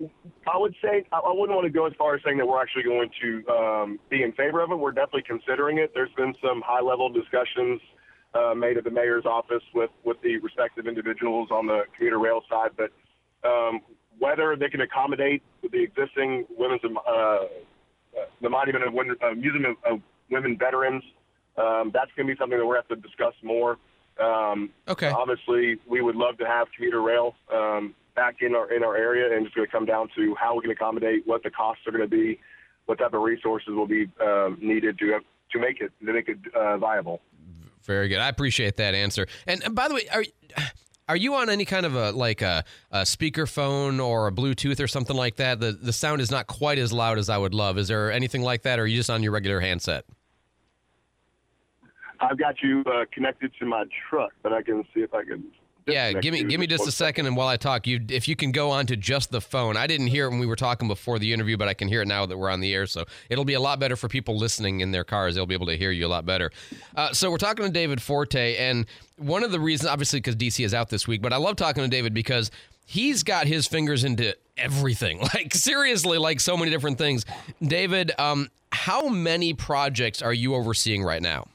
I 0.00 0.56
would 0.56 0.74
say 0.80 1.04
I 1.12 1.20
wouldn't 1.26 1.54
want 1.54 1.66
to 1.66 1.70
go 1.70 1.86
as 1.86 1.92
far 1.98 2.14
as 2.14 2.22
saying 2.24 2.38
that 2.38 2.46
we're 2.46 2.62
actually 2.62 2.84
going 2.84 3.10
to 3.20 3.48
um, 3.48 4.00
be 4.08 4.22
in 4.22 4.32
favor 4.32 4.62
of 4.62 4.70
it. 4.70 4.76
We're 4.76 4.92
definitely 4.92 5.24
considering 5.26 5.76
it. 5.76 5.92
There's 5.92 6.12
been 6.16 6.34
some 6.42 6.62
high-level 6.64 7.10
discussions 7.10 7.82
uh, 8.32 8.54
made 8.54 8.78
at 8.78 8.84
the 8.84 8.90
mayor's 8.90 9.26
office 9.26 9.62
with 9.74 9.90
with 10.04 10.16
the 10.22 10.38
respective 10.38 10.86
individuals 10.86 11.50
on 11.50 11.66
the 11.66 11.82
commuter 11.94 12.18
rail 12.18 12.40
side, 12.48 12.70
but 12.78 12.90
um, 13.44 13.80
whether 14.18 14.56
they 14.56 14.68
can 14.68 14.80
accommodate 14.80 15.42
the 15.62 15.82
existing 15.82 16.46
women's 16.56 16.80
uh, 16.84 17.38
the 18.42 18.48
monument 18.48 18.84
of 18.84 18.92
women, 18.92 19.16
uh, 19.22 19.34
museum 19.34 19.64
of, 19.64 19.76
of 19.92 20.00
women 20.30 20.56
veterans, 20.58 21.02
um, 21.56 21.90
that's 21.92 22.10
going 22.16 22.26
to 22.26 22.34
be 22.34 22.38
something 22.38 22.58
that 22.58 22.66
we're 22.66 22.74
going 22.74 22.84
to 22.88 22.94
have 22.94 23.02
to 23.02 23.08
discuss 23.08 23.34
more. 23.42 23.78
Um, 24.20 24.70
okay. 24.88 25.08
Obviously, 25.08 25.78
we 25.88 26.02
would 26.02 26.16
love 26.16 26.36
to 26.38 26.46
have 26.46 26.68
commuter 26.76 27.00
rail 27.00 27.34
um, 27.52 27.94
back 28.14 28.36
in 28.40 28.54
our 28.54 28.72
in 28.72 28.82
our 28.84 28.96
area, 28.96 29.34
and 29.34 29.46
it's 29.46 29.54
going 29.54 29.66
to 29.66 29.72
come 29.72 29.86
down 29.86 30.08
to 30.16 30.34
how 30.34 30.56
we 30.56 30.62
can 30.62 30.70
accommodate, 30.70 31.26
what 31.26 31.42
the 31.42 31.50
costs 31.50 31.86
are 31.86 31.90
going 31.90 32.02
to 32.02 32.08
be, 32.08 32.38
what 32.86 32.98
type 32.98 33.14
of 33.14 33.22
resources 33.22 33.70
will 33.70 33.86
be 33.86 34.08
um, 34.20 34.58
needed 34.60 34.98
to 34.98 35.20
to 35.52 35.58
make 35.58 35.80
it 35.80 35.92
to 36.04 36.12
make 36.12 36.28
it 36.28 36.38
uh, 36.54 36.76
viable. 36.76 37.20
Very 37.84 38.08
good. 38.08 38.18
I 38.18 38.28
appreciate 38.28 38.76
that 38.76 38.94
answer. 38.94 39.26
And, 39.46 39.64
and 39.64 39.74
by 39.74 39.88
the 39.88 39.94
way, 39.94 40.06
are 40.12 40.24
are 41.10 41.16
you 41.16 41.34
on 41.34 41.50
any 41.50 41.64
kind 41.64 41.84
of 41.84 41.96
a 41.96 42.12
like 42.12 42.40
a, 42.40 42.62
a 42.92 43.00
speakerphone 43.00 44.04
or 44.04 44.28
a 44.28 44.32
Bluetooth 44.32 44.78
or 44.78 44.86
something 44.86 45.16
like 45.16 45.36
that? 45.36 45.58
The 45.58 45.72
the 45.72 45.92
sound 45.92 46.20
is 46.20 46.30
not 46.30 46.46
quite 46.46 46.78
as 46.78 46.92
loud 46.92 47.18
as 47.18 47.28
I 47.28 47.36
would 47.36 47.52
love. 47.52 47.78
Is 47.78 47.88
there 47.88 48.12
anything 48.12 48.42
like 48.42 48.62
that, 48.62 48.78
or 48.78 48.82
are 48.82 48.86
you 48.86 48.96
just 48.96 49.10
on 49.10 49.20
your 49.20 49.32
regular 49.32 49.58
handset? 49.58 50.04
I've 52.20 52.38
got 52.38 52.62
you 52.62 52.84
uh, 52.86 53.06
connected 53.12 53.50
to 53.58 53.66
my 53.66 53.86
truck, 54.08 54.30
but 54.42 54.52
I 54.52 54.62
can 54.62 54.84
see 54.94 55.00
if 55.00 55.12
I 55.12 55.24
can. 55.24 55.42
Yeah, 55.90 56.12
give 56.12 56.32
me 56.32 56.44
give 56.44 56.60
me 56.60 56.66
just 56.66 56.86
a 56.86 56.92
second, 56.92 57.26
and 57.26 57.36
while 57.36 57.48
I 57.48 57.56
talk, 57.56 57.86
you 57.86 58.00
if 58.08 58.28
you 58.28 58.36
can 58.36 58.52
go 58.52 58.70
on 58.70 58.86
to 58.86 58.96
just 58.96 59.30
the 59.30 59.40
phone. 59.40 59.76
I 59.76 59.86
didn't 59.86 60.08
hear 60.08 60.26
it 60.26 60.30
when 60.30 60.38
we 60.38 60.46
were 60.46 60.56
talking 60.56 60.88
before 60.88 61.18
the 61.18 61.32
interview, 61.32 61.56
but 61.56 61.68
I 61.68 61.74
can 61.74 61.88
hear 61.88 62.02
it 62.02 62.08
now 62.08 62.26
that 62.26 62.36
we're 62.36 62.50
on 62.50 62.60
the 62.60 62.72
air. 62.72 62.86
So 62.86 63.04
it'll 63.28 63.44
be 63.44 63.54
a 63.54 63.60
lot 63.60 63.78
better 63.78 63.96
for 63.96 64.08
people 64.08 64.36
listening 64.36 64.80
in 64.80 64.90
their 64.90 65.04
cars. 65.04 65.34
They'll 65.34 65.46
be 65.46 65.54
able 65.54 65.66
to 65.66 65.76
hear 65.76 65.90
you 65.90 66.06
a 66.06 66.08
lot 66.08 66.26
better. 66.26 66.50
Uh, 66.96 67.12
so 67.12 67.30
we're 67.30 67.38
talking 67.38 67.64
to 67.64 67.70
David 67.70 68.00
Forte, 68.02 68.56
and 68.56 68.86
one 69.16 69.44
of 69.44 69.52
the 69.52 69.60
reasons, 69.60 69.88
obviously, 69.90 70.18
because 70.20 70.36
DC 70.36 70.64
is 70.64 70.74
out 70.74 70.88
this 70.88 71.06
week, 71.06 71.22
but 71.22 71.32
I 71.32 71.36
love 71.36 71.56
talking 71.56 71.82
to 71.82 71.88
David 71.88 72.14
because 72.14 72.50
he's 72.86 73.22
got 73.22 73.46
his 73.46 73.66
fingers 73.66 74.04
into 74.04 74.36
everything. 74.56 75.20
Like 75.34 75.54
seriously, 75.54 76.18
like 76.18 76.40
so 76.40 76.56
many 76.56 76.70
different 76.70 76.98
things. 76.98 77.24
David, 77.62 78.12
um, 78.18 78.48
how 78.72 79.08
many 79.08 79.54
projects 79.54 80.22
are 80.22 80.32
you 80.32 80.54
overseeing 80.54 81.04
right 81.04 81.22
now? 81.22 81.46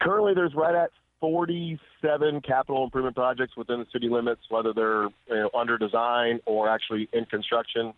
Currently, 0.00 0.34
there's 0.34 0.54
right 0.54 0.74
at 0.74 0.90
47 1.24 2.42
capital 2.42 2.84
improvement 2.84 3.16
projects 3.16 3.56
within 3.56 3.78
the 3.78 3.86
city 3.90 4.10
limits, 4.10 4.42
whether 4.50 4.74
they're 4.74 5.04
you 5.04 5.10
know, 5.30 5.50
under 5.58 5.78
design 5.78 6.38
or 6.44 6.68
actually 6.68 7.08
in 7.14 7.24
construction. 7.24 7.94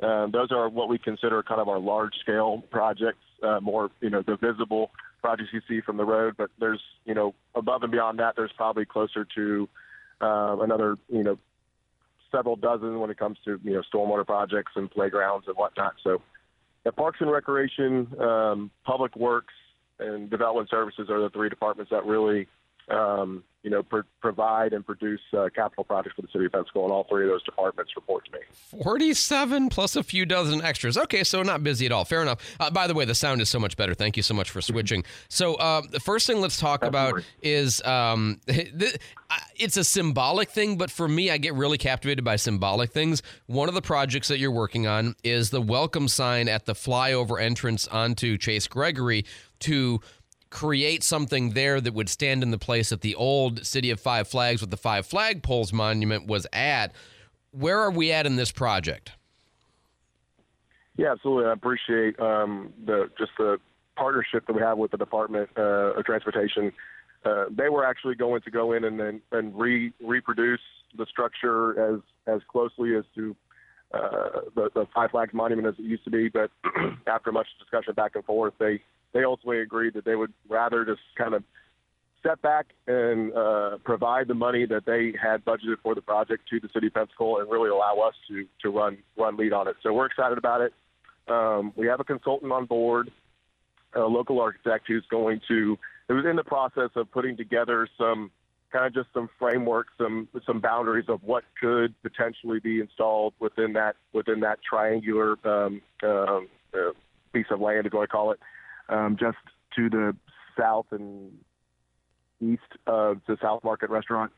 Um, 0.00 0.30
those 0.30 0.52
are 0.52 0.68
what 0.68 0.88
we 0.88 0.96
consider 0.96 1.42
kind 1.42 1.60
of 1.60 1.68
our 1.68 1.80
large 1.80 2.14
scale 2.22 2.62
projects, 2.70 3.18
uh, 3.42 3.58
more 3.60 3.90
you 4.00 4.10
know 4.10 4.22
the 4.22 4.36
visible 4.36 4.92
projects 5.20 5.48
you 5.52 5.60
see 5.68 5.80
from 5.80 5.96
the 5.96 6.04
road. 6.04 6.36
But 6.38 6.50
there's 6.60 6.80
you 7.04 7.14
know 7.14 7.34
above 7.56 7.82
and 7.82 7.90
beyond 7.90 8.20
that, 8.20 8.34
there's 8.36 8.52
probably 8.56 8.84
closer 8.84 9.26
to 9.34 9.68
uh, 10.20 10.58
another 10.60 10.96
you 11.08 11.24
know 11.24 11.36
several 12.30 12.54
dozen 12.54 13.00
when 13.00 13.10
it 13.10 13.18
comes 13.18 13.38
to 13.44 13.58
you 13.64 13.72
know 13.72 13.82
stormwater 13.92 14.24
projects 14.24 14.70
and 14.76 14.88
playgrounds 14.88 15.48
and 15.48 15.56
whatnot. 15.56 15.94
So, 16.04 16.22
at 16.86 16.94
Parks 16.94 17.18
and 17.20 17.28
Recreation, 17.28 18.06
um, 18.20 18.70
Public 18.84 19.16
Works, 19.16 19.54
and 19.98 20.30
Development 20.30 20.70
Services 20.70 21.10
are 21.10 21.20
the 21.20 21.30
three 21.30 21.48
departments 21.48 21.90
that 21.90 22.06
really 22.06 22.46
um, 22.90 23.44
you 23.62 23.70
know 23.70 23.82
pr- 23.82 24.00
provide 24.20 24.72
and 24.72 24.84
produce 24.86 25.20
uh, 25.36 25.48
capital 25.54 25.84
projects 25.84 26.16
for 26.16 26.22
the 26.22 26.28
city 26.28 26.46
of 26.46 26.52
Pensacola. 26.52 26.86
And 26.86 26.92
all 26.92 27.04
three 27.04 27.24
of 27.24 27.30
those 27.30 27.42
departments 27.42 27.92
report 27.96 28.24
to 28.26 28.32
me. 28.32 28.38
47 28.82 29.68
plus 29.68 29.96
a 29.96 30.02
few 30.02 30.24
dozen 30.24 30.62
extras. 30.62 30.96
Okay, 30.96 31.24
so 31.24 31.42
not 31.42 31.62
busy 31.62 31.86
at 31.86 31.92
all. 31.92 32.04
Fair 32.04 32.22
enough. 32.22 32.40
Uh, 32.58 32.70
by 32.70 32.86
the 32.86 32.94
way, 32.94 33.04
the 33.04 33.14
sound 33.14 33.40
is 33.40 33.48
so 33.48 33.58
much 33.58 33.76
better. 33.76 33.94
Thank 33.94 34.16
you 34.16 34.22
so 34.22 34.34
much 34.34 34.50
for 34.50 34.60
switching. 34.60 35.04
So, 35.28 35.54
uh, 35.56 35.82
the 35.90 36.00
first 36.00 36.26
thing 36.26 36.40
let's 36.40 36.58
talk 36.58 36.84
about 36.84 37.22
is 37.42 37.82
um, 37.84 38.40
th- 38.46 38.96
it's 39.56 39.76
a 39.76 39.84
symbolic 39.84 40.50
thing, 40.50 40.78
but 40.78 40.90
for 40.90 41.08
me, 41.08 41.30
I 41.30 41.36
get 41.36 41.54
really 41.54 41.78
captivated 41.78 42.24
by 42.24 42.36
symbolic 42.36 42.92
things. 42.92 43.22
One 43.46 43.68
of 43.68 43.74
the 43.74 43.82
projects 43.82 44.28
that 44.28 44.38
you're 44.38 44.50
working 44.50 44.86
on 44.86 45.14
is 45.22 45.50
the 45.50 45.60
welcome 45.60 46.08
sign 46.08 46.48
at 46.48 46.64
the 46.64 46.74
flyover 46.74 47.40
entrance 47.40 47.86
onto 47.88 48.38
Chase 48.38 48.66
Gregory 48.66 49.24
to 49.60 50.00
create 50.50 51.02
something 51.02 51.50
there 51.50 51.80
that 51.80 51.94
would 51.94 52.08
stand 52.08 52.42
in 52.42 52.50
the 52.50 52.58
place 52.58 52.90
that 52.90 53.00
the 53.00 53.14
old 53.14 53.66
City 53.66 53.90
of 53.90 54.00
Five 54.00 54.28
Flags 54.28 54.60
with 54.60 54.70
the 54.70 54.76
Five 54.76 55.06
Flagpoles 55.06 55.72
monument 55.72 56.26
was 56.26 56.46
at. 56.52 56.92
Where 57.50 57.78
are 57.80 57.90
we 57.90 58.12
at 58.12 58.26
in 58.26 58.36
this 58.36 58.50
project? 58.50 59.12
Yeah, 60.96 61.12
absolutely. 61.12 61.46
I 61.46 61.52
appreciate 61.52 62.18
um, 62.18 62.72
the 62.84 63.10
just 63.18 63.32
the 63.38 63.58
partnership 63.96 64.46
that 64.46 64.52
we 64.54 64.62
have 64.62 64.78
with 64.78 64.90
the 64.90 64.96
Department 64.96 65.48
uh, 65.56 65.94
of 65.96 66.04
Transportation. 66.04 66.72
Uh, 67.24 67.44
they 67.50 67.68
were 67.68 67.84
actually 67.84 68.14
going 68.14 68.42
to 68.42 68.50
go 68.50 68.72
in 68.72 68.84
and 68.84 69.00
and, 69.00 69.20
and 69.32 69.58
re, 69.58 69.92
reproduce 70.02 70.60
the 70.96 71.06
structure 71.06 71.94
as 71.94 72.00
as 72.26 72.40
closely 72.50 72.96
as 72.96 73.04
to 73.14 73.36
uh, 73.94 74.40
the, 74.54 74.70
the 74.74 74.86
Five 74.94 75.12
Flags 75.12 75.32
Monument 75.32 75.68
as 75.68 75.74
it 75.78 75.84
used 75.84 76.04
to 76.04 76.10
be. 76.10 76.28
But 76.28 76.50
after 77.06 77.32
much 77.32 77.46
discussion 77.58 77.94
back 77.94 78.16
and 78.16 78.24
forth, 78.24 78.54
they 78.58 78.82
they 79.12 79.24
ultimately 79.24 79.60
agreed 79.60 79.94
that 79.94 80.04
they 80.04 80.16
would 80.16 80.32
rather 80.48 80.84
just 80.84 81.00
kind 81.16 81.34
of 81.34 81.42
step 82.20 82.40
back 82.42 82.66
and 82.86 83.32
uh, 83.32 83.78
provide 83.84 84.28
the 84.28 84.34
money 84.34 84.66
that 84.66 84.84
they 84.84 85.14
had 85.20 85.44
budgeted 85.44 85.76
for 85.82 85.94
the 85.94 86.02
project 86.02 86.48
to 86.50 86.60
the 86.60 86.68
city 86.74 86.88
of 86.88 86.94
Pensacola 86.94 87.42
and 87.42 87.50
really 87.50 87.70
allow 87.70 87.96
us 87.98 88.14
to 88.28 88.46
to 88.62 88.70
run 88.70 88.98
run 89.16 89.36
lead 89.36 89.52
on 89.52 89.68
it. 89.68 89.76
So 89.82 89.92
we're 89.92 90.06
excited 90.06 90.38
about 90.38 90.60
it. 90.60 90.72
Um, 91.28 91.72
we 91.76 91.86
have 91.86 92.00
a 92.00 92.04
consultant 92.04 92.50
on 92.52 92.64
board, 92.66 93.10
a 93.94 94.00
local 94.00 94.40
architect 94.40 94.84
who's 94.88 95.04
going 95.10 95.40
to 95.48 95.78
It 96.08 96.12
was 96.12 96.24
in 96.24 96.36
the 96.36 96.44
process 96.44 96.90
of 96.96 97.10
putting 97.10 97.36
together 97.36 97.88
some 97.98 98.30
kind 98.72 98.86
of 98.86 98.94
just 98.94 99.08
some 99.14 99.28
framework, 99.38 99.88
some 99.96 100.28
some 100.46 100.60
boundaries 100.60 101.06
of 101.08 101.22
what 101.22 101.44
could 101.60 101.94
potentially 102.02 102.60
be 102.60 102.80
installed 102.80 103.34
within 103.38 103.74
that 103.74 103.96
within 104.12 104.40
that 104.40 104.58
triangular 104.68 105.36
um, 105.44 105.80
um, 106.02 106.48
uh, 106.74 106.92
piece 107.32 107.46
of 107.50 107.60
land, 107.60 107.88
what 107.92 108.02
I 108.02 108.06
call 108.06 108.32
it, 108.32 108.40
um, 108.88 109.16
just 109.18 109.38
to 109.76 109.88
the 109.88 110.16
south 110.58 110.86
and 110.90 111.32
east 112.40 112.62
of 112.86 113.20
the 113.26 113.36
South 113.42 113.64
Market 113.64 113.90
Restaurant. 113.90 114.32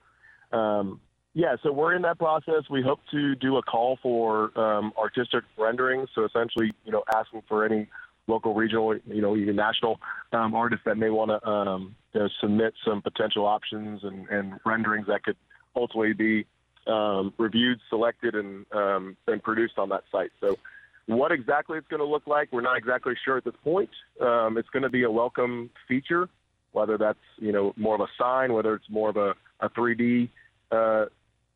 Um, 0.53 1.01
yeah, 1.33 1.57
so 1.63 1.71
we're 1.73 1.95
in 1.95 2.03
that 2.03 2.19
process. 2.19 2.65
We 2.69 2.83
hope 2.83 3.01
to 3.13 3.37
do 3.37 3.57
a 3.57 3.63
call 3.63 3.99
for 4.03 4.59
um, 4.59 4.93
artistic 4.99 5.45
renderings. 5.57 6.09
So 6.15 6.25
essentially, 6.25 6.73
you 6.85 6.91
know, 6.91 7.05
asking 7.15 7.43
for 7.49 7.65
any 7.65 7.87
local, 8.27 8.55
regional, 8.55 8.97
you 9.07 9.23
know, 9.23 9.37
even 9.37 9.57
national 9.57 10.01
um, 10.33 10.55
artists 10.55 10.85
that 10.87 10.97
may 10.97 11.11
want 11.11 11.31
to 11.31 11.49
um, 11.49 11.95
submit 12.41 12.75
some 12.85 13.01
potential 13.01 13.47
options 13.47 14.03
and, 14.03 14.29
and 14.29 14.55
renderings 14.65 15.07
that 15.07 15.23
could 15.23 15.37
ultimately 15.77 16.13
be 16.15 16.47
um, 16.87 17.33
reviewed, 17.39 17.79
selected, 17.89 18.35
and 18.35 18.67
um, 18.73 19.17
and 19.27 19.43
produced 19.43 19.79
on 19.79 19.91
that 19.91 20.03
site. 20.11 20.31
So, 20.41 20.57
what 21.07 21.33
exactly 21.33 21.79
it's 21.79 21.89
going 21.89 22.01
to 22.01 22.07
look 22.07 22.27
like, 22.27 22.53
we're 22.53 22.61
not 22.61 22.77
exactly 22.77 23.15
sure 23.25 23.37
at 23.37 23.45
this 23.45 23.55
point. 23.65 23.91
Um, 24.21 24.57
it's 24.59 24.69
going 24.71 24.83
to 24.83 24.89
be 24.91 25.05
a 25.05 25.11
welcome 25.11 25.71
feature, 25.89 26.29
whether 26.73 26.97
that's 26.99 27.19
you 27.39 27.53
know 27.53 27.73
more 27.77 27.95
of 27.95 28.01
a 28.01 28.09
sign, 28.19 28.53
whether 28.53 28.75
it's 28.75 28.89
more 28.91 29.11
of 29.11 29.17
a, 29.17 29.35
a 29.61 29.69
3D 29.71 30.29
uh, 30.71 31.07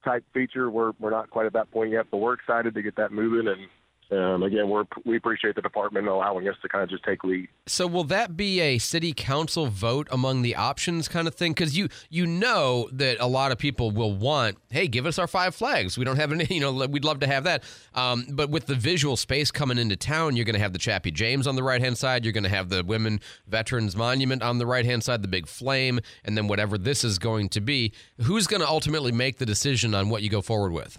type 0.04 0.24
feature. 0.32 0.70
We're 0.70 0.92
we're 0.98 1.10
not 1.10 1.30
quite 1.30 1.46
at 1.46 1.52
that 1.54 1.70
point 1.70 1.90
yet, 1.90 2.06
but 2.10 2.18
we're 2.18 2.34
excited 2.34 2.74
to 2.74 2.82
get 2.82 2.96
that 2.96 3.12
moving. 3.12 3.48
And 3.48 3.68
um, 4.10 4.42
again, 4.42 4.68
we're 4.68 4.84
we 5.04 5.16
appreciate 5.16 5.54
the 5.54 5.62
department 5.62 6.06
allowing 6.08 6.48
us 6.48 6.56
to 6.62 6.68
kind 6.68 6.84
of 6.84 6.90
just 6.90 7.04
take 7.04 7.24
lead. 7.24 7.48
So 7.66 7.86
will 7.86 8.04
that 8.04 8.36
be 8.36 8.60
a 8.60 8.78
city 8.78 9.12
council 9.12 9.66
vote 9.66 10.08
among 10.10 10.42
the 10.42 10.54
options 10.54 11.08
kind 11.08 11.26
of 11.26 11.34
thing? 11.34 11.52
Because 11.52 11.76
you 11.76 11.88
you 12.10 12.26
know 12.26 12.88
that 12.92 13.18
a 13.20 13.26
lot 13.26 13.52
of 13.52 13.58
people 13.58 13.90
will 13.90 14.14
want, 14.14 14.58
hey, 14.70 14.86
give 14.88 15.06
us 15.06 15.18
our 15.18 15.26
five 15.26 15.54
flags. 15.54 15.96
We 15.96 16.04
don't 16.04 16.16
have 16.16 16.32
any, 16.32 16.46
you 16.50 16.60
know, 16.60 16.72
we'd 16.86 17.04
love 17.04 17.20
to 17.20 17.26
have 17.26 17.44
that. 17.44 17.64
Um, 17.94 18.26
but 18.30 18.50
with 18.50 18.66
the 18.66 18.74
visual 18.74 19.16
space 19.16 19.50
coming 19.50 19.78
into 19.78 19.96
town, 19.96 20.36
you're 20.36 20.44
going 20.44 20.54
to 20.54 20.60
have 20.60 20.72
the 20.72 20.78
Chappie 20.78 21.10
James 21.10 21.46
on 21.46 21.56
the 21.56 21.62
right 21.62 21.80
hand 21.80 21.98
side. 21.98 22.24
You're 22.24 22.32
going 22.32 22.44
to 22.44 22.50
have 22.50 22.68
the 22.68 22.84
Women 22.84 23.20
Veterans 23.46 23.96
Monument 23.96 24.42
on 24.42 24.58
the 24.58 24.66
right 24.66 24.84
hand 24.84 25.02
side, 25.02 25.22
the 25.22 25.28
big 25.28 25.46
flame, 25.46 26.00
and 26.24 26.36
then 26.36 26.48
whatever 26.48 26.78
this 26.78 27.04
is 27.04 27.18
going 27.18 27.48
to 27.50 27.60
be. 27.60 27.92
Who's 28.22 28.46
going 28.46 28.60
to 28.60 28.68
ultimately 28.68 29.12
make 29.12 29.38
the 29.38 29.46
decision 29.46 29.94
on 29.94 30.08
what 30.08 30.22
you 30.22 30.30
go 30.30 30.42
forward 30.42 30.72
with? 30.72 30.98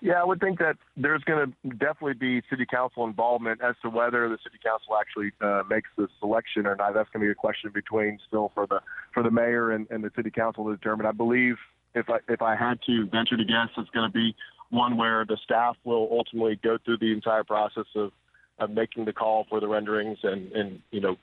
Yeah, 0.00 0.20
I 0.20 0.24
would 0.24 0.40
think 0.40 0.58
that 0.60 0.76
there's 0.96 1.22
going 1.24 1.52
to 1.64 1.70
definitely 1.70 2.14
be 2.14 2.42
city 2.48 2.66
council 2.66 3.04
involvement 3.04 3.60
as 3.62 3.74
to 3.82 3.90
whether 3.90 4.28
the 4.28 4.38
city 4.44 4.58
council 4.62 4.96
actually 4.98 5.32
uh, 5.40 5.62
makes 5.68 5.88
the 5.96 6.08
selection 6.20 6.66
or 6.66 6.76
not. 6.76 6.94
That's 6.94 7.08
going 7.10 7.22
to 7.22 7.26
be 7.26 7.32
a 7.32 7.34
question 7.34 7.70
between 7.74 8.18
still 8.26 8.52
for 8.54 8.66
the 8.66 8.80
for 9.12 9.22
the 9.22 9.30
mayor 9.30 9.72
and, 9.72 9.88
and 9.90 10.04
the 10.04 10.10
city 10.14 10.30
council 10.30 10.64
to 10.66 10.76
determine. 10.76 11.06
I 11.06 11.12
believe 11.12 11.56
if 11.94 12.08
I 12.08 12.18
if 12.28 12.42
I 12.42 12.54
had 12.54 12.78
to 12.86 13.06
venture 13.06 13.36
to 13.36 13.44
guess, 13.44 13.68
it's 13.76 13.90
going 13.90 14.08
to 14.08 14.12
be 14.12 14.36
one 14.70 14.96
where 14.96 15.24
the 15.24 15.38
staff 15.42 15.76
will 15.84 16.08
ultimately 16.12 16.60
go 16.62 16.78
through 16.84 16.98
the 16.98 17.12
entire 17.12 17.44
process 17.44 17.86
of 17.96 18.12
of 18.58 18.70
making 18.70 19.04
the 19.04 19.12
call 19.12 19.46
for 19.48 19.60
the 19.60 19.68
renderings 19.68 20.18
and 20.22 20.52
and 20.52 20.80
you 20.90 21.00
know 21.00 21.16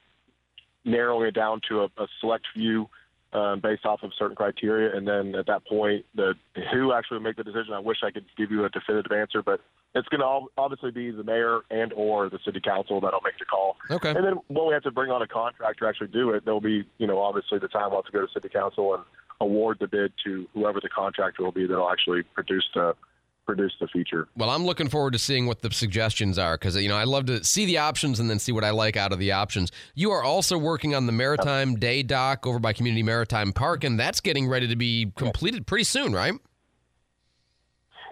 narrowing 0.83 1.27
it 1.27 1.33
down 1.33 1.61
to 1.69 1.81
a, 1.81 1.85
a 1.97 2.07
select 2.19 2.45
few 2.53 2.89
um, 3.33 3.59
based 3.59 3.85
off 3.85 4.03
of 4.03 4.11
certain 4.17 4.35
criteria, 4.35 4.95
and 4.95 5.07
then 5.07 5.35
at 5.35 5.47
that 5.47 5.65
point, 5.65 6.05
the 6.15 6.35
who 6.71 6.93
actually 6.93 7.19
make 7.19 7.35
the 7.35 7.43
decision. 7.43 7.73
I 7.73 7.79
wish 7.79 7.97
I 8.03 8.11
could 8.11 8.25
give 8.37 8.51
you 8.51 8.65
a 8.65 8.69
definitive 8.69 9.11
answer, 9.11 9.41
but 9.41 9.61
it's 9.93 10.07
going 10.09 10.21
to 10.21 10.47
obviously 10.57 10.91
be 10.91 11.11
the 11.11 11.23
mayor 11.23 11.61
and 11.71 11.93
or 11.93 12.29
the 12.29 12.39
city 12.45 12.59
council 12.59 12.99
that'll 13.01 13.21
make 13.21 13.37
the 13.39 13.45
call. 13.45 13.77
Okay. 13.89 14.09
And 14.09 14.25
then 14.25 14.35
when 14.47 14.67
we 14.67 14.73
have 14.73 14.83
to 14.83 14.91
bring 14.91 15.11
on 15.11 15.21
a 15.21 15.27
contractor 15.27 15.85
to 15.85 15.89
actually 15.89 16.07
do 16.07 16.31
it, 16.31 16.45
there'll 16.45 16.61
be 16.61 16.85
you 16.97 17.07
know 17.07 17.19
obviously 17.19 17.59
the 17.59 17.67
time 17.67 17.89
we'll 17.89 18.01
have 18.01 18.05
to 18.05 18.11
go 18.11 18.25
to 18.25 18.31
city 18.31 18.49
council 18.49 18.93
and 18.95 19.03
award 19.41 19.77
the 19.79 19.87
bid 19.87 20.13
to 20.23 20.47
whoever 20.53 20.79
the 20.79 20.89
contractor 20.89 21.43
will 21.43 21.51
be 21.51 21.67
that'll 21.67 21.89
actually 21.89 22.23
produce 22.23 22.67
the 22.73 22.95
produce 23.45 23.73
the 23.79 23.87
feature. 23.87 24.27
Well, 24.35 24.49
I'm 24.49 24.65
looking 24.65 24.89
forward 24.89 25.13
to 25.13 25.19
seeing 25.19 25.45
what 25.45 25.61
the 25.61 25.71
suggestions 25.71 26.37
are 26.37 26.57
because 26.57 26.75
you 26.75 26.89
know 26.89 26.97
I 26.97 27.03
love 27.03 27.25
to 27.27 27.43
see 27.43 27.65
the 27.65 27.77
options 27.77 28.19
and 28.19 28.29
then 28.29 28.39
see 28.39 28.51
what 28.51 28.63
I 28.63 28.71
like 28.71 28.97
out 28.97 29.11
of 29.13 29.19
the 29.19 29.31
options. 29.31 29.71
You 29.93 30.11
are 30.11 30.23
also 30.23 30.57
working 30.57 30.95
on 30.95 31.05
the 31.05 31.11
Maritime 31.11 31.75
Day 31.75 32.03
Dock 32.03 32.45
over 32.45 32.59
by 32.59 32.73
Community 32.73 33.03
Maritime 33.03 33.53
Park, 33.53 33.83
and 33.83 33.99
that's 33.99 34.21
getting 34.21 34.47
ready 34.47 34.67
to 34.67 34.75
be 34.75 35.11
completed 35.15 35.67
pretty 35.67 35.83
soon, 35.83 36.13
right? 36.13 36.33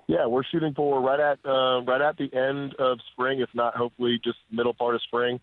Yeah, 0.07 0.27
we're 0.27 0.43
shooting 0.43 0.73
for 0.73 1.01
right 1.01 1.19
at 1.19 1.39
uh, 1.45 1.81
right 1.84 2.01
at 2.01 2.17
the 2.17 2.29
end 2.34 2.75
of 2.75 2.99
spring, 3.13 3.39
if 3.39 3.49
not 3.53 3.75
hopefully 3.75 4.19
just 4.23 4.38
middle 4.51 4.73
part 4.73 4.95
of 4.95 5.01
spring. 5.01 5.39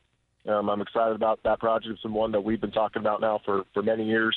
Um, 0.49 0.71
I'm 0.71 0.81
excited 0.81 1.15
about 1.15 1.41
that 1.45 1.61
project. 1.61 1.93
It's 1.93 2.05
one 2.05 2.33
that 2.33 2.43
we've 2.43 2.61
been 2.61 2.73
talking 2.73 3.01
about 3.01 3.21
now 3.21 3.41
for 3.45 3.65
for 3.73 3.83
many 3.83 4.05
years. 4.05 4.37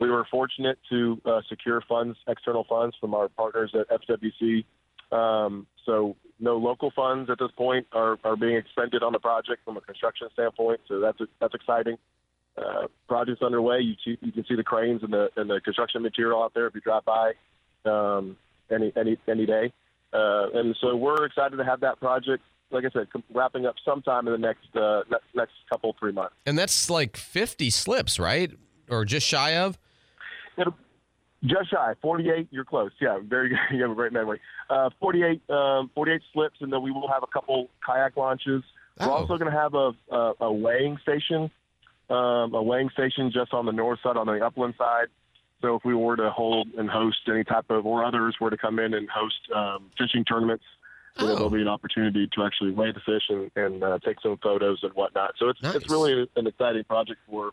We 0.00 0.10
were 0.10 0.26
fortunate 0.30 0.78
to 0.90 1.20
uh, 1.24 1.40
secure 1.48 1.82
funds, 1.88 2.16
external 2.28 2.64
funds 2.68 2.96
from 3.00 3.14
our 3.14 3.28
partners 3.28 3.74
at 3.74 3.88
FWC. 3.88 4.64
Um, 5.10 5.66
so 5.86 6.16
no 6.40 6.56
local 6.56 6.90
funds 6.94 7.30
at 7.30 7.38
this 7.38 7.50
point 7.56 7.86
are, 7.92 8.18
are 8.24 8.36
being 8.36 8.56
expended 8.56 9.02
on 9.02 9.12
the 9.12 9.18
project 9.18 9.64
from 9.64 9.76
a 9.76 9.80
construction 9.80 10.28
standpoint. 10.32 10.80
So 10.88 11.00
that's 11.00 11.18
that's 11.40 11.54
exciting. 11.54 11.96
Uh, 12.56 12.88
project's 13.06 13.42
underway. 13.42 13.80
You 13.80 13.94
see, 14.04 14.18
you 14.20 14.32
can 14.32 14.44
see 14.44 14.56
the 14.56 14.64
cranes 14.64 15.02
and 15.02 15.12
the 15.12 15.30
and 15.36 15.48
the 15.48 15.60
construction 15.60 16.02
material 16.02 16.42
out 16.42 16.54
there 16.54 16.66
if 16.66 16.74
you 16.74 16.80
drive 16.80 17.04
by 17.04 17.32
um, 17.84 18.36
any 18.70 18.92
any 18.96 19.18
any 19.28 19.46
day. 19.46 19.72
Uh, 20.12 20.46
and 20.54 20.76
so 20.80 20.96
we're 20.96 21.24
excited 21.24 21.56
to 21.56 21.64
have 21.64 21.80
that 21.80 22.00
project. 22.00 22.42
Like 22.70 22.84
I 22.84 22.90
said, 22.90 23.08
wrapping 23.32 23.66
up 23.66 23.76
sometime 23.84 24.26
in 24.26 24.32
the 24.32 24.38
next 24.38 24.74
uh, 24.74 25.02
ne- 25.10 25.18
next 25.34 25.52
couple 25.70 25.94
three 25.98 26.12
months. 26.12 26.34
And 26.46 26.58
that's 26.58 26.90
like 26.90 27.16
50 27.16 27.70
slips, 27.70 28.18
right? 28.18 28.52
Or 28.90 29.04
just 29.04 29.26
shy 29.26 29.56
of? 29.56 29.78
It'll, 30.56 30.74
just 31.44 31.70
shy, 31.70 31.94
48. 32.02 32.48
You're 32.50 32.64
close. 32.64 32.90
Yeah, 33.00 33.18
very 33.22 33.50
good. 33.50 33.58
You 33.72 33.82
have 33.82 33.90
a 33.90 33.94
great 33.94 34.12
memory. 34.12 34.40
Uh, 34.68 34.90
48, 35.00 35.42
um, 35.50 35.90
48 35.94 36.22
slips, 36.32 36.56
and 36.60 36.72
then 36.72 36.82
we 36.82 36.90
will 36.90 37.08
have 37.08 37.22
a 37.22 37.26
couple 37.26 37.68
kayak 37.84 38.16
launches. 38.16 38.62
We're 38.98 39.10
also 39.10 39.38
going 39.38 39.50
to 39.50 39.56
have 39.56 39.74
a, 39.74 39.92
a, 40.10 40.32
a 40.40 40.52
weighing 40.52 40.98
station, 41.02 41.50
um, 42.10 42.52
a 42.54 42.62
weighing 42.62 42.90
station 42.90 43.30
just 43.32 43.54
on 43.54 43.64
the 43.64 43.72
north 43.72 44.00
side, 44.02 44.16
on 44.16 44.26
the 44.26 44.44
upland 44.44 44.74
side. 44.76 45.06
So 45.62 45.76
if 45.76 45.84
we 45.84 45.94
were 45.94 46.16
to 46.16 46.30
hold 46.30 46.68
and 46.76 46.88
host 46.90 47.18
any 47.28 47.44
type 47.44 47.66
of, 47.70 47.86
or 47.86 48.04
others 48.04 48.36
were 48.40 48.50
to 48.50 48.56
come 48.56 48.78
in 48.78 48.94
and 48.94 49.08
host 49.08 49.38
um, 49.54 49.90
fishing 49.96 50.24
tournaments, 50.24 50.64
you 51.18 51.26
know, 51.26 51.34
there'll 51.34 51.50
be 51.50 51.60
an 51.62 51.68
opportunity 51.68 52.28
to 52.34 52.44
actually 52.44 52.70
weigh 52.70 52.92
the 52.92 53.00
fish 53.00 53.24
and, 53.28 53.50
and 53.56 53.82
uh, 53.82 53.98
take 54.04 54.20
some 54.20 54.36
photos 54.38 54.80
and 54.82 54.92
whatnot. 54.94 55.34
So 55.36 55.48
it's 55.48 55.58
it's 55.62 55.90
really 55.90 56.28
an 56.36 56.46
exciting 56.46 56.84
project 56.84 57.18
for 57.28 57.50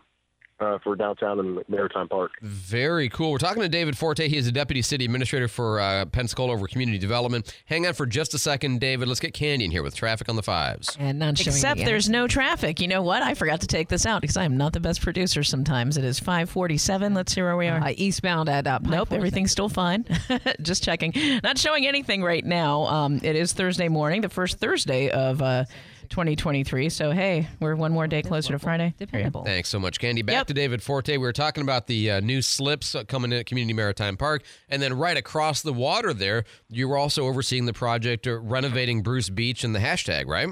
uh, 0.59 0.77
for 0.83 0.95
downtown 0.95 1.39
and 1.39 1.63
Maritime 1.67 2.07
Park. 2.07 2.31
Very 2.41 3.09
cool. 3.09 3.31
We're 3.31 3.37
talking 3.37 3.61
to 3.61 3.69
David 3.69 3.97
Forte. 3.97 4.27
He 4.27 4.37
is 4.37 4.47
a 4.47 4.51
deputy 4.51 4.81
city 4.81 5.05
administrator 5.05 5.47
for 5.47 5.79
uh, 5.79 6.05
Pensacola 6.05 6.53
over 6.53 6.67
community 6.67 6.97
development. 6.97 7.53
Hang 7.65 7.85
on 7.85 7.93
for 7.93 8.05
just 8.05 8.33
a 8.33 8.37
second, 8.37 8.79
David. 8.79 9.07
Let's 9.07 9.19
get 9.19 9.33
Candy 9.33 9.65
in 9.65 9.71
here 9.71 9.83
with 9.83 9.95
traffic 9.95 10.29
on 10.29 10.35
the 10.35 10.43
fives. 10.43 10.95
And 10.99 11.19
not 11.19 11.37
showing 11.37 11.55
Except 11.55 11.79
there's 11.79 12.09
no 12.09 12.27
traffic. 12.27 12.79
You 12.79 12.87
know 12.87 13.01
what? 13.01 13.21
I 13.21 13.33
forgot 13.33 13.61
to 13.61 13.67
take 13.67 13.89
this 13.89 14.05
out 14.05 14.21
because 14.21 14.37
I'm 14.37 14.57
not 14.57 14.73
the 14.73 14.79
best 14.79 15.01
producer 15.01 15.43
sometimes. 15.43 15.97
It 15.97 16.03
is 16.05 16.19
547. 16.19 17.13
Let's 17.13 17.33
see 17.33 17.41
where 17.41 17.57
we 17.57 17.67
are. 17.67 17.79
Uh, 17.79 17.93
eastbound 17.95 18.49
at 18.49 18.67
uh, 18.67 18.79
Nope, 18.81 19.11
everything's 19.11 19.51
still 19.51 19.69
fine. 19.69 20.05
Just 20.61 20.83
checking. 20.83 21.13
Not 21.43 21.57
showing 21.57 21.85
anything 21.85 22.23
right 22.23 22.45
now. 22.45 22.83
Um, 22.85 23.19
it 23.23 23.35
is 23.35 23.53
Thursday 23.53 23.89
morning, 23.89 24.21
the 24.21 24.29
first 24.29 24.59
Thursday 24.59 25.09
of 25.09 25.41
uh, 25.41 25.65
2023. 26.09 26.89
So, 26.89 27.11
hey, 27.11 27.47
we're 27.59 27.75
one 27.75 27.91
more 27.91 28.07
day 28.07 28.21
closer 28.21 28.53
to 28.53 28.59
Friday. 28.59 28.93
Dependable. 28.97 29.43
Thanks 29.43 29.69
so 29.69 29.79
much, 29.79 29.99
Candy. 29.99 30.21
Back 30.21 30.47
to 30.47 30.53
David 30.53 30.81
Forte. 30.81 31.11
We 31.11 31.17
were 31.19 31.33
talking 31.33 31.61
about 31.63 31.87
the 31.87 32.11
uh, 32.11 32.19
new 32.19 32.41
slips 32.41 32.95
uh, 32.95 33.03
coming 33.03 33.31
in 33.31 33.39
at 33.39 33.45
Community 33.45 33.73
Maritime 33.73 34.17
Park. 34.17 34.43
And 34.69 34.81
then 34.81 34.93
right 34.93 35.17
across 35.17 35.61
the 35.61 35.73
water 35.73 36.13
there, 36.13 36.45
you 36.69 36.87
were 36.87 36.97
also 36.97 37.25
overseeing 37.25 37.65
the 37.65 37.73
project 37.73 38.27
uh, 38.27 38.39
renovating 38.39 39.03
Bruce 39.03 39.29
Beach 39.29 39.63
and 39.63 39.75
the 39.75 39.79
hashtag, 39.79 40.27
right? 40.27 40.49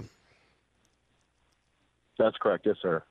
That's 2.17 2.37
correct. 2.37 2.65
Yes, 2.65 2.75
sir. 2.81 3.03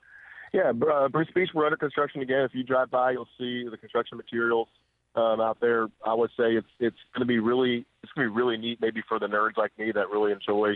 Yeah, 0.53 0.73
uh, 0.93 1.09
Bruce 1.09 1.29
Beach, 1.35 1.49
we're 1.55 1.65
under 1.65 1.77
construction 1.77 2.21
again. 2.21 2.41
If 2.41 2.55
you 2.55 2.63
drive 2.63 2.91
by, 2.91 3.13
you'll 3.13 3.29
see 3.39 3.67
the 3.69 3.79
construction 3.79 4.19
materials 4.19 4.69
um, 5.15 5.41
out 5.41 5.59
there. 5.61 5.89
I 6.05 6.15
would 6.15 6.31
say 6.31 6.55
it's 6.55 6.69
it's 6.79 6.97
going 7.15 7.21
to 7.21 7.27
be 7.27 7.39
really 7.39 7.87
it's 8.03 8.13
going 8.13 8.29
to 8.29 8.33
be 8.33 8.37
really 8.37 8.57
neat, 8.57 8.79
maybe 8.81 9.03
for 9.09 9.19
the 9.19 9.27
nerds 9.27 9.57
like 9.57 9.73
me 9.79 9.93
that 9.93 10.11
really 10.11 10.33
enjoy 10.33 10.75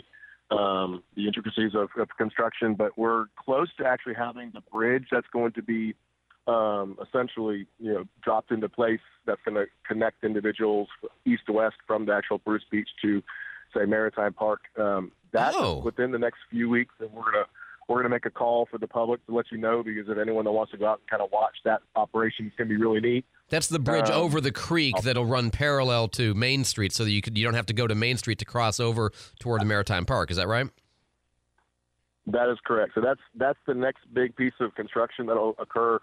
um, 0.51 1.03
the 1.17 1.27
intricacies 1.27 1.73
of, 1.75 1.89
of 1.99 2.09
construction. 2.17 2.75
But 2.75 2.97
we're 2.97 3.27
close 3.37 3.69
to 3.79 3.87
actually 3.87 4.15
having 4.15 4.51
the 4.55 4.61
bridge 4.73 5.07
that's 5.11 5.27
going 5.33 5.53
to 5.53 5.63
be 5.63 5.95
um, 6.47 6.97
essentially 7.03 7.67
you 7.81 7.93
know 7.93 8.05
dropped 8.23 8.51
into 8.53 8.69
place. 8.69 9.01
That's 9.27 9.41
going 9.45 9.57
to 9.57 9.67
connect 9.87 10.23
individuals 10.25 10.89
east 11.25 11.43
to 11.47 11.53
west 11.53 11.77
from 11.87 12.07
the 12.07 12.13
actual 12.15 12.39
Bruce 12.39 12.65
Beach 12.71 12.89
to 13.03 13.23
say 13.75 13.85
Maritime 13.85 14.33
Park. 14.33 14.61
Um, 14.79 15.13
that's 15.33 15.57
Oh. 15.59 15.81
within 15.83 16.13
the 16.13 16.19
next 16.19 16.39
few 16.51 16.69
weeks, 16.71 16.95
and 17.01 17.11
we're 17.13 17.25
gonna 17.33 17.47
we're 17.89 17.97
gonna 17.99 18.09
make 18.09 18.27
a 18.27 18.31
call 18.31 18.67
for 18.71 18.79
the 18.79 18.87
public 18.87 19.25
to 19.27 19.35
let 19.35 19.47
you 19.51 19.59
know 19.59 19.83
because 19.83 20.09
if 20.09 20.19
anyone 20.19 20.45
that 20.45 20.53
wants 20.53 20.73
to 20.73 20.79
go 20.79 20.87
out 20.87 21.01
and 21.01 21.09
kind 21.09 21.23
of 21.23 21.31
watch 21.33 21.57
that 21.65 21.83
operation, 21.97 22.47
it's 22.47 22.57
gonna 22.57 22.69
be 22.69 22.77
really 22.77 23.01
neat. 23.01 23.25
That's 23.49 23.69
the 23.69 23.79
bridge 23.79 24.11
Um, 24.11 24.21
over 24.23 24.41
the 24.41 24.51
creek 24.51 24.97
that'll 25.03 25.25
run 25.25 25.51
parallel 25.51 26.09
to 26.09 26.35
Main 26.35 26.65
Street, 26.65 26.93
so 26.93 27.05
that 27.05 27.11
you 27.11 27.23
could 27.23 27.39
you 27.39 27.45
don't 27.45 27.55
have 27.55 27.67
to 27.67 27.75
go 27.75 27.87
to 27.87 27.95
Main 27.95 28.17
Street 28.17 28.39
to 28.41 28.45
cross 28.45 28.81
over 28.81 29.13
toward 29.39 29.61
the 29.61 29.67
Maritime 29.67 30.05
Park. 30.05 30.31
Is 30.31 30.37
that 30.37 30.49
right? 30.49 30.69
That 32.27 32.51
is 32.51 32.59
correct. 32.65 32.93
So 32.95 33.01
that's 33.01 33.21
that's 33.37 33.59
the 33.67 33.75
next 33.75 34.01
big 34.13 34.35
piece 34.35 34.55
of 34.59 34.75
construction 34.75 35.27
that'll 35.27 35.55
occur. 35.59 36.01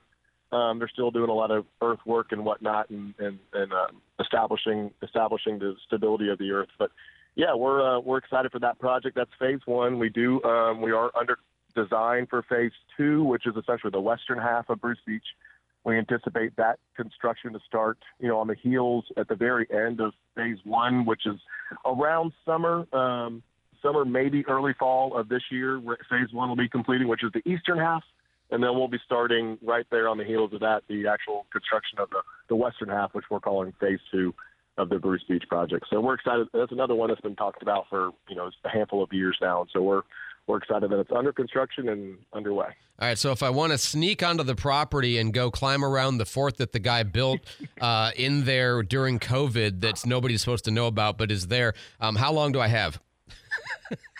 Um, 0.53 0.79
they're 0.79 0.87
still 0.87 1.11
doing 1.11 1.29
a 1.29 1.33
lot 1.33 1.51
of 1.51 1.65
earthwork 1.81 2.31
and 2.31 2.45
whatnot, 2.45 2.89
and 2.89 3.13
and, 3.19 3.39
and 3.53 3.73
uh, 3.73 3.87
establishing 4.21 4.91
establishing 5.01 5.59
the 5.59 5.75
stability 5.85 6.29
of 6.29 6.37
the 6.37 6.51
earth. 6.51 6.69
But 6.79 6.91
yeah, 7.35 7.53
we're 7.55 7.97
uh, 7.97 7.99
we're 7.99 8.19
excited 8.19 8.53
for 8.53 8.59
that 8.59 8.79
project. 8.79 9.15
That's 9.17 9.31
phase 9.37 9.59
one. 9.65 9.99
We 9.99 10.07
do 10.09 10.41
um, 10.43 10.81
we 10.81 10.91
are 10.91 11.11
under 11.19 11.39
design 11.75 12.27
for 12.27 12.41
phase 12.43 12.71
two, 12.95 13.23
which 13.23 13.45
is 13.47 13.55
essentially 13.57 13.91
the 13.91 13.99
western 13.99 14.37
half 14.37 14.69
of 14.69 14.79
Bruce 14.79 14.99
Beach. 15.05 15.25
We 15.85 15.97
anticipate 15.97 16.55
that 16.55 16.79
construction 16.95 17.53
to 17.53 17.59
start, 17.67 17.97
you 18.19 18.27
know, 18.29 18.39
on 18.39 18.47
the 18.47 18.55
heels 18.55 19.05
at 19.17 19.27
the 19.27 19.35
very 19.35 19.67
end 19.69 19.99
of 19.99 20.13
phase 20.35 20.57
one, 20.63 21.05
which 21.05 21.25
is 21.25 21.39
around 21.85 22.31
summer. 22.45 22.87
Um, 22.93 23.43
summer, 23.81 24.05
maybe 24.05 24.45
early 24.47 24.73
fall 24.79 25.17
of 25.17 25.27
this 25.27 25.43
year, 25.51 25.81
phase 26.09 26.31
one 26.31 26.47
will 26.47 26.55
be 26.55 26.69
completing, 26.69 27.07
which 27.07 27.23
is 27.23 27.31
the 27.33 27.47
eastern 27.49 27.77
half. 27.77 28.03
And 28.51 28.61
then 28.63 28.75
we'll 28.75 28.87
be 28.87 28.99
starting 29.05 29.57
right 29.63 29.85
there 29.89 30.07
on 30.07 30.17
the 30.17 30.23
heels 30.23 30.53
of 30.53 30.59
that, 30.59 30.83
the 30.87 31.07
actual 31.07 31.47
construction 31.51 31.99
of 31.99 32.09
the, 32.11 32.21
the 32.49 32.55
western 32.55 32.89
half, 32.89 33.13
which 33.13 33.25
we're 33.29 33.39
calling 33.39 33.73
phase 33.79 33.99
two 34.11 34.33
of 34.77 34.89
the 34.89 34.99
Bruce 34.99 35.23
Beach 35.27 35.43
project. 35.49 35.85
So 35.89 35.99
we're 35.99 36.15
excited. 36.15 36.47
That's 36.53 36.71
another 36.71 36.95
one 36.95 37.09
that's 37.09 37.21
been 37.21 37.35
talked 37.35 37.61
about 37.61 37.85
for, 37.89 38.11
you 38.29 38.35
know, 38.35 38.49
a 38.63 38.69
handful 38.69 39.03
of 39.03 39.11
years 39.11 39.37
now. 39.41 39.61
And 39.61 39.69
so 39.73 39.81
we're, 39.81 40.01
we're 40.47 40.57
excited 40.57 40.89
that 40.91 40.99
it's 40.99 41.11
under 41.11 41.31
construction 41.31 41.89
and 41.89 42.17
underway. 42.33 42.67
All 42.99 43.07
right, 43.07 43.17
so 43.17 43.31
if 43.31 43.41
I 43.41 43.49
want 43.49 43.71
to 43.71 43.77
sneak 43.77 44.21
onto 44.21 44.43
the 44.43 44.55
property 44.55 45.17
and 45.17 45.33
go 45.33 45.49
climb 45.49 45.83
around 45.83 46.17
the 46.17 46.25
fort 46.25 46.57
that 46.57 46.73
the 46.73 46.79
guy 46.79 47.03
built 47.03 47.39
uh, 47.81 48.11
in 48.15 48.45
there 48.45 48.83
during 48.83 49.19
COVID, 49.19 49.81
that's 49.81 50.05
nobody's 50.05 50.41
supposed 50.41 50.65
to 50.65 50.71
know 50.71 50.87
about, 50.87 51.17
but 51.17 51.31
is 51.31 51.47
there, 51.47 51.73
um, 51.99 52.15
how 52.15 52.31
long 52.31 52.51
do 52.51 52.59
I 52.59 52.67
have? 52.67 52.99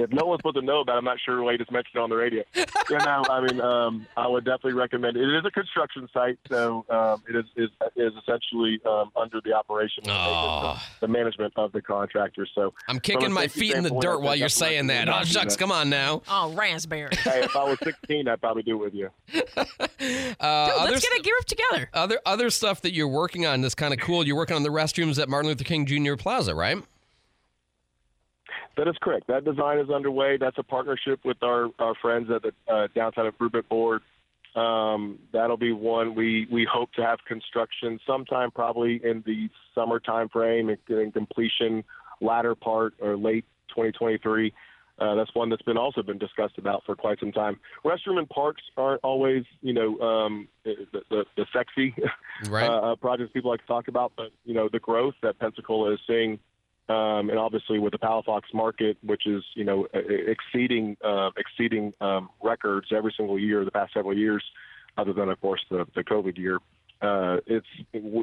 if 0.00 0.10
no 0.12 0.26
one's 0.26 0.40
supposed 0.40 0.56
to 0.56 0.62
know 0.62 0.80
about 0.80 0.94
it, 0.94 0.98
I'm 0.98 1.04
not 1.04 1.18
sure 1.24 1.42
why 1.42 1.52
you 1.52 1.58
just 1.58 1.72
mentioned 1.72 1.96
it 1.96 2.00
on 2.00 2.10
the 2.10 2.16
radio. 2.16 2.42
yeah, 2.54 2.64
no, 3.04 3.22
I 3.30 3.40
mean, 3.40 3.60
um, 3.60 4.06
I 4.16 4.26
would 4.26 4.44
definitely 4.44 4.74
recommend 4.74 5.16
it. 5.16 5.22
It 5.22 5.38
is 5.38 5.44
a 5.44 5.50
construction 5.50 6.08
site, 6.12 6.38
so 6.48 6.84
um, 6.90 7.22
it 7.28 7.36
is, 7.36 7.44
is 7.56 7.70
is 7.96 8.12
essentially 8.22 8.80
um, 8.86 9.10
under 9.16 9.40
the 9.40 9.52
operation, 9.52 10.04
and 10.08 10.12
maintenance 10.12 10.64
of 10.64 11.00
the 11.00 11.08
management 11.08 11.52
of 11.56 11.72
the 11.72 11.82
contractor. 11.82 12.46
So 12.54 12.74
I'm 12.88 13.00
kicking 13.00 13.32
my 13.32 13.48
feet 13.48 13.74
in 13.74 13.82
the 13.84 13.98
dirt 14.00 14.20
while 14.20 14.36
you're 14.36 14.48
saying 14.48 14.88
that. 14.88 15.08
Oh, 15.08 15.12
recommended. 15.12 15.32
shucks, 15.32 15.56
come 15.56 15.72
on 15.72 15.90
now. 15.90 16.22
Oh, 16.28 16.52
raspberry. 16.52 17.14
Hey, 17.16 17.42
if 17.42 17.56
I 17.56 17.64
was 17.64 17.78
16, 17.82 18.28
I'd 18.28 18.40
probably 18.40 18.62
do 18.62 18.82
it 18.82 18.84
with 18.84 18.94
you. 18.94 19.10
Uh, 20.38 20.82
Dude, 20.82 20.92
let's 20.92 21.08
get 21.08 21.18
a 21.18 21.22
gear 21.22 21.34
up 21.40 21.46
together. 21.46 21.88
Other 21.94 22.20
other 22.26 22.50
stuff 22.50 22.82
that 22.82 22.92
you're 22.92 23.08
working 23.08 23.46
on 23.46 23.62
that's 23.62 23.74
kind 23.74 23.94
of 23.94 24.00
cool. 24.00 24.26
You're 24.26 24.36
working 24.36 24.54
on 24.54 24.62
the 24.62 24.68
restrooms 24.68 25.20
at 25.20 25.28
Martin 25.28 25.48
Luther 25.48 25.64
King 25.64 25.86
Jr. 25.86 26.14
Plaza, 26.16 26.54
right? 26.54 26.76
That 28.76 28.88
is 28.88 28.96
correct. 29.00 29.26
That 29.28 29.44
design 29.44 29.78
is 29.78 29.88
underway. 29.88 30.36
That's 30.36 30.58
a 30.58 30.62
partnership 30.62 31.20
with 31.24 31.42
our, 31.42 31.70
our 31.78 31.94
friends 32.00 32.30
at 32.30 32.42
the 32.42 32.52
uh, 32.72 32.88
Downtown 32.94 33.26
Improvement 33.26 33.68
Board. 33.68 34.02
Um, 34.54 35.18
that'll 35.32 35.58
be 35.58 35.72
one 35.72 36.14
we, 36.14 36.46
we 36.50 36.66
hope 36.70 36.92
to 36.94 37.02
have 37.02 37.18
construction 37.26 38.00
sometime 38.06 38.50
probably 38.50 39.00
in 39.04 39.22
the 39.26 39.48
summer 39.74 40.00
time 40.00 40.28
frame 40.30 40.70
and 40.70 40.78
getting 40.86 41.12
completion 41.12 41.84
latter 42.20 42.54
part 42.54 42.94
or 43.00 43.16
late 43.16 43.44
2023. 43.68 44.52
Uh, 44.98 45.14
that's 45.14 45.34
one 45.34 45.50
that's 45.50 45.62
been 45.62 45.76
also 45.76 46.02
been 46.02 46.16
discussed 46.16 46.56
about 46.56 46.82
for 46.86 46.96
quite 46.96 47.20
some 47.20 47.32
time. 47.32 47.60
Restroom 47.84 48.18
and 48.18 48.28
parks 48.30 48.62
aren't 48.78 49.00
always, 49.04 49.44
you 49.60 49.74
know, 49.74 50.00
um, 50.00 50.48
the, 50.64 50.74
the, 51.10 51.24
the 51.36 51.46
sexy 51.52 51.94
Right. 52.48 52.66
uh, 52.66 52.96
projects 52.96 53.30
people 53.34 53.50
like 53.50 53.60
to 53.60 53.66
talk 53.66 53.88
about, 53.88 54.12
but 54.16 54.30
you 54.44 54.54
know, 54.54 54.70
the 54.72 54.78
growth 54.78 55.14
that 55.22 55.38
Pensacola 55.38 55.92
is 55.92 56.00
seeing 56.06 56.38
um, 56.88 57.30
and 57.30 57.38
obviously 57.38 57.78
with 57.78 57.92
the 57.92 57.98
Palafox 57.98 58.42
market, 58.54 58.96
which 59.02 59.26
is 59.26 59.42
you 59.54 59.64
know 59.64 59.86
exceeding 59.92 60.96
uh, 61.04 61.30
exceeding 61.36 61.92
um, 62.00 62.28
records 62.42 62.88
every 62.94 63.12
single 63.16 63.38
year 63.38 63.64
the 63.64 63.70
past 63.70 63.92
several 63.92 64.16
years, 64.16 64.44
other 64.96 65.12
than 65.12 65.28
of 65.28 65.40
course 65.40 65.60
the, 65.70 65.86
the 65.94 66.04
COVID 66.04 66.38
year. 66.38 66.58
Uh, 67.02 67.38
it's 67.46 67.66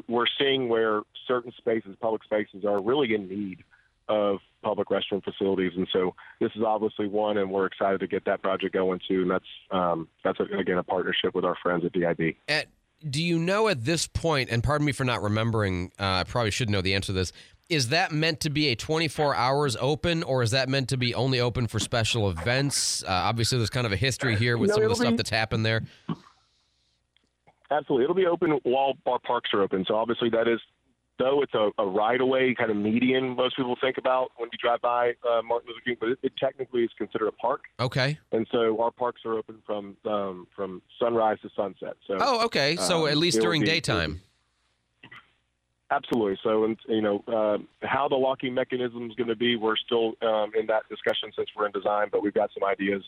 we're 0.08 0.26
seeing 0.38 0.68
where 0.68 1.02
certain 1.28 1.52
spaces, 1.58 1.96
public 2.00 2.24
spaces, 2.24 2.64
are 2.64 2.80
really 2.80 3.14
in 3.14 3.28
need 3.28 3.62
of 4.08 4.38
public 4.62 4.88
restroom 4.88 5.22
facilities, 5.22 5.72
and 5.76 5.86
so 5.92 6.14
this 6.40 6.50
is 6.56 6.62
obviously 6.62 7.06
one, 7.06 7.38
and 7.38 7.50
we're 7.50 7.66
excited 7.66 8.00
to 8.00 8.06
get 8.06 8.24
that 8.24 8.42
project 8.42 8.72
going 8.72 9.00
too. 9.06 9.22
And 9.22 9.30
that's 9.30 9.44
um, 9.70 10.08
that's 10.24 10.40
a, 10.40 10.44
again 10.58 10.78
a 10.78 10.82
partnership 10.82 11.34
with 11.34 11.44
our 11.44 11.56
friends 11.62 11.84
at 11.84 11.92
DIB. 11.92 12.36
At, 12.48 12.66
do 13.08 13.22
you 13.22 13.38
know 13.38 13.68
at 13.68 13.84
this 13.84 14.06
point, 14.06 14.50
and 14.50 14.62
pardon 14.64 14.86
me 14.86 14.92
for 14.92 15.04
not 15.04 15.22
remembering, 15.22 15.92
uh, 15.98 16.04
I 16.04 16.24
probably 16.24 16.50
should 16.50 16.70
know 16.70 16.80
the 16.80 16.94
answer 16.94 17.08
to 17.08 17.12
this. 17.12 17.32
Is 17.70 17.88
that 17.88 18.12
meant 18.12 18.40
to 18.40 18.50
be 18.50 18.68
a 18.68 18.76
24 18.76 19.34
hours 19.34 19.76
open, 19.80 20.22
or 20.22 20.42
is 20.42 20.50
that 20.50 20.68
meant 20.68 20.90
to 20.90 20.98
be 20.98 21.14
only 21.14 21.40
open 21.40 21.66
for 21.66 21.78
special 21.78 22.28
events? 22.28 23.02
Uh, 23.04 23.08
obviously, 23.08 23.56
there's 23.58 23.70
kind 23.70 23.86
of 23.86 23.92
a 23.92 23.96
history 23.96 24.36
here 24.36 24.58
with 24.58 24.68
No, 24.70 24.74
some 24.74 24.82
of 24.84 24.88
the 24.90 24.96
stuff 24.96 25.10
be- 25.12 25.16
that's 25.16 25.30
happened 25.30 25.64
there. 25.64 25.82
Absolutely, 27.70 28.04
it'll 28.04 28.14
be 28.14 28.26
open 28.26 28.60
while 28.64 28.92
our 29.06 29.18
parks 29.18 29.50
are 29.54 29.62
open. 29.62 29.84
So 29.88 29.94
obviously, 29.96 30.28
that 30.30 30.46
is 30.46 30.60
though 31.18 31.42
it's 31.42 31.54
a, 31.54 31.70
a 31.78 31.86
right-of-way 31.86 32.54
kind 32.58 32.70
of 32.70 32.76
median. 32.76 33.36
Most 33.36 33.56
people 33.56 33.76
think 33.80 33.96
about 33.98 34.32
when 34.36 34.50
you 34.52 34.58
drive 34.58 34.80
by 34.82 35.10
uh, 35.28 35.40
Martin 35.42 35.68
Luther 35.68 35.80
King, 35.84 35.96
but 36.00 36.08
it, 36.10 36.18
it 36.22 36.32
technically 36.36 36.82
is 36.82 36.90
considered 36.98 37.28
a 37.28 37.32
park. 37.32 37.62
Okay. 37.80 38.18
And 38.32 38.46
so 38.52 38.80
our 38.82 38.90
parks 38.90 39.22
are 39.24 39.34
open 39.34 39.62
from 39.64 39.96
um, 40.04 40.46
from 40.54 40.82
sunrise 41.00 41.38
to 41.42 41.50
sunset. 41.56 41.96
So 42.06 42.18
Oh, 42.20 42.44
okay. 42.46 42.76
So 42.76 43.04
um, 43.04 43.08
at 43.08 43.16
least 43.16 43.40
during 43.40 43.62
be- 43.62 43.68
daytime. 43.68 44.20
Absolutely. 45.94 46.38
So, 46.42 46.64
and 46.64 46.76
you 46.88 47.02
know, 47.02 47.22
uh, 47.28 47.86
how 47.86 48.08
the 48.08 48.16
locking 48.16 48.52
mechanism 48.52 49.08
is 49.08 49.14
going 49.14 49.28
to 49.28 49.36
be, 49.36 49.54
we're 49.54 49.76
still 49.76 50.14
um, 50.22 50.50
in 50.58 50.66
that 50.66 50.88
discussion 50.88 51.30
since 51.36 51.48
we're 51.56 51.66
in 51.66 51.72
design, 51.72 52.08
but 52.10 52.20
we've 52.22 52.34
got 52.34 52.50
some 52.52 52.68
ideas. 52.68 53.02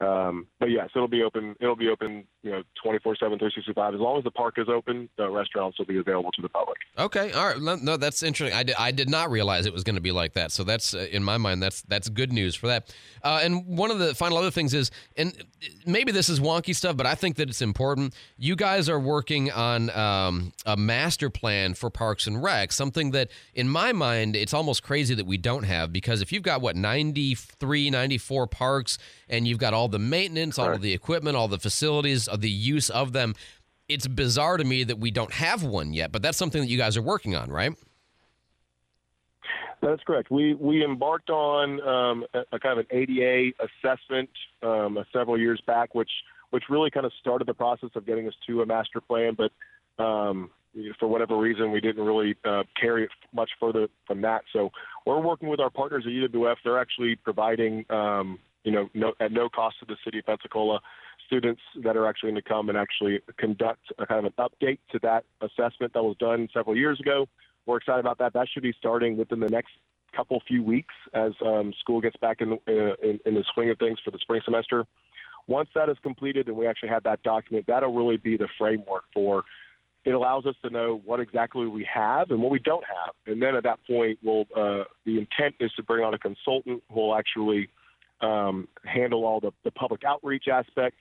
Um, 0.00 0.46
but 0.58 0.70
yes, 0.70 0.88
it'll 0.94 1.08
be 1.08 1.22
open. 1.22 1.54
It'll 1.60 1.76
be 1.76 1.88
open, 1.88 2.24
you 2.46 2.52
know, 2.52 2.62
24/7, 2.84 3.18
365. 3.18 3.94
As 3.94 4.00
long 4.00 4.18
as 4.18 4.22
the 4.22 4.30
park 4.30 4.54
is 4.56 4.68
open, 4.68 5.08
the 5.16 5.28
restaurants 5.28 5.78
will 5.78 5.84
be 5.84 5.98
available 5.98 6.30
to 6.30 6.40
the 6.40 6.48
public. 6.48 6.78
Okay, 6.96 7.32
all 7.32 7.48
right. 7.48 7.82
No, 7.82 7.96
that's 7.96 8.22
interesting. 8.22 8.56
I 8.56 8.62
did, 8.62 8.76
I 8.78 8.92
did 8.92 9.10
not 9.10 9.32
realize 9.32 9.66
it 9.66 9.72
was 9.72 9.82
going 9.82 9.96
to 9.96 10.00
be 10.00 10.12
like 10.12 10.34
that. 10.34 10.52
So 10.52 10.62
that's 10.62 10.94
uh, 10.94 11.08
in 11.10 11.24
my 11.24 11.38
mind. 11.38 11.60
That's 11.60 11.82
that's 11.82 12.08
good 12.08 12.32
news 12.32 12.54
for 12.54 12.68
that. 12.68 12.94
Uh, 13.24 13.40
and 13.42 13.66
one 13.66 13.90
of 13.90 13.98
the 13.98 14.14
final 14.14 14.38
other 14.38 14.52
things 14.52 14.74
is, 14.74 14.92
and 15.16 15.36
maybe 15.84 16.12
this 16.12 16.28
is 16.28 16.38
wonky 16.38 16.72
stuff, 16.72 16.96
but 16.96 17.04
I 17.04 17.16
think 17.16 17.34
that 17.36 17.48
it's 17.48 17.62
important. 17.62 18.14
You 18.38 18.54
guys 18.54 18.88
are 18.88 19.00
working 19.00 19.50
on 19.50 19.90
um, 19.90 20.52
a 20.64 20.76
master 20.76 21.28
plan 21.28 21.74
for 21.74 21.90
Parks 21.90 22.28
and 22.28 22.40
Rec, 22.40 22.70
something 22.70 23.10
that 23.10 23.28
in 23.54 23.68
my 23.68 23.92
mind 23.92 24.36
it's 24.36 24.54
almost 24.54 24.84
crazy 24.84 25.16
that 25.16 25.26
we 25.26 25.36
don't 25.36 25.64
have 25.64 25.92
because 25.92 26.22
if 26.22 26.30
you've 26.30 26.44
got 26.44 26.60
what 26.60 26.76
93, 26.76 27.90
94 27.90 28.46
parks, 28.46 28.98
and 29.28 29.48
you've 29.48 29.58
got 29.58 29.74
all 29.74 29.88
the 29.88 29.98
maintenance, 29.98 30.58
all 30.58 30.72
of 30.72 30.80
the 30.80 30.92
equipment, 30.92 31.36
all 31.36 31.48
the 31.48 31.58
facilities, 31.58 32.28
uh, 32.28 32.35
the 32.36 32.50
use 32.50 32.90
of 32.90 33.12
them 33.12 33.34
it's 33.88 34.06
bizarre 34.06 34.56
to 34.56 34.64
me 34.64 34.84
that 34.84 34.98
we 34.98 35.10
don't 35.10 35.32
have 35.32 35.62
one 35.62 35.92
yet, 35.92 36.10
but 36.10 36.22
that's 36.22 36.36
something 36.36 36.60
that 36.60 36.68
you 36.68 36.78
guys 36.78 36.96
are 36.96 37.02
working 37.02 37.36
on, 37.36 37.50
right? 37.50 37.72
That's 39.80 40.02
correct. 40.04 40.30
We 40.30 40.54
we 40.54 40.84
embarked 40.84 41.30
on 41.30 41.80
um, 41.86 42.24
a, 42.34 42.56
a 42.56 42.58
kind 42.58 42.78
of 42.78 42.86
an 42.90 42.96
ADA 42.98 43.52
assessment 43.60 44.30
um, 44.62 44.98
uh, 44.98 45.04
several 45.12 45.38
years 45.38 45.60
back, 45.66 45.94
which 45.94 46.10
which 46.50 46.64
really 46.68 46.90
kind 46.90 47.06
of 47.06 47.12
started 47.20 47.46
the 47.46 47.54
process 47.54 47.90
of 47.94 48.06
getting 48.06 48.26
us 48.26 48.34
to 48.46 48.62
a 48.62 48.66
master 48.66 49.00
plan. 49.00 49.36
But 49.36 49.52
um, 50.02 50.50
for 50.98 51.08
whatever 51.08 51.36
reason, 51.36 51.70
we 51.70 51.80
didn't 51.80 52.04
really 52.04 52.36
uh, 52.44 52.64
carry 52.80 53.04
it 53.04 53.10
much 53.32 53.50
further 53.60 53.88
from 54.06 54.22
that. 54.22 54.42
So 54.52 54.70
we're 55.04 55.20
working 55.20 55.48
with 55.48 55.60
our 55.60 55.70
partners 55.70 56.04
at 56.06 56.12
UWF. 56.12 56.56
They're 56.64 56.80
actually 56.80 57.16
providing, 57.16 57.84
um, 57.90 58.38
you 58.66 58.72
know, 58.72 58.90
no, 58.94 59.14
at 59.20 59.30
no 59.30 59.48
cost 59.48 59.78
to 59.78 59.86
the 59.86 59.96
city 60.04 60.18
of 60.18 60.26
Pensacola, 60.26 60.80
students 61.24 61.62
that 61.84 61.96
are 61.96 62.06
actually 62.06 62.32
going 62.32 62.42
to 62.42 62.48
come 62.48 62.68
and 62.68 62.76
actually 62.76 63.20
conduct 63.38 63.92
a 63.98 64.06
kind 64.06 64.26
of 64.26 64.32
an 64.36 64.44
update 64.44 64.80
to 64.90 64.98
that 65.04 65.24
assessment 65.40 65.92
that 65.94 66.02
was 66.02 66.16
done 66.18 66.48
several 66.52 66.76
years 66.76 66.98
ago. 66.98 67.28
We're 67.64 67.76
excited 67.76 68.00
about 68.00 68.18
that. 68.18 68.32
That 68.32 68.48
should 68.52 68.64
be 68.64 68.74
starting 68.76 69.16
within 69.16 69.38
the 69.38 69.48
next 69.48 69.70
couple 70.14 70.42
few 70.48 70.64
weeks 70.64 70.94
as 71.14 71.32
um, 71.44 71.72
school 71.78 72.00
gets 72.00 72.16
back 72.16 72.40
in, 72.40 72.54
uh, 72.54 72.94
in 73.02 73.20
in 73.24 73.34
the 73.34 73.44
swing 73.54 73.70
of 73.70 73.78
things 73.78 73.98
for 74.04 74.10
the 74.10 74.18
spring 74.18 74.40
semester. 74.44 74.84
Once 75.46 75.68
that 75.76 75.88
is 75.88 75.96
completed 76.02 76.48
and 76.48 76.56
we 76.56 76.66
actually 76.66 76.88
have 76.88 77.04
that 77.04 77.22
document, 77.22 77.66
that'll 77.68 77.94
really 77.94 78.16
be 78.16 78.36
the 78.36 78.48
framework 78.58 79.04
for. 79.14 79.44
It 80.04 80.12
allows 80.12 80.44
us 80.46 80.54
to 80.64 80.70
know 80.70 81.00
what 81.04 81.20
exactly 81.20 81.66
we 81.66 81.86
have 81.92 82.30
and 82.30 82.40
what 82.40 82.50
we 82.50 82.58
don't 82.60 82.84
have, 82.84 83.14
and 83.26 83.40
then 83.40 83.54
at 83.54 83.62
that 83.62 83.78
point, 83.86 84.18
we'll. 84.24 84.46
Uh, 84.56 84.84
the 85.04 85.18
intent 85.18 85.54
is 85.60 85.70
to 85.76 85.84
bring 85.84 86.04
on 86.04 86.14
a 86.14 86.18
consultant 86.18 86.82
who 86.90 87.00
will 87.00 87.14
actually 87.14 87.68
um, 88.20 88.68
handle 88.84 89.24
all 89.24 89.40
the, 89.40 89.52
the 89.64 89.70
public 89.70 90.02
outreach 90.04 90.48
aspects. 90.48 90.98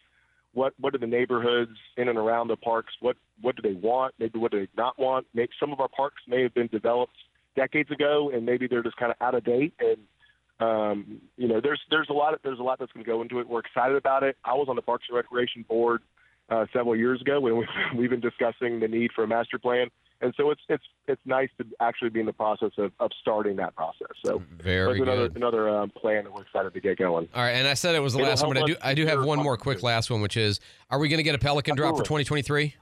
What 0.54 0.74
what 0.80 0.96
are 0.96 0.98
the 0.98 1.08
neighborhoods 1.08 1.78
in 1.98 2.08
and 2.08 2.18
around 2.18 2.48
the 2.48 2.56
parks? 2.56 2.94
What 3.02 3.18
what 3.42 3.56
do 3.56 3.62
they 3.62 3.76
want? 3.76 4.16
Maybe 4.20 4.40
what 4.40 4.52
do 4.52 4.60
they 4.60 4.68
not 4.78 4.98
want? 4.98 5.28
Maybe 5.34 5.52
some 5.60 5.74
of 5.74 5.80
our 5.80 5.90
parks 5.90 6.22
may 6.28 6.44
have 6.44 6.54
been 6.54 6.68
developed 6.68 7.18
decades 7.56 7.92
ago, 7.92 8.32
and 8.34 8.46
maybe 8.46 8.68
they're 8.68 8.84
just 8.84 8.98
kind 8.98 9.12
of 9.12 9.18
out 9.22 9.36
of 9.36 9.44
date. 9.44 9.74
And 9.80 9.98
um, 10.60 11.22
you 11.38 11.48
know, 11.50 11.60
there's 11.62 11.82
there's 11.90 12.08
a 12.10 12.14
lot 12.14 12.34
of, 12.34 12.40
there's 12.44 12.60
a 12.60 12.64
lot 12.64 12.80
that's 12.80 12.92
going 12.94 13.04
to 13.04 13.10
go 13.10 13.22
into 13.22 13.40
it. 13.40 13.50
We're 13.50 13.60
excited 13.60 13.98
about 13.98 14.24
it. 14.24 14.38
I 14.46 14.54
was 14.54 14.68
on 14.70 14.78
the 14.78 14.82
Parks 14.82 15.06
and 15.10 15.16
Recreation 15.18 15.66
Board 15.68 16.02
uh, 16.50 16.66
several 16.72 16.96
years 16.96 17.22
ago 17.22 17.40
when 17.40 17.58
we, 17.58 17.68
we've 17.98 18.10
been 18.10 18.22
discussing 18.22 18.80
the 18.80 18.88
need 18.88 19.12
for 19.14 19.24
a 19.24 19.28
master 19.28 19.60
plan, 19.60 19.88
and 20.22 20.34
so 20.38 20.50
it's 20.52 20.62
it's 20.70 20.84
it's 21.08 21.22
nice 21.26 21.50
to 21.58 21.66
actually 21.80 22.10
be 22.10 22.20
in 22.20 22.26
the 22.26 22.34
process 22.34 22.72
of, 22.78 22.92
of 23.00 23.12
starting 23.22 23.56
that 23.58 23.76
process. 23.76 24.08
So 24.26 24.42
Very 24.62 24.86
there's 24.86 25.02
another 25.02 25.28
good. 25.28 25.38
another 25.38 25.70
um, 25.70 25.90
plan 25.90 26.24
that 26.24 26.34
we're 26.34 26.44
excited 26.44 26.74
to 26.74 26.80
get 26.80 26.98
going. 26.98 27.28
All 27.34 27.44
right, 27.44 27.52
and 27.52 27.68
I 27.68 27.74
said 27.74 27.96
it 27.96 28.00
was 28.00 28.14
the 28.14 28.20
It'll 28.20 28.30
last 28.30 28.46
one, 28.46 28.54
but 28.54 28.64
I 28.64 28.66
do 28.66 28.76
I 28.82 28.94
do 28.94 29.06
have 29.06 29.24
one 29.24 29.40
more 29.40 29.58
quick 29.58 29.84
last 29.84 30.10
one, 30.10 30.22
which 30.22 30.38
is: 30.38 30.60
Are 30.90 31.00
we 31.00 31.10
going 31.10 31.18
to 31.18 31.24
get 31.24 31.36
a 31.36 31.40
Pelican 31.40 31.76
drop 31.76 31.98
for 31.98 32.04
2023? 32.04 32.76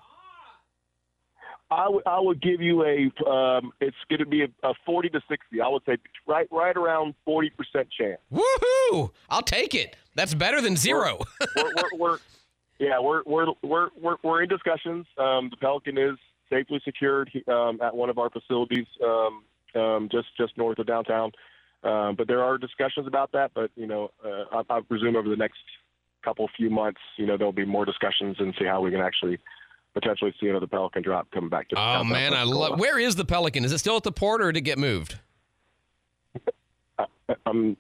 I 1.72 1.90
would 1.90 2.04
I 2.06 2.20
would 2.20 2.42
give 2.42 2.62
you 2.62 2.84
a 2.84 3.30
um, 3.30 3.72
it's 3.82 3.98
going 4.10 4.20
to 4.20 4.26
be 4.26 4.44
a, 4.44 4.48
a 4.68 4.74
40 4.86 5.10
to 5.10 5.22
60. 5.28 5.62
I 5.62 5.68
would 5.68 5.82
say 5.86 5.98
right 6.28 6.48
right 6.52 6.76
around 6.76 7.16
40 7.26 7.52
percent 7.52 7.88
chance. 7.98 8.20
Woohoo! 8.32 9.12
I'll 9.30 9.42
take 9.42 9.74
it. 9.74 9.96
That's 10.16 10.34
better 10.34 10.62
than 10.62 10.78
zero. 10.78 11.20
we're, 11.56 11.64
we're, 11.64 11.98
we're 11.98 12.18
yeah 12.80 13.00
we're 13.00 13.24
we're 13.26 13.48
we're 13.64 13.90
we're, 14.00 14.18
we're 14.24 14.44
in 14.44 14.50
discussions. 14.50 15.08
Um, 15.18 15.50
the 15.50 15.58
Pelican 15.58 15.98
is 15.98 16.18
safely 16.54 16.82
secured 16.86 17.32
um, 17.48 17.80
at 17.82 17.96
one 17.96 18.10
of 18.10 18.18
our 18.18 18.30
facilities 18.30 18.86
um, 19.04 19.44
um, 19.76 20.10
just 20.12 20.28
just 20.38 20.58
north 20.58 20.80
of 20.80 20.88
downtown. 20.88 21.32
Um, 21.84 22.16
but 22.16 22.28
there 22.28 22.42
are 22.44 22.58
discussions 22.58 23.08
about 23.08 23.32
that. 23.34 23.52
But 23.54 23.72
you 23.76 23.88
know, 23.88 24.12
uh, 24.24 24.62
I, 24.70 24.78
I 24.78 24.82
presume 24.82 25.16
over 25.16 25.30
the 25.30 25.36
next 25.36 25.60
couple 26.24 26.50
few 26.56 26.70
months, 26.70 27.02
you 27.18 27.26
know, 27.26 27.38
there'll 27.38 27.52
be 27.52 27.66
more 27.66 27.86
discussions 27.86 28.38
and 28.40 28.54
see 28.58 28.66
how 28.66 28.82
we 28.82 28.92
can 28.92 29.02
actually 29.02 29.38
potentially 29.94 30.34
see 30.40 30.48
another 30.48 30.68
Pelican 30.68 31.04
drop 31.04 31.30
coming 31.32 31.50
back 31.50 31.70
to. 31.70 31.76
Oh 31.78 32.04
man, 32.04 32.34
I 32.34 32.44
love. 32.44 32.80
Where 32.80 33.00
is 33.00 33.16
the 33.16 33.26
Pelican? 33.26 33.66
Is 33.66 33.72
it 33.72 33.80
still 33.80 33.98
at 33.98 34.04
the 34.04 34.12
port, 34.12 34.42
or 34.42 34.52
did 34.52 34.60
it 34.60 34.62
get 34.62 34.78
moved? 34.78 35.18
um, 37.46 37.78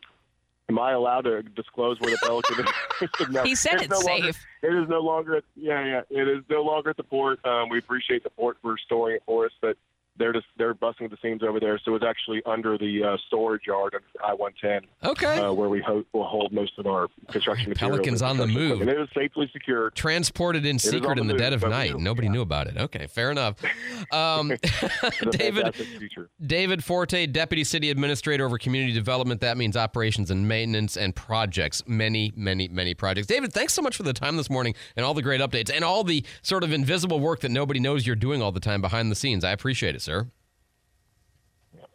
Am 0.70 0.80
I 0.80 0.91
allowed 0.93 1.22
to 1.26 1.43
disclose 1.43 1.99
where 1.99 2.11
the 2.11 2.18
Pelican 2.24 2.66
is? 3.01 3.28
no, 3.30 3.43
He 3.43 3.53
said 3.55 3.82
it's 3.82 3.89
no 3.89 3.99
longer- 3.99 4.32
safe. 4.34 4.45
it 4.64 4.74
is 4.74 4.88
no 4.88 4.99
longer. 5.01 5.38
At, 5.38 5.43
yeah, 5.55 5.86
yeah. 5.86 6.01
It 6.22 6.28
is 6.28 6.43
no 6.49 6.61
longer 6.64 6.91
at 6.91 6.97
the 6.97 7.03
port. 7.03 7.45
Um, 7.45 7.70
we 7.70 7.80
appreciate 7.80 8.24
the 8.24 8.30
port 8.30 8.57
for 8.61 8.78
storing 8.86 9.18
it 9.18 9.24
for 9.26 9.45
us, 9.45 9.51
but 9.61 9.78
they're 10.18 10.34
just 10.34 10.45
they're 10.57 10.74
busting 10.74 11.09
the 11.09 11.18
seams 11.22 11.41
over 11.43 11.59
there. 11.59 11.80
So 11.84 11.95
it's 11.95 12.05
actually 12.05 12.41
under 12.45 12.78
the 12.78 13.03
uh, 13.03 13.18
storage 13.28 13.66
yard 13.68 13.93
of 13.95 14.01
I-110. 14.24 14.82
Okay. 15.03 15.39
Uh, 15.39 15.53
where 15.53 15.70
we 15.70 15.82
ho- 15.82 16.03
will 16.14 16.26
hold 16.26 16.51
most 16.53 16.78
of 16.78 16.86
our 16.88 17.07
construction 17.32 17.70
materials. 17.70 17.97
Pelicans 17.97 18.22
on 18.22 18.38
the 18.38 18.47
move. 18.47 18.82
It 18.82 18.89
is 18.99 19.09
safely 19.16 19.49
secured. 19.51 19.95
Transported 19.95 20.66
in 20.66 20.76
It 20.76 20.82
secret 20.82 21.11
on 21.11 21.20
in 21.20 21.28
the 21.28 21.34
the 21.34 21.39
dead 21.39 21.53
of 21.53 21.61
night. 21.64 21.97
Nobody 21.97 22.30
knew 22.30 22.41
about 22.41 22.68
it. 22.68 22.78
Okay, 22.78 23.07
fair 23.07 23.32
enough. 23.32 23.55
Um, 24.11 24.51
David. 25.32 25.74
David 26.45 26.84
Forte, 26.84 27.26
Deputy 27.28 27.64
City 27.64 27.89
Administrator 27.89 28.45
over 28.45 28.57
Community 28.57 28.93
Development. 28.93 29.41
That 29.41 29.57
means 29.57 29.76
operations 29.78 30.30
and 30.30 30.47
maintenance 30.47 30.97
and 30.97 31.16
projects. 31.16 31.82
Many, 31.88 32.32
many, 32.36 32.68
many 32.68 32.93
projects. 32.93 33.28
David, 33.28 33.53
thanks 33.53 33.74
so 33.74 33.82
much 33.82 33.95
for 33.95 34.03
the 34.03 34.14
time 34.14 34.36
this 34.38 34.49
morning 34.49 34.76
and 34.95 35.05
all 35.05 35.14
the 35.14 35.22
great 35.22 35.41
updates 35.41 35.72
and 35.74 35.84
all 35.84 36.03
the 36.03 36.24
sort 36.41 36.64
of 36.64 36.74
invisible 36.74 37.20
work 37.20 37.39
that 37.41 37.49
nobody 37.49 37.80
knows 37.80 38.05
you're 38.05 38.16
doing 38.16 38.41
all 38.41 38.51
the 38.51 38.59
time 38.59 38.82
behind 38.82 39.09
the 39.11 39.16
scenes. 39.16 39.43
I 39.43 39.51
appreciate 39.51 39.95
it, 39.95 40.01
sir. 40.04 40.28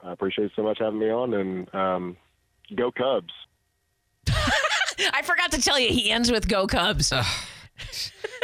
I 0.03 0.13
appreciate 0.13 0.45
you 0.45 0.51
so 0.57 0.63
much 0.63 0.79
having 0.79 0.99
me 0.99 1.11
on, 1.11 1.35
and 1.35 1.75
um, 1.75 2.17
go 2.75 2.91
Cubs. 2.91 3.33
I 5.13 5.23
forgot 5.23 5.53
to 5.53 5.61
tell 5.61 5.79
you, 5.79 5.91
he 5.91 6.11
ends 6.11 6.31
with 6.31 6.49
"Go 6.49 6.67
Cubs." 6.67 7.13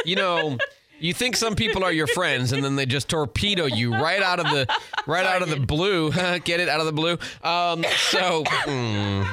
You 0.05 0.17
know, 0.17 0.59
you 0.99 1.15
think 1.15 1.37
some 1.37 1.55
people 1.55 1.83
are 1.85 1.93
your 1.93 2.07
friends, 2.07 2.53
and 2.53 2.63
then 2.63 2.77
they 2.77 2.87
just 2.87 3.09
torpedo 3.09 3.67
you 3.67 3.93
right 3.93 4.23
out 4.23 4.41
of 4.41 4.47
the 4.47 4.67
right 5.07 5.27
out 5.27 5.43
of 5.43 5.49
the 5.49 5.61
blue. 5.61 6.11
Get 6.45 6.61
it 6.61 6.69
out 6.69 6.81
of 6.81 6.87
the 6.87 6.93
blue. 6.93 7.19
Um, 7.43 7.85
so. 8.11 8.45
mm. 8.45 9.27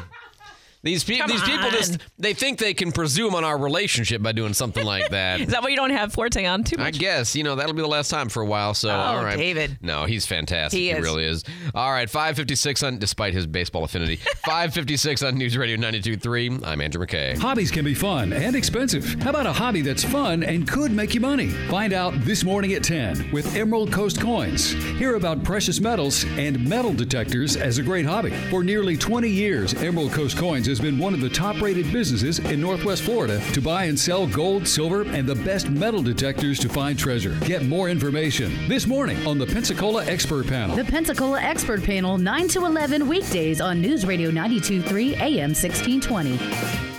These, 0.83 1.03
pe- 1.03 1.19
these 1.27 1.43
people 1.43 1.69
just 1.69 1.99
they 2.17 2.33
think 2.33 2.57
they 2.57 2.73
can 2.73 2.91
presume 2.91 3.35
on 3.35 3.43
our 3.43 3.57
relationship 3.57 4.21
by 4.21 4.31
doing 4.31 4.53
something 4.53 4.83
like 4.85 5.09
that. 5.11 5.41
Is 5.41 5.47
that 5.49 5.61
why 5.61 5.69
you 5.69 5.75
don't 5.75 5.91
have 5.91 6.11
Forte 6.13 6.43
on 6.45 6.63
too 6.63 6.77
much? 6.77 6.95
I 6.95 6.97
guess 6.97 7.35
you 7.35 7.43
know 7.43 7.55
that'll 7.55 7.73
be 7.75 7.81
the 7.81 7.87
last 7.87 8.09
time 8.09 8.29
for 8.29 8.41
a 8.41 8.45
while. 8.45 8.73
So 8.73 8.89
Oh, 8.89 8.93
all 8.93 9.23
right, 9.23 9.37
David. 9.37 9.77
No, 9.81 10.05
he's 10.05 10.25
fantastic. 10.25 10.77
He 10.79 10.85
He, 10.87 10.91
is. 10.91 11.01
really 11.03 11.25
is. 11.25 11.43
All 11.75 11.91
right, 11.91 12.09
five 12.09 12.35
fifty 12.35 12.55
six 12.55 12.81
on 12.81 12.97
despite 12.97 13.33
his 13.33 13.45
baseball 13.45 13.83
affinity. 13.83 14.15
five 14.45 14.73
fifty 14.73 14.97
six 14.97 15.21
on 15.21 15.35
News 15.37 15.55
Radio 15.55 15.77
92.3. 15.77 16.65
I'm 16.65 16.81
Andrew 16.81 17.05
McKay. 17.05 17.37
Hobbies 17.37 17.69
can 17.69 17.85
be 17.85 17.93
fun 17.93 18.33
and 18.33 18.55
expensive. 18.55 19.05
How 19.21 19.29
about 19.29 19.45
a 19.45 19.53
hobby 19.53 19.81
that's 19.81 20.03
fun 20.03 20.41
and 20.43 20.67
could 20.67 20.91
make 20.91 21.13
you 21.13 21.21
money? 21.21 21.49
Find 21.69 21.93
out 21.93 22.13
this 22.21 22.43
morning 22.43 22.73
at 22.73 22.83
10 22.83 23.31
with 23.31 23.55
Emerald 23.55 23.91
Coast 23.91 24.19
Coins. 24.19 24.71
Hear 24.97 25.15
about 25.15 25.43
precious 25.43 25.79
metals 25.79 26.23
and 26.37 26.67
metal 26.67 26.93
detectors 26.93 27.55
as 27.55 27.77
a 27.77 27.83
great 27.83 28.05
hobby. 28.05 28.31
For 28.49 28.63
nearly 28.63 28.97
20 28.97 29.29
years, 29.29 29.73
Emerald 29.75 30.11
Coast 30.11 30.37
Coins 30.37 30.67
has 30.71 30.79
been 30.79 30.97
one 30.97 31.13
of 31.13 31.19
the 31.19 31.29
top 31.29 31.61
rated 31.61 31.91
businesses 31.91 32.39
in 32.39 32.61
Northwest 32.61 33.03
Florida 33.03 33.41
to 33.51 33.61
buy 33.61 33.83
and 33.83 33.99
sell 33.99 34.25
gold, 34.25 34.65
silver, 34.65 35.01
and 35.01 35.27
the 35.27 35.35
best 35.35 35.69
metal 35.69 36.01
detectors 36.01 36.57
to 36.59 36.69
find 36.69 36.97
treasure. 36.97 37.37
Get 37.41 37.65
more 37.65 37.89
information 37.89 38.69
this 38.69 38.87
morning 38.87 39.27
on 39.27 39.37
the 39.37 39.45
Pensacola 39.45 40.05
Expert 40.05 40.47
Panel. 40.47 40.77
The 40.77 40.85
Pensacola 40.85 41.41
Expert 41.41 41.83
Panel, 41.83 42.17
9 42.17 42.47
to 42.47 42.65
11 42.65 43.05
weekdays 43.05 43.59
on 43.59 43.81
News 43.81 44.05
Radio 44.05 44.31
923 44.31 45.15
AM 45.15 45.53
1620. 45.53 46.90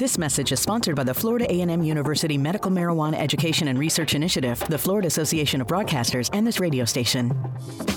This 0.00 0.16
message 0.16 0.50
is 0.50 0.58
sponsored 0.60 0.96
by 0.96 1.04
the 1.04 1.12
Florida 1.12 1.44
A&M 1.52 1.82
University 1.82 2.38
Medical 2.38 2.70
Marijuana 2.70 3.16
Education 3.16 3.68
and 3.68 3.78
Research 3.78 4.14
Initiative, 4.14 4.58
the 4.70 4.78
Florida 4.78 5.06
Association 5.06 5.60
of 5.60 5.66
Broadcasters, 5.66 6.30
and 6.32 6.46
this 6.46 6.58
radio 6.58 6.86
station. 6.86 7.38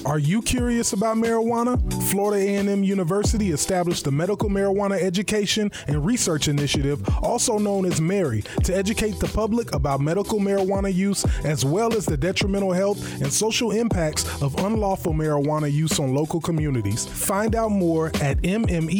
Are 0.05 0.19
you 0.19 0.41
curious 0.41 0.91
about 0.91 1.15
marijuana? 1.15 1.79
Florida 2.11 2.43
A&M 2.45 2.83
University 2.83 3.51
established 3.51 4.03
the 4.03 4.11
Medical 4.11 4.49
Marijuana 4.49 5.01
Education 5.01 5.71
and 5.87 6.05
Research 6.05 6.49
Initiative, 6.49 7.01
also 7.23 7.57
known 7.57 7.85
as 7.85 8.01
MARY, 8.01 8.41
to 8.65 8.75
educate 8.75 9.17
the 9.21 9.29
public 9.29 9.73
about 9.73 10.01
medical 10.01 10.39
marijuana 10.39 10.93
use 10.93 11.23
as 11.45 11.63
well 11.63 11.95
as 11.95 12.05
the 12.05 12.17
detrimental 12.17 12.73
health 12.73 13.21
and 13.21 13.31
social 13.31 13.71
impacts 13.71 14.25
of 14.41 14.61
unlawful 14.65 15.13
marijuana 15.13 15.71
use 15.71 16.01
on 16.01 16.13
local 16.13 16.41
communities. 16.41 17.05
Find 17.05 17.55
out 17.55 17.71
more 17.71 18.07
at 18.21 18.41
mmeri.famu.edu. 18.41 18.99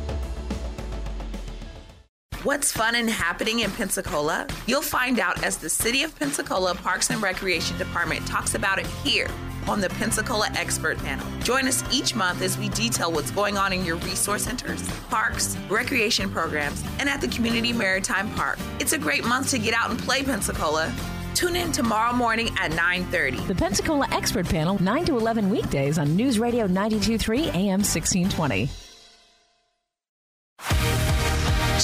What's 2.43 2.71
fun 2.71 2.95
and 2.95 3.07
happening 3.07 3.59
in 3.59 3.69
Pensacola? 3.69 4.47
You'll 4.65 4.81
find 4.81 5.19
out 5.19 5.43
as 5.43 5.57
the 5.57 5.69
City 5.69 6.01
of 6.01 6.17
Pensacola 6.17 6.73
Parks 6.73 7.11
and 7.11 7.21
Recreation 7.21 7.77
Department 7.77 8.25
talks 8.25 8.55
about 8.55 8.79
it 8.79 8.87
here 9.03 9.27
on 9.67 9.79
the 9.79 9.89
Pensacola 9.89 10.49
Expert 10.55 10.97
Panel. 10.97 11.23
Join 11.41 11.67
us 11.67 11.83
each 11.93 12.15
month 12.15 12.41
as 12.41 12.57
we 12.57 12.69
detail 12.69 13.11
what's 13.11 13.29
going 13.29 13.59
on 13.59 13.73
in 13.73 13.85
your 13.85 13.97
resource 13.97 14.45
centers, 14.45 14.81
parks, 15.11 15.55
recreation 15.69 16.31
programs, 16.31 16.83
and 16.97 17.07
at 17.07 17.21
the 17.21 17.27
Community 17.27 17.73
Maritime 17.73 18.31
Park. 18.31 18.57
It's 18.79 18.93
a 18.93 18.97
great 18.97 19.23
month 19.23 19.51
to 19.51 19.59
get 19.59 19.75
out 19.75 19.91
and 19.91 19.99
play 19.99 20.23
Pensacola. 20.23 20.91
Tune 21.35 21.55
in 21.55 21.71
tomorrow 21.71 22.11
morning 22.11 22.49
at 22.59 22.71
9:30. 22.71 23.45
The 23.45 23.53
Pensacola 23.53 24.07
Expert 24.11 24.47
Panel, 24.47 24.81
9 24.81 25.05
to 25.05 25.15
11 25.15 25.47
weekdays 25.47 25.99
on 25.99 26.15
News 26.15 26.39
Radio 26.39 26.65
923 26.65 27.49
AM 27.49 27.83
1620. 27.83 28.67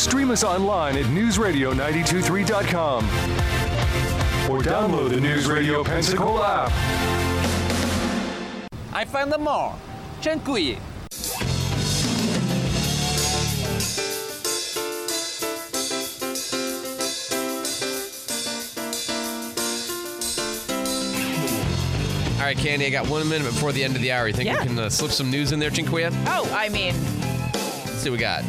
Stream 0.07 0.31
us 0.31 0.43
online 0.43 0.95
at 0.97 1.05
newsradio923.com 1.05 3.03
or 4.49 4.61
download 4.61 5.09
the 5.09 5.19
News 5.19 5.47
Radio 5.47 5.83
Pensacola 5.83 6.67
app. 6.69 6.71
I 8.93 9.03
find 9.05 9.31
them 9.31 9.47
all. 9.47 9.77
Dziękuję. 10.21 10.77
All 22.37 22.43
right, 22.43 22.57
Candy, 22.57 22.85
I 22.85 22.89
got 22.91 23.09
one 23.09 23.27
minute 23.27 23.45
before 23.45 23.71
the 23.71 23.83
end 23.83 23.95
of 23.95 24.01
the 24.01 24.11
hour. 24.11 24.27
You 24.27 24.33
think 24.33 24.45
Yeah. 24.47 24.61
we 24.61 24.67
can 24.67 24.79
uh, 24.79 24.89
slip 24.89 25.11
some 25.11 25.29
news 25.31 25.51
in 25.51 25.59
there, 25.59 25.71
Chinquia? 25.71 26.11
Oh, 26.27 26.47
I 26.53 26.69
mean, 26.69 26.93
Let's 27.53 28.03
see 28.03 28.09
what 28.11 28.17
we 28.17 28.21
got. 28.21 28.43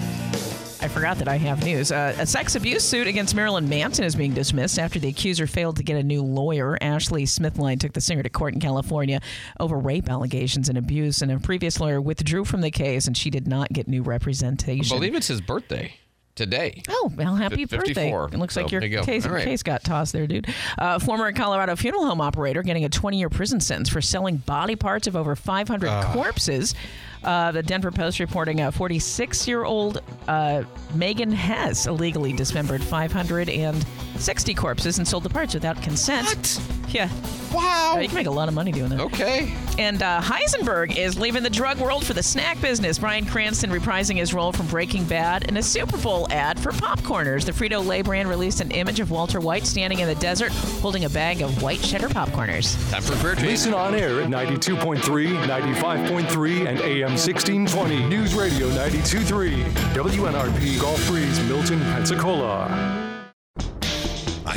I 0.80 0.86
forgot 0.86 1.18
that 1.18 1.26
I 1.26 1.36
have 1.38 1.64
news. 1.64 1.90
Uh, 1.90 2.14
a 2.20 2.26
sex 2.26 2.54
abuse 2.54 2.84
suit 2.84 3.08
against 3.08 3.34
Marilyn 3.34 3.68
Manson 3.68 4.04
is 4.04 4.14
being 4.14 4.32
dismissed 4.32 4.78
after 4.78 5.00
the 5.00 5.08
accuser 5.08 5.48
failed 5.48 5.76
to 5.78 5.82
get 5.82 5.96
a 5.96 6.02
new 6.04 6.22
lawyer. 6.22 6.78
Ashley 6.80 7.24
Smithline 7.24 7.80
took 7.80 7.92
the 7.94 8.00
singer 8.00 8.22
to 8.22 8.30
court 8.30 8.54
in 8.54 8.60
California 8.60 9.20
over 9.58 9.76
rape 9.76 10.08
allegations 10.08 10.68
and 10.68 10.78
abuse, 10.78 11.20
and 11.20 11.32
a 11.32 11.40
previous 11.40 11.80
lawyer 11.80 12.00
withdrew 12.00 12.44
from 12.44 12.60
the 12.60 12.70
case, 12.70 13.08
and 13.08 13.16
she 13.16 13.28
did 13.28 13.48
not 13.48 13.70
get 13.72 13.88
new 13.88 14.02
representation. 14.02 14.94
I 14.94 14.98
believe 14.98 15.16
it's 15.16 15.26
his 15.26 15.40
birthday 15.40 15.94
today. 16.36 16.80
Oh, 16.88 17.12
well, 17.16 17.34
happy 17.34 17.66
Fif- 17.66 17.80
birthday. 17.80 17.94
54. 17.94 18.30
It 18.32 18.38
looks 18.38 18.54
So, 18.54 18.62
like 18.62 18.70
your 18.70 18.84
you 18.84 19.00
case, 19.02 19.26
right. 19.26 19.42
case 19.44 19.64
got 19.64 19.82
tossed 19.82 20.12
there, 20.12 20.28
dude. 20.28 20.46
Uh, 20.78 21.00
former 21.00 21.32
Colorado 21.32 21.74
funeral 21.74 22.06
home 22.06 22.20
operator 22.20 22.62
getting 22.62 22.84
a 22.84 22.88
20 22.88 23.18
year 23.18 23.28
prison 23.28 23.58
sentence 23.58 23.88
for 23.88 24.00
selling 24.00 24.36
body 24.36 24.76
parts 24.76 25.08
of 25.08 25.16
over 25.16 25.34
500 25.34 25.88
Ugh. 25.88 26.14
corpses. 26.14 26.76
Uh, 27.24 27.52
the 27.52 27.62
Denver 27.62 27.90
Post 27.90 28.20
reporting 28.20 28.60
a 28.60 28.72
46 28.72 29.48
year 29.48 29.64
old 29.64 30.02
uh, 30.28 30.62
Megan 30.94 31.30
Hess 31.30 31.86
illegally 31.86 32.32
dismembered 32.32 32.82
560 32.82 34.54
corpses 34.54 34.98
and 34.98 35.06
sold 35.06 35.24
the 35.24 35.30
parts 35.30 35.54
without 35.54 35.82
consent. 35.82 36.26
What? 36.26 36.94
Yeah. 36.94 37.10
Wow. 37.52 37.98
you 37.98 38.08
can 38.08 38.14
make 38.14 38.26
a 38.26 38.30
lot 38.30 38.48
of 38.48 38.54
money 38.54 38.72
doing 38.72 38.90
that. 38.90 39.00
Okay. 39.00 39.54
And 39.78 40.02
uh, 40.02 40.20
Heisenberg 40.20 40.96
is 40.96 41.18
leaving 41.18 41.44
the 41.44 41.50
drug 41.50 41.78
world 41.78 42.04
for 42.04 42.12
the 42.12 42.22
snack 42.22 42.60
business. 42.60 42.98
Bryan 42.98 43.24
Cranston 43.24 43.70
reprising 43.70 44.16
his 44.16 44.34
role 44.34 44.52
from 44.52 44.66
Breaking 44.66 45.04
Bad 45.04 45.48
in 45.48 45.56
a 45.56 45.62
Super 45.62 45.96
Bowl 45.98 46.26
ad 46.30 46.58
for 46.58 46.72
popcorners. 46.72 47.44
The 47.44 47.52
Frito 47.52 47.84
Lay 47.84 48.02
brand 48.02 48.28
released 48.28 48.60
an 48.60 48.72
image 48.72 48.98
of 48.98 49.12
Walter 49.12 49.38
White 49.38 49.66
standing 49.66 50.00
in 50.00 50.08
the 50.08 50.16
desert 50.16 50.52
holding 50.82 51.04
a 51.04 51.08
bag 51.08 51.42
of 51.42 51.62
white 51.62 51.80
cheddar 51.80 52.08
popcorners. 52.08 52.76
Time 52.90 53.02
for 53.02 53.14
a 53.14 53.34
beer 53.36 53.48
Listen 53.48 53.72
on 53.72 53.94
air 53.94 54.20
at 54.20 54.28
92.3, 54.28 54.98
95.3, 54.98 56.66
and 56.66 56.80
AM 56.80 57.12
1620. 57.12 58.04
News 58.08 58.34
Radio 58.34 58.68
92.3. 58.70 59.64
WNRP 59.94 60.80
Gulf 60.80 61.06
Breeze, 61.06 61.40
Milton, 61.44 61.80
Pensacola. 61.80 63.07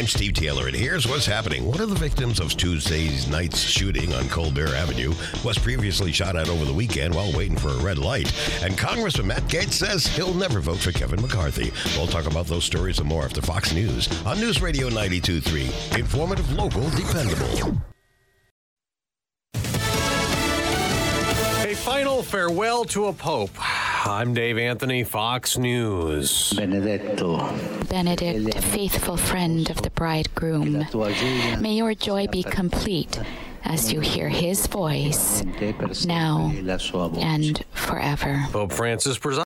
I'm 0.02 0.08
Steve 0.08 0.34
Taylor, 0.34 0.66
and 0.66 0.76
here's 0.76 1.08
what's 1.08 1.28
happening. 1.28 1.64
One 1.64 1.80
of 1.80 1.90
the 1.90 1.96
victims 1.96 2.40
of 2.40 2.58
Tuesday's 2.58 3.28
night's 3.28 3.60
shooting 3.60 4.12
on 4.16 4.28
Colbert 4.30 4.74
Avenue 4.74 5.14
was 5.46 5.60
previously 5.60 6.12
shot 6.12 6.36
at 6.36 6.50
over 6.50 6.66
the 6.66 6.74
weekend 6.74 7.14
while 7.14 7.32
waiting 7.34 7.56
for 7.56 7.68
a 7.68 7.84
red 7.84 8.00
light. 8.00 8.34
And 8.64 8.76
Congressman 8.76 9.28
Matt 9.28 9.44
Gaetz 9.44 9.74
says 9.74 10.08
he'll 10.08 10.34
never 10.34 10.60
vote 10.60 10.80
for 10.80 10.92
Kevin 10.92 11.22
McCarthy. 11.22 11.72
We'll 11.96 12.08
talk 12.08 12.26
about 12.26 12.48
those 12.48 12.66
stories 12.66 12.98
and 12.98 13.08
more 13.08 13.26
after 13.26 13.44
Fox 13.44 13.74
News 13.74 14.10
on 14.26 14.40
News 14.40 14.60
Radio 14.60 14.90
92.3. 14.90 16.00
Informative, 16.00 16.52
local, 16.54 16.90
dependable. 16.90 17.78
A 21.64 21.76
final 21.76 22.24
farewell 22.24 22.86
to 22.86 23.06
a 23.06 23.14
pope. 23.14 23.56
I'm 24.04 24.34
Dave 24.34 24.58
Anthony, 24.58 25.04
Fox 25.04 25.60
News. 25.60 26.54
Benedetto. 26.54 27.38
Benedict, 27.88 28.58
faithful 28.58 29.16
friend 29.16 29.70
of 29.70 29.84
the 29.84 29.92
bridegroom, 29.92 30.88
may 31.62 31.74
your 31.76 31.94
joy 31.94 32.26
be 32.26 32.42
complete 32.42 33.20
as 33.64 33.94
you 33.94 34.00
hear 34.00 34.28
his 34.28 34.66
voice 34.66 35.44
now 36.04 36.52
and 37.20 37.64
forever. 37.74 38.44
Pope 38.52 38.74
Francis 38.74 39.20
presides. 39.20 39.40